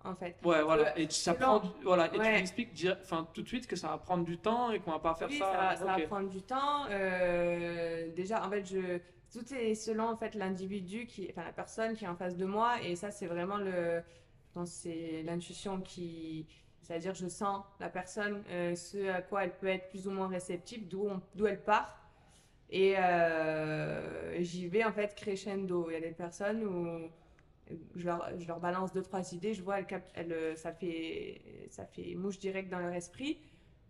en 0.05 0.15
fait. 0.15 0.37
Ouais, 0.45 0.63
voilà, 0.63 0.97
et 0.97 1.11
ça 1.11 1.35
prend, 1.35 1.61
voilà, 1.83 2.07
et 2.07 2.13
tu 2.13 2.19
m'expliques 2.21 2.87
enfin, 3.03 3.29
tout 3.35 3.43
de 3.43 3.49
suite 3.49 3.67
que 3.67 3.75
ça 3.75 3.89
va 3.89 3.99
prendre 3.99 4.25
du 4.25 4.39
temps 4.39 4.71
et 4.71 4.79
qu'on 4.79 4.93
va 4.93 5.01
pas 5.01 5.17
faire 5.17 5.31
ça. 5.33 5.39
ça 5.39 5.57
va, 5.57 5.77
ça 5.77 5.85
va 5.85 6.07
prendre 6.07 6.29
du 6.31 6.43
temps. 6.43 6.87
Euh, 6.89 8.13
déjà, 8.15 8.47
en 8.47 8.51
fait, 8.51 8.65
je 8.65 9.01
tout 9.31 9.55
est 9.55 9.75
selon 9.75 10.09
en 10.09 10.17
fait 10.17 10.35
l'individu 10.35 11.07
qui 11.07 11.29
enfin 11.31 11.45
la 11.45 11.53
personne 11.53 11.95
qui 11.95 12.05
est 12.05 12.09
en 12.09 12.17
face 12.17 12.37
de 12.37 12.45
moi 12.45 12.83
et 12.83 12.97
ça 12.97 13.11
c'est 13.11 13.27
vraiment 13.27 13.59
le 13.59 14.03
c'est 14.65 15.23
l'intuition 15.25 15.81
qui. 15.81 16.47
C'est-à-dire, 16.83 17.15
je 17.15 17.29
sens 17.29 17.65
la 17.79 17.89
personne, 17.89 18.43
euh, 18.49 18.75
ce 18.75 19.11
à 19.11 19.23
quoi 19.23 19.45
elle 19.45 19.57
peut 19.57 19.69
être 19.69 19.91
plus 19.91 20.09
ou 20.09 20.11
moins 20.11 20.27
réceptive, 20.27 20.89
d'où 20.89 21.47
elle 21.47 21.63
part. 21.63 21.97
Et 22.71 22.97
euh, 22.99 24.43
j'y 24.43 24.67
vais 24.67 24.85
en 24.85 24.93
fait 24.93 25.15
crescendo. 25.15 25.89
Il 25.91 25.93
y 25.93 25.97
a 25.97 26.01
des 26.01 26.11
personnes 26.11 26.65
où 26.65 27.11
je 27.95 28.05
leur, 28.05 28.61
balance 28.61 28.93
deux, 28.93 29.03
trois 29.03 29.33
idées, 29.33 29.55
je 29.55 29.63
vois, 29.63 29.79
elle, 29.79 30.03
elle, 30.15 30.57
ça, 30.57 30.73
fait, 30.73 31.41
ça 31.69 31.85
fait 31.87 32.15
mouche 32.17 32.39
direct 32.39 32.69
dans 32.69 32.81
leur 32.81 32.93
esprit. 32.93 33.39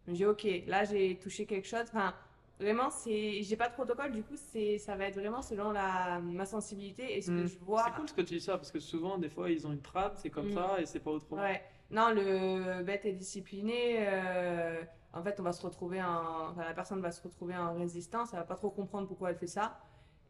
Je 0.06 0.12
dis, 0.12 0.26
ok, 0.26 0.46
là 0.66 0.84
j'ai 0.84 1.16
touché 1.18 1.46
quelque 1.46 1.68
chose. 1.68 1.84
Enfin, 1.84 2.14
Vraiment, 2.60 2.90
c'est, 2.90 3.42
j'ai 3.42 3.56
pas 3.56 3.68
de 3.68 3.72
protocole, 3.72 4.12
du 4.12 4.22
coup, 4.22 4.36
c'est, 4.36 4.76
ça 4.76 4.94
va 4.94 5.06
être 5.06 5.18
vraiment 5.18 5.40
selon 5.40 5.70
la, 5.70 6.20
ma 6.20 6.44
sensibilité 6.44 7.16
et 7.16 7.22
ce 7.22 7.30
que 7.30 7.44
hmm. 7.44 7.46
je 7.46 7.58
vois. 7.58 7.84
C'est 7.86 7.96
cool 7.96 8.08
ce 8.08 8.14
que 8.14 8.20
tu 8.20 8.34
dis 8.34 8.40
ça, 8.40 8.58
parce 8.58 8.70
que 8.70 8.80
souvent, 8.80 9.16
des 9.16 9.30
fois, 9.30 9.50
ils 9.50 9.66
ont 9.66 9.72
une 9.72 9.80
trame, 9.80 10.12
c'est 10.16 10.28
comme 10.28 10.50
hmm. 10.50 10.54
ça 10.54 10.80
et 10.80 10.84
c'est 10.84 11.00
pas 11.00 11.10
autrement. 11.10 11.40
Ouais. 11.40 11.62
Non, 11.90 12.10
le 12.14 12.82
bête 12.82 13.06
est 13.06 13.14
discipliné. 13.14 13.96
Euh, 14.00 14.82
en 15.12 15.22
fait, 15.22 15.40
on 15.40 15.42
va 15.42 15.52
se 15.52 15.62
retrouver 15.62 16.02
en, 16.02 16.50
enfin, 16.50 16.64
la 16.64 16.74
personne 16.74 17.00
va 17.00 17.10
se 17.10 17.22
retrouver 17.22 17.56
en 17.56 17.74
résistance, 17.74 18.28
elle 18.32 18.40
va 18.40 18.44
pas 18.44 18.54
trop 18.56 18.70
comprendre 18.70 19.08
pourquoi 19.08 19.30
elle 19.30 19.38
fait 19.38 19.46
ça. 19.46 19.80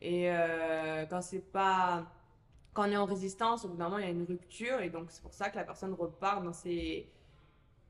Et 0.00 0.30
euh, 0.30 1.04
quand 1.06 1.20
c'est 1.20 1.40
pas, 1.52 2.06
quand 2.72 2.88
on 2.88 2.92
est 2.92 2.96
en 2.96 3.04
résistance, 3.04 3.64
au 3.64 3.68
bout 3.68 3.76
d'un 3.76 3.84
moment, 3.84 3.98
il 3.98 4.04
y 4.04 4.08
a 4.08 4.10
une 4.10 4.24
rupture 4.24 4.80
et 4.80 4.88
donc 4.88 5.10
c'est 5.10 5.22
pour 5.22 5.34
ça 5.34 5.50
que 5.50 5.56
la 5.56 5.64
personne 5.64 5.92
repart 5.92 6.42
dans 6.42 6.52
ses 6.52 7.10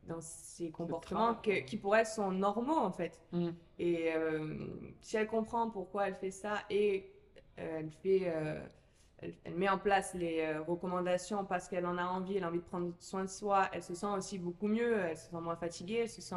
dans 0.05 0.21
ses 0.21 0.71
comportements 0.71 1.35
qui 1.35 1.77
pour 1.77 1.97
elle 1.97 2.07
sont 2.07 2.31
normaux 2.31 2.79
en 2.79 2.91
fait. 2.91 3.21
Mm. 3.33 3.51
Et 3.79 4.13
euh, 4.15 4.57
si 5.01 5.17
elle 5.17 5.27
comprend 5.27 5.71
pourquoi 5.71 6.09
elle 6.09 6.15
fait 6.15 6.31
ça 6.31 6.59
et 6.71 7.13
euh, 7.59 7.79
elle 7.81 7.91
fait, 7.91 8.23
euh, 8.25 8.61
elle, 9.19 9.55
met 9.55 9.69
en 9.69 9.79
place 9.79 10.15
les 10.15 10.57
recommandations 10.59 11.45
parce 11.45 11.69
qu'elle 11.69 11.87
en 11.87 11.99
a 11.99 12.05
envie, 12.05 12.37
elle 12.37 12.45
a 12.45 12.49
envie 12.49 12.59
de 12.59 12.65
prendre 12.65 12.93
soin 12.99 13.25
de 13.25 13.29
soi, 13.29 13.69
elle 13.73 13.83
se 13.83 13.95
sent 13.95 14.07
aussi 14.07 14.39
beaucoup 14.39 14.69
mieux, 14.69 14.99
elle 14.99 15.17
se 15.17 15.31
sent 15.31 15.41
moins 15.41 15.57
fatiguée, 15.57 16.01
elle 16.03 16.09
se 16.09 16.23
sent, 16.23 16.35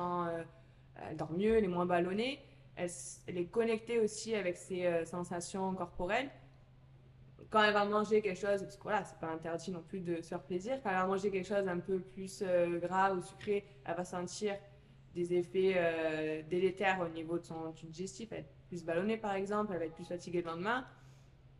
elle 0.96 1.18
dort 1.18 1.32
mieux, 1.32 1.58
elle 1.58 1.64
est 1.64 1.70
moins 1.70 1.86
ballonnée, 1.86 2.40
elle, 2.76 2.90
elle 3.28 3.38
est 3.38 3.46
connectée 3.46 4.00
aussi 4.00 4.36
avec 4.36 4.58
ses 4.58 5.06
sensations 5.06 5.74
corporelles 5.74 6.30
quand 7.54 7.62
elle 7.62 7.74
va 7.74 7.86
manger 7.86 8.24
quelque 8.24 8.40
chose, 8.40 8.64
parce 8.64 8.76
que 8.76 8.82
voilà, 8.82 9.04
c'est 9.06 9.20
pas 9.20 9.28
interdit 9.28 9.70
non 9.70 9.84
plus 9.84 10.00
de 10.00 10.16
se 10.22 10.30
faire 10.30 10.42
plaisir, 10.42 10.80
quand 10.82 10.90
elle 10.90 10.96
va 10.96 11.06
manger 11.06 11.30
quelque 11.30 11.48
chose 11.48 11.68
un 11.68 11.78
peu 11.78 12.00
plus 12.00 12.42
euh, 12.42 12.80
gras 12.80 13.14
ou 13.14 13.22
sucré, 13.22 13.64
elle 13.86 13.96
va 13.96 14.04
sentir 14.04 14.56
des 15.14 15.36
effets 15.36 15.76
euh, 15.76 16.42
délétères 16.50 17.00
au 17.02 17.10
niveau 17.10 17.38
de 17.38 17.46
son 17.46 17.70
digestif, 17.84 18.32
elle 18.32 18.40
va 18.40 18.42
être 18.42 18.56
plus 18.68 18.84
ballonnée 18.84 19.18
par 19.18 19.34
exemple, 19.34 19.72
elle 19.74 19.80
va 19.80 19.86
être 19.86 19.94
plus 19.94 20.08
fatiguée 20.08 20.42
le 20.42 20.48
lendemain. 20.48 20.84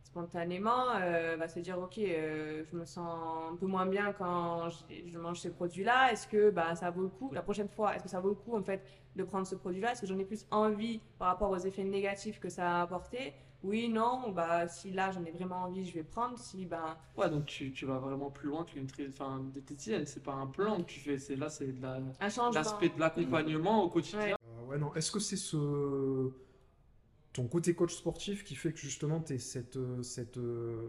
spontanément, 0.02 0.90
euh, 0.96 1.36
va 1.38 1.46
se 1.46 1.60
dire 1.60 1.78
ok, 1.78 1.94
je 1.96 2.76
me 2.76 2.84
sens 2.84 3.52
un 3.52 3.56
peu 3.56 3.66
moins 3.66 3.86
bien 3.86 4.12
quand 4.12 4.70
je, 4.70 4.84
je 5.06 5.18
mange 5.18 5.38
ces 5.40 5.52
produits-là. 5.52 6.10
Est-ce 6.12 6.26
que 6.26 6.50
bah, 6.50 6.74
ça 6.74 6.90
vaut 6.90 7.02
le 7.02 7.08
coup? 7.08 7.30
La 7.32 7.42
prochaine 7.42 7.68
fois 7.68 7.94
Est-ce 7.94 8.02
que 8.02 8.10
ça 8.10 8.20
vaut 8.20 8.30
le 8.30 8.34
coup 8.34 8.56
en 8.56 8.62
fait 8.64 8.82
de 9.14 9.22
prendre 9.22 9.46
ce 9.46 9.54
produit-là? 9.54 9.92
Est-ce 9.92 10.00
que 10.00 10.08
j'en 10.08 10.18
ai 10.18 10.24
plus 10.24 10.44
envie 10.50 11.00
par 11.18 11.28
rapport 11.28 11.50
aux 11.50 11.58
effets 11.58 11.84
négatifs 11.84 12.40
que 12.40 12.48
ça 12.48 12.78
a 12.78 12.82
apporté? 12.82 13.34
Oui, 13.64 13.88
non. 13.88 14.30
Bah 14.30 14.68
si 14.68 14.90
là 14.90 15.10
j'en 15.10 15.24
ai 15.24 15.30
vraiment 15.30 15.62
envie, 15.62 15.84
je 15.86 15.94
vais 15.94 16.02
prendre. 16.04 16.38
Si 16.38 16.66
bah 16.66 16.98
Ouais, 17.16 17.30
donc 17.30 17.46
tu, 17.46 17.72
tu 17.72 17.86
vas 17.86 17.98
vraiment 17.98 18.30
plus 18.30 18.48
loin 18.48 18.64
que 18.64 18.74
l'unité. 18.74 19.06
Enfin, 19.08 19.40
diététicienne, 19.52 20.06
c'est 20.06 20.22
pas 20.22 20.34
un 20.34 20.46
plan 20.46 20.76
que 20.82 20.82
tu 20.82 21.00
fais. 21.00 21.18
C'est 21.18 21.36
là, 21.36 21.48
c'est 21.48 21.74
l'aspect 22.52 22.90
de 22.90 23.00
l'accompagnement 23.00 23.82
au 23.82 23.88
quotidien. 23.88 24.20
Ouais. 24.20 24.32
Euh, 24.32 24.66
ouais, 24.66 24.78
non. 24.78 24.94
Est-ce 24.94 25.10
que 25.10 25.18
c'est 25.18 25.36
ce 25.36 26.30
ton 27.32 27.48
côté 27.48 27.74
coach 27.74 27.92
sportif 27.92 28.44
qui 28.44 28.54
fait 28.54 28.72
que 28.72 28.78
justement 28.78 29.20
tu 29.20 29.38
cette, 29.40 29.76
euh, 29.76 30.02
cette 30.02 30.36
euh, 30.36 30.88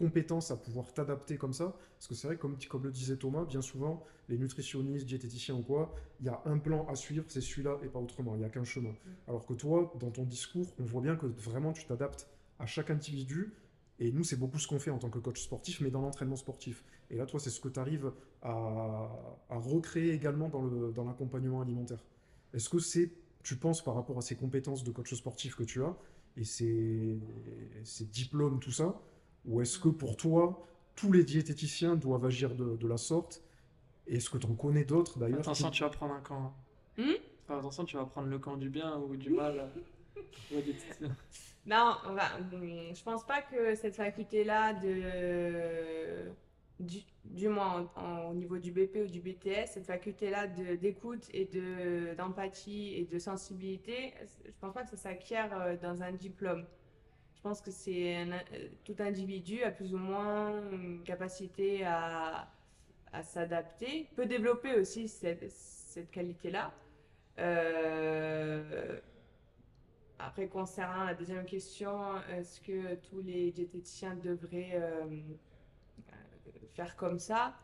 compétence 0.00 0.50
à 0.50 0.56
pouvoir 0.56 0.92
t'adapter 0.92 1.36
comme 1.36 1.52
ça? 1.52 1.76
Parce 1.96 2.08
que 2.08 2.14
c'est 2.14 2.26
vrai, 2.28 2.36
comme, 2.38 2.56
comme 2.68 2.84
le 2.84 2.90
disait 2.90 3.16
Thomas, 3.16 3.44
bien 3.44 3.62
souvent, 3.62 4.02
les 4.28 4.38
nutritionnistes, 4.38 5.06
diététiciens 5.06 5.56
ou 5.56 5.62
quoi, 5.62 5.94
il 6.20 6.26
y 6.26 6.30
a 6.30 6.40
un 6.46 6.58
plan 6.58 6.86
à 6.88 6.94
suivre, 6.94 7.24
c'est 7.28 7.42
celui-là 7.42 7.78
et 7.84 7.88
pas 7.88 7.98
autrement. 7.98 8.34
Il 8.34 8.38
n'y 8.38 8.44
a 8.44 8.48
qu'un 8.48 8.64
chemin. 8.64 8.94
Alors 9.28 9.44
que 9.46 9.54
toi, 9.54 9.92
dans 10.00 10.10
ton 10.10 10.24
discours, 10.24 10.68
on 10.78 10.84
voit 10.84 11.02
bien 11.02 11.16
que 11.16 11.26
vraiment 11.26 11.72
tu 11.72 11.84
t'adaptes 11.84 12.28
à 12.58 12.66
chaque 12.66 12.90
individu. 12.90 13.52
Et 13.98 14.10
nous, 14.12 14.24
c'est 14.24 14.38
beaucoup 14.38 14.58
ce 14.58 14.66
qu'on 14.66 14.78
fait 14.78 14.90
en 14.90 14.98
tant 14.98 15.10
que 15.10 15.18
coach 15.18 15.42
sportif, 15.42 15.82
mais 15.82 15.90
dans 15.90 16.00
l'entraînement 16.00 16.36
sportif. 16.36 16.82
Et 17.10 17.16
là, 17.16 17.26
toi, 17.26 17.38
c'est 17.38 17.50
ce 17.50 17.60
que 17.60 17.68
tu 17.68 17.78
arrives 17.78 18.10
à, 18.40 19.10
à 19.50 19.58
recréer 19.58 20.12
également 20.14 20.48
dans 20.48 20.64
le, 20.64 20.90
dans 20.92 21.04
l'accompagnement 21.04 21.60
alimentaire. 21.60 22.02
Est-ce 22.54 22.70
que 22.70 22.78
c'est, 22.78 23.12
tu 23.42 23.56
penses, 23.56 23.84
par 23.84 23.94
rapport 23.94 24.16
à 24.16 24.22
ces 24.22 24.36
compétences 24.36 24.84
de 24.84 24.90
coach 24.90 25.12
sportif 25.14 25.54
que 25.54 25.64
tu 25.64 25.84
as, 25.84 25.94
et 26.36 26.44
ces, 26.44 27.18
ces 27.84 28.06
diplômes, 28.06 28.60
tout 28.60 28.72
ça, 28.72 28.98
ou 29.46 29.60
est-ce 29.60 29.78
que 29.78 29.88
pour 29.88 30.16
toi, 30.16 30.66
tous 30.96 31.12
les 31.12 31.24
diététiciens 31.24 31.96
doivent 31.96 32.24
agir 32.26 32.54
de, 32.54 32.76
de 32.76 32.88
la 32.88 32.96
sorte? 32.96 33.42
Et 34.06 34.16
est-ce 34.16 34.28
que 34.30 34.38
tu 34.38 34.46
en 34.46 34.54
connais 34.54 34.84
d'autres 34.84 35.18
d'ailleurs 35.18 35.40
Attention, 35.40 35.70
qui- 35.70 35.78
tu 35.78 35.82
vas 35.84 35.90
prendre 35.90 36.14
un 36.14 36.20
camp. 36.20 36.52
Hmm? 36.98 37.12
Enfin, 37.44 37.58
attention, 37.58 37.84
tu 37.84 37.96
vas 37.96 38.04
prendre 38.06 38.28
le 38.28 38.38
camp 38.38 38.56
du 38.56 38.68
bien 38.70 38.98
ou 38.98 39.16
du 39.16 39.30
mal. 39.30 39.68
Non, 41.66 41.96
on 42.08 42.14
va- 42.14 42.36
hum, 42.52 42.94
je 42.94 43.02
pense 43.02 43.24
pas 43.26 43.42
que 43.42 43.74
cette 43.74 43.94
faculté-là 43.96 44.72
de 44.74 46.30
du, 46.80 47.00
du 47.26 47.48
moins 47.48 47.90
en- 47.96 48.00
en- 48.02 48.30
au 48.30 48.34
niveau 48.34 48.56
du 48.58 48.72
BP 48.72 49.02
ou 49.04 49.06
du 49.06 49.20
BTS, 49.20 49.66
cette 49.74 49.84
faculté-là 49.86 50.46
de 50.46 50.76
d'écoute 50.76 51.28
et 51.34 51.44
de 51.44 52.14
d'empathie 52.16 52.94
et 52.94 53.04
de 53.04 53.18
sensibilité, 53.18 54.14
je 54.46 54.50
pense 54.60 54.72
pas 54.72 54.82
que 54.84 54.90
ça 54.90 54.96
s'acquiert 54.96 55.50
euh, 55.60 55.76
dans 55.76 56.02
un 56.02 56.12
diplôme. 56.12 56.64
Je 57.40 57.48
pense 57.48 57.62
que 57.62 57.70
c'est 57.70 58.18
euh, 58.18 58.68
tout 58.84 58.96
individu 58.98 59.62
a 59.62 59.70
plus 59.70 59.94
ou 59.94 59.96
moins 59.96 60.60
une 60.72 61.02
capacité 61.02 61.86
à, 61.86 62.52
à 63.14 63.22
s'adapter, 63.22 64.10
peut 64.14 64.26
développer 64.26 64.74
aussi 64.74 65.08
cette, 65.08 65.50
cette 65.50 66.10
qualité-là. 66.10 66.70
Euh, 67.38 69.00
après, 70.18 70.48
concernant 70.48 71.04
la 71.04 71.14
deuxième 71.14 71.46
question, 71.46 72.20
est-ce 72.30 72.60
que 72.60 72.96
tous 73.08 73.22
les 73.22 73.52
diététiciens 73.52 74.16
devraient 74.16 74.72
euh, 74.74 75.06
faire 76.74 76.94
comme 76.94 77.18
ça? 77.18 77.54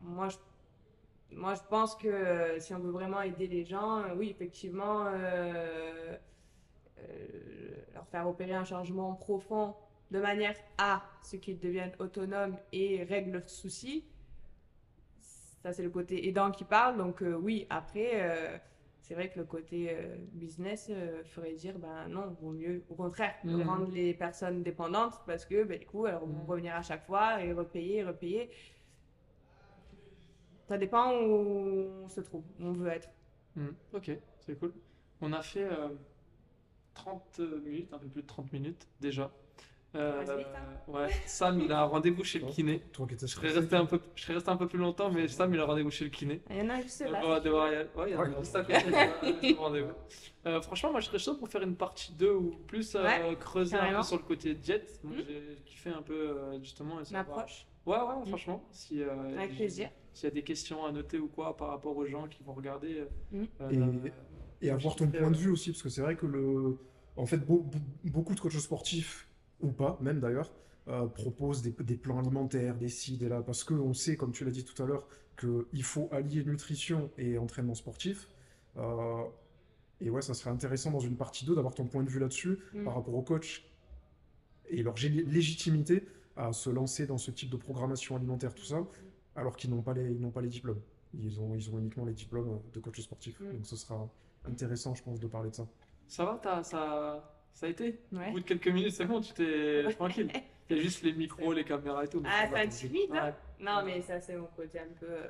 Moi, 0.00 0.28
je, 0.28 0.36
moi, 1.32 1.56
je 1.56 1.62
pense 1.68 1.96
que 1.96 2.56
si 2.60 2.72
on 2.72 2.78
veut 2.78 2.92
vraiment 2.92 3.20
aider 3.20 3.48
les 3.48 3.64
gens, 3.64 4.14
oui, 4.14 4.30
effectivement, 4.30 5.10
leur 7.92 8.06
faire 8.08 8.28
opérer 8.28 8.54
un 8.54 8.64
changement 8.64 9.14
profond 9.14 9.74
de 10.10 10.20
manière 10.20 10.56
à 10.78 11.02
ce 11.22 11.36
qu'ils 11.36 11.58
deviennent 11.58 11.94
autonomes 11.98 12.56
et 12.72 13.04
règlent 13.04 13.32
leurs 13.32 13.48
soucis. 13.48 14.04
Ça, 15.62 15.72
c'est 15.72 15.82
le 15.82 15.90
côté 15.90 16.28
aidant 16.28 16.50
qui 16.50 16.64
parle. 16.64 16.98
Donc, 16.98 17.22
euh, 17.22 17.34
oui, 17.34 17.66
après, 17.70 18.10
euh, 18.14 18.58
c'est 19.00 19.14
vrai 19.14 19.30
que 19.30 19.38
le 19.38 19.46
côté 19.46 19.88
euh, 19.92 20.16
business 20.32 20.88
euh, 20.90 21.24
ferait 21.24 21.54
dire, 21.54 21.78
ben 21.78 22.06
non, 22.08 22.36
vaut 22.40 22.50
mieux, 22.52 22.84
au 22.90 22.94
contraire, 22.94 23.34
de 23.44 23.56
Mhm. 23.56 23.62
rendre 23.62 23.90
les 23.90 24.12
personnes 24.14 24.62
dépendantes 24.62 25.14
parce 25.26 25.46
que, 25.46 25.64
ben, 25.64 25.78
du 25.78 25.86
coup, 25.86 26.06
elles 26.06 26.16
vont 26.16 26.26
Mhm. 26.26 26.46
revenir 26.46 26.74
à 26.74 26.82
chaque 26.82 27.04
fois 27.06 27.42
et 27.42 27.52
repayer, 27.52 28.04
repayer. 28.04 28.50
Ça 30.68 30.78
dépend 30.78 31.12
où 31.12 32.04
on 32.04 32.08
se 32.08 32.20
trouve, 32.20 32.44
où 32.58 32.64
on 32.66 32.72
veut 32.72 32.88
être. 32.88 33.08
Hmm, 33.56 33.70
ok, 33.92 34.10
c'est 34.40 34.58
cool. 34.58 34.72
On 35.20 35.32
a 35.32 35.42
fait 35.42 35.64
euh, 35.64 35.88
30 36.94 37.40
minutes, 37.64 37.92
un 37.92 37.98
peu 37.98 38.06
plus 38.08 38.22
de 38.22 38.26
30 38.26 38.52
minutes 38.52 38.88
déjà. 39.00 39.30
Euh, 39.96 40.24
hein. 40.28 40.92
ouais, 40.92 41.08
Sam, 41.24 41.60
il 41.60 41.70
a 41.70 41.82
un 41.82 41.84
rendez-vous 41.84 42.24
chez 42.24 42.40
le 42.40 42.46
kiné. 42.46 42.82
Je 43.16 43.26
serais 43.26 43.50
resté 43.52 43.76
un 43.76 43.86
peu, 43.86 44.00
je 44.16 44.22
serais 44.24 44.34
resté 44.34 44.50
un 44.50 44.56
peu 44.56 44.66
plus 44.66 44.78
longtemps, 44.78 45.08
mais 45.08 45.28
Sam, 45.28 45.54
il 45.54 45.60
a 45.60 45.64
rendez-vous 45.66 45.90
chez 45.92 46.02
le 46.04 46.10
kiné. 46.10 46.40
Il 46.50 46.56
y 46.56 46.62
en 46.62 46.70
a 46.70 46.80
juste 46.80 47.00
là. 47.08 47.20
on 47.24 47.28
va 47.28 47.38
devoir 47.38 47.70
y 47.72 47.76
aller. 47.76 47.88
Ouais, 47.94 48.10
il 48.10 48.14
y 48.14 48.16
en 48.16 48.22
a 48.22 48.38
juste 48.40 48.56
à 48.56 48.64
côté, 48.64 48.80
le 49.52 49.56
rendez-vous. 49.56 49.92
Euh, 50.46 50.60
franchement, 50.62 50.90
moi, 50.90 50.98
je 51.00 51.06
serais 51.06 51.20
chaud 51.20 51.36
pour 51.36 51.48
faire 51.48 51.62
une 51.62 51.76
partie 51.76 52.12
2 52.12 52.32
ou 52.32 52.56
plus 52.66 52.96
euh, 52.96 53.04
Ouais, 53.04 53.36
creuser 53.38 53.76
un 53.76 53.78
carrément. 53.78 53.98
peu 54.00 54.04
sur 54.06 54.16
le 54.16 54.22
côté. 54.24 54.54
Donc, 54.54 54.64
Mhm. 55.04 55.22
j'ai 55.28 55.62
kiffé 55.64 55.90
un 55.90 56.02
peu, 56.02 56.12
euh, 56.30 56.58
justement. 56.60 56.96
et 56.96 56.98
Une 56.98 57.04
savoir- 57.04 57.38
approche, 57.38 57.66
Ouais, 57.86 57.96
ouais, 57.98 58.26
franchement. 58.26 58.64
Si, 58.72 59.00
euh, 59.00 59.36
avec 59.38 59.54
plaisir. 59.54 59.90
S'il 60.12 60.24
y 60.24 60.32
a 60.32 60.34
des 60.34 60.42
questions 60.42 60.84
à 60.84 60.90
noter 60.90 61.18
ou 61.18 61.28
quoi 61.28 61.56
par 61.56 61.68
rapport 61.68 61.96
aux 61.96 62.06
gens 62.06 62.26
qui 62.26 62.42
vont 62.42 62.54
regarder. 62.54 63.00
euh, 63.00 63.06
Mhm. 63.70 64.10
Et 64.64 64.70
avoir 64.70 64.96
ton 64.96 65.06
point 65.08 65.30
de 65.30 65.36
vue 65.36 65.50
aussi, 65.50 65.70
parce 65.70 65.82
que 65.82 65.88
c'est 65.88 66.00
vrai 66.00 66.16
que 66.16 66.26
le, 66.26 66.78
en 67.16 67.26
fait, 67.26 67.38
beau- 67.38 67.60
beau- 67.60 67.78
beaucoup 68.10 68.34
de 68.34 68.40
coachs 68.40 68.52
sportifs, 68.58 69.28
ou 69.60 69.70
pas, 69.72 69.98
même 70.00 70.20
d'ailleurs, 70.20 70.50
euh, 70.88 71.06
proposent 71.06 71.62
des, 71.62 71.70
des 71.70 71.96
plans 71.96 72.18
alimentaires, 72.18 72.76
des 72.76 72.88
ci, 72.88 73.16
des 73.16 73.28
là, 73.28 73.42
parce 73.42 73.64
qu'on 73.64 73.94
sait, 73.94 74.16
comme 74.16 74.32
tu 74.32 74.44
l'as 74.44 74.50
dit 74.50 74.64
tout 74.64 74.80
à 74.82 74.86
l'heure, 74.86 75.06
qu'il 75.38 75.82
faut 75.82 76.08
allier 76.12 76.44
nutrition 76.44 77.10
et 77.18 77.38
entraînement 77.38 77.74
sportif. 77.74 78.28
Euh, 78.76 79.22
et 80.00 80.10
ouais, 80.10 80.22
ça 80.22 80.34
serait 80.34 80.50
intéressant 80.50 80.90
dans 80.90 81.00
une 81.00 81.16
partie 81.16 81.44
2 81.44 81.54
d'avoir 81.54 81.74
ton 81.74 81.86
point 81.86 82.02
de 82.02 82.10
vue 82.10 82.18
là-dessus 82.20 82.58
Mm. 82.74 82.84
par 82.84 82.94
rapport 82.94 83.14
aux 83.14 83.22
coachs 83.22 83.62
et 84.68 84.82
leur 84.82 84.94
légitimité 84.96 86.06
à 86.36 86.52
se 86.52 86.70
lancer 86.70 87.06
dans 87.06 87.18
ce 87.18 87.30
type 87.30 87.50
de 87.50 87.56
programmation 87.56 88.16
alimentaire, 88.16 88.54
tout 88.54 88.64
ça, 88.64 88.84
alors 89.36 89.56
qu'ils 89.56 89.70
n'ont 89.70 89.82
pas 89.82 89.94
les, 89.94 90.10
ils 90.12 90.30
pas 90.30 90.40
les 90.42 90.48
diplômes. 90.48 90.80
Ils 91.14 91.40
ont, 91.40 91.54
ils 91.54 91.70
ont 91.70 91.78
uniquement 91.78 92.04
les 92.04 92.12
diplômes 92.12 92.60
de 92.72 92.80
coach 92.80 93.00
sportif. 93.00 93.38
Mm. 93.40 93.52
Donc 93.52 93.66
ce 93.66 93.76
sera 93.76 94.08
intéressant, 94.48 94.94
je 94.94 95.02
pense, 95.02 95.20
de 95.20 95.26
parler 95.26 95.50
de 95.50 95.54
ça. 95.54 95.66
Ça 96.06 96.24
va, 96.24 96.38
t'as- 96.42 96.62
ça, 96.62 97.24
ça 97.52 97.66
a 97.66 97.68
été 97.68 98.00
Au 98.12 98.16
Ouais. 98.16 98.30
bout 98.30 98.40
de 98.40 98.44
quelques 98.44 98.68
minutes, 98.68 98.92
c'est 98.92 99.06
bon, 99.06 99.20
tu 99.20 99.32
t'es 99.32 99.84
tranquille. 99.98 100.30
Il 100.70 100.76
y 100.76 100.80
a 100.80 100.82
juste 100.82 101.02
les 101.02 101.12
micros, 101.12 101.52
les 101.52 101.64
caméras 101.64 102.04
et 102.04 102.08
tout. 102.08 102.22
Ah, 102.24 102.44
ça 102.44 102.50
va. 102.50 102.56
ça 102.56 102.62
intimide, 102.62 103.10
hein? 103.12 103.26
Ouais. 103.26 103.34
Non, 103.64 103.82
mais 103.84 104.00
ça, 104.02 104.20
c'est 104.20 104.36
mon 104.36 104.46
côté 104.56 104.78
un 104.78 104.88
peu 104.98 105.06
euh, 105.08 105.26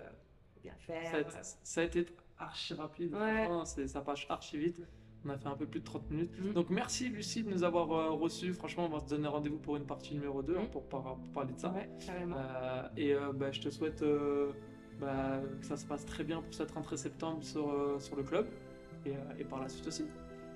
bien 0.63 0.75
faire. 0.79 1.11
Ça 1.11 1.17
a, 1.17 1.21
été, 1.21 1.31
ça 1.63 1.81
a 1.81 1.85
été 1.85 2.07
archi 2.39 2.75
rapide. 2.75 3.15
Ouais. 3.15 3.49
ça 3.87 4.01
passe 4.01 4.27
archi 4.29 4.59
vite. 4.59 4.83
On 5.27 5.31
a 5.31 5.39
fait 5.39 5.49
un 5.49 5.57
peu 5.57 5.67
plus 5.67 5.81
de 5.81 5.85
30 5.87 6.11
minutes. 6.11 6.39
Mhm. 6.39 6.53
Donc 6.53 6.69
merci 6.71 7.09
Lucie 7.09 7.43
de 7.43 7.51
nous 7.51 7.65
avoir 7.65 7.91
euh, 7.93 8.11
reçus. 8.11 8.53
Franchement, 8.53 8.85
on 8.85 8.89
va 8.91 9.01
se 9.01 9.07
donner 9.09 9.27
rendez-vous 9.27 9.57
pour 9.59 9.77
une 9.77 9.87
partie 9.87 10.15
numéro 10.15 10.43
2 10.43 10.55
Mhm. 10.59 10.69
pour, 10.69 10.87
par- 10.89 11.03
pour 11.17 11.33
parler 11.33 11.55
de 11.55 11.59
ça. 11.59 11.71
Ouais, 11.71 11.89
carrément. 12.05 12.37
Euh, 12.39 12.83
et 12.99 13.15
euh, 13.15 13.33
bah, 13.33 13.51
je 13.51 13.61
te 13.61 13.71
souhaite 13.71 14.03
euh, 14.03 14.53
bah, 15.01 15.41
que 15.61 15.67
ça 15.67 15.77
se 15.79 15.87
passe 15.87 16.05
très 16.05 16.25
bien 16.25 16.43
pour 16.43 16.53
cette 16.53 16.71
rentrée 16.73 16.99
septembre 16.99 17.43
sur, 17.43 17.71
euh, 17.71 17.99
sur 17.99 18.15
le 18.17 18.23
club. 18.23 18.47
Et, 19.07 19.11
euh, 19.11 19.39
et 19.39 19.45
par 19.45 19.61
la 19.61 19.69
suite 19.69 19.87
aussi. 19.87 20.05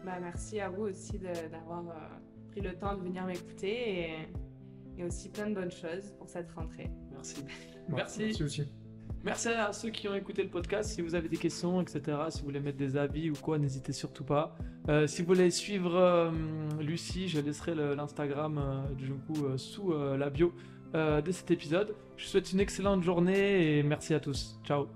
Bah, 0.04 0.18
merci 0.20 0.60
à 0.60 0.68
vous 0.68 0.84
aussi 0.84 1.18
d'avoir 1.18 1.88
euh, 1.88 1.92
pris 2.50 2.60
le 2.60 2.74
temps 2.74 2.96
de 2.96 3.02
venir 3.02 3.24
m'écouter 3.26 4.00
et, 4.00 4.28
et 4.98 5.04
aussi 5.04 5.28
plein 5.28 5.50
de 5.50 5.54
bonnes 5.54 5.70
choses 5.70 6.12
pour 6.18 6.28
cette 6.28 6.50
rentrée. 6.52 6.90
Merci. 7.12 7.44
Merci. 7.88 8.20
Merci 8.20 8.42
aussi. 8.42 8.62
Merci 9.24 9.48
à 9.48 9.72
ceux 9.72 9.90
qui 9.90 10.08
ont 10.08 10.14
écouté 10.14 10.42
le 10.44 10.48
podcast. 10.48 10.90
Si 10.90 11.02
vous 11.02 11.14
avez 11.14 11.28
des 11.28 11.36
questions, 11.36 11.80
etc., 11.80 12.16
si 12.30 12.40
vous 12.40 12.46
voulez 12.46 12.60
mettre 12.60 12.78
des 12.78 12.96
avis 12.96 13.30
ou 13.30 13.34
quoi, 13.34 13.58
n'hésitez 13.58 13.92
surtout 13.92 14.24
pas. 14.24 14.56
Euh, 14.88 15.06
si 15.06 15.22
vous 15.22 15.28
voulez 15.28 15.50
suivre 15.50 15.96
euh, 15.96 16.30
Lucie, 16.80 17.28
je 17.28 17.40
laisserai 17.40 17.74
l'Instagram 17.74 18.58
euh, 18.58 18.94
du 18.94 19.12
coup 19.12 19.44
euh, 19.44 19.58
sous 19.58 19.92
euh, 19.92 20.16
la 20.16 20.30
bio 20.30 20.52
euh, 20.94 21.20
de 21.20 21.32
cet 21.32 21.50
épisode. 21.50 21.94
Je 22.16 22.24
vous 22.24 22.30
souhaite 22.30 22.52
une 22.52 22.60
excellente 22.60 23.02
journée 23.02 23.78
et 23.78 23.82
merci 23.82 24.14
à 24.14 24.20
tous. 24.20 24.58
Ciao. 24.64 24.86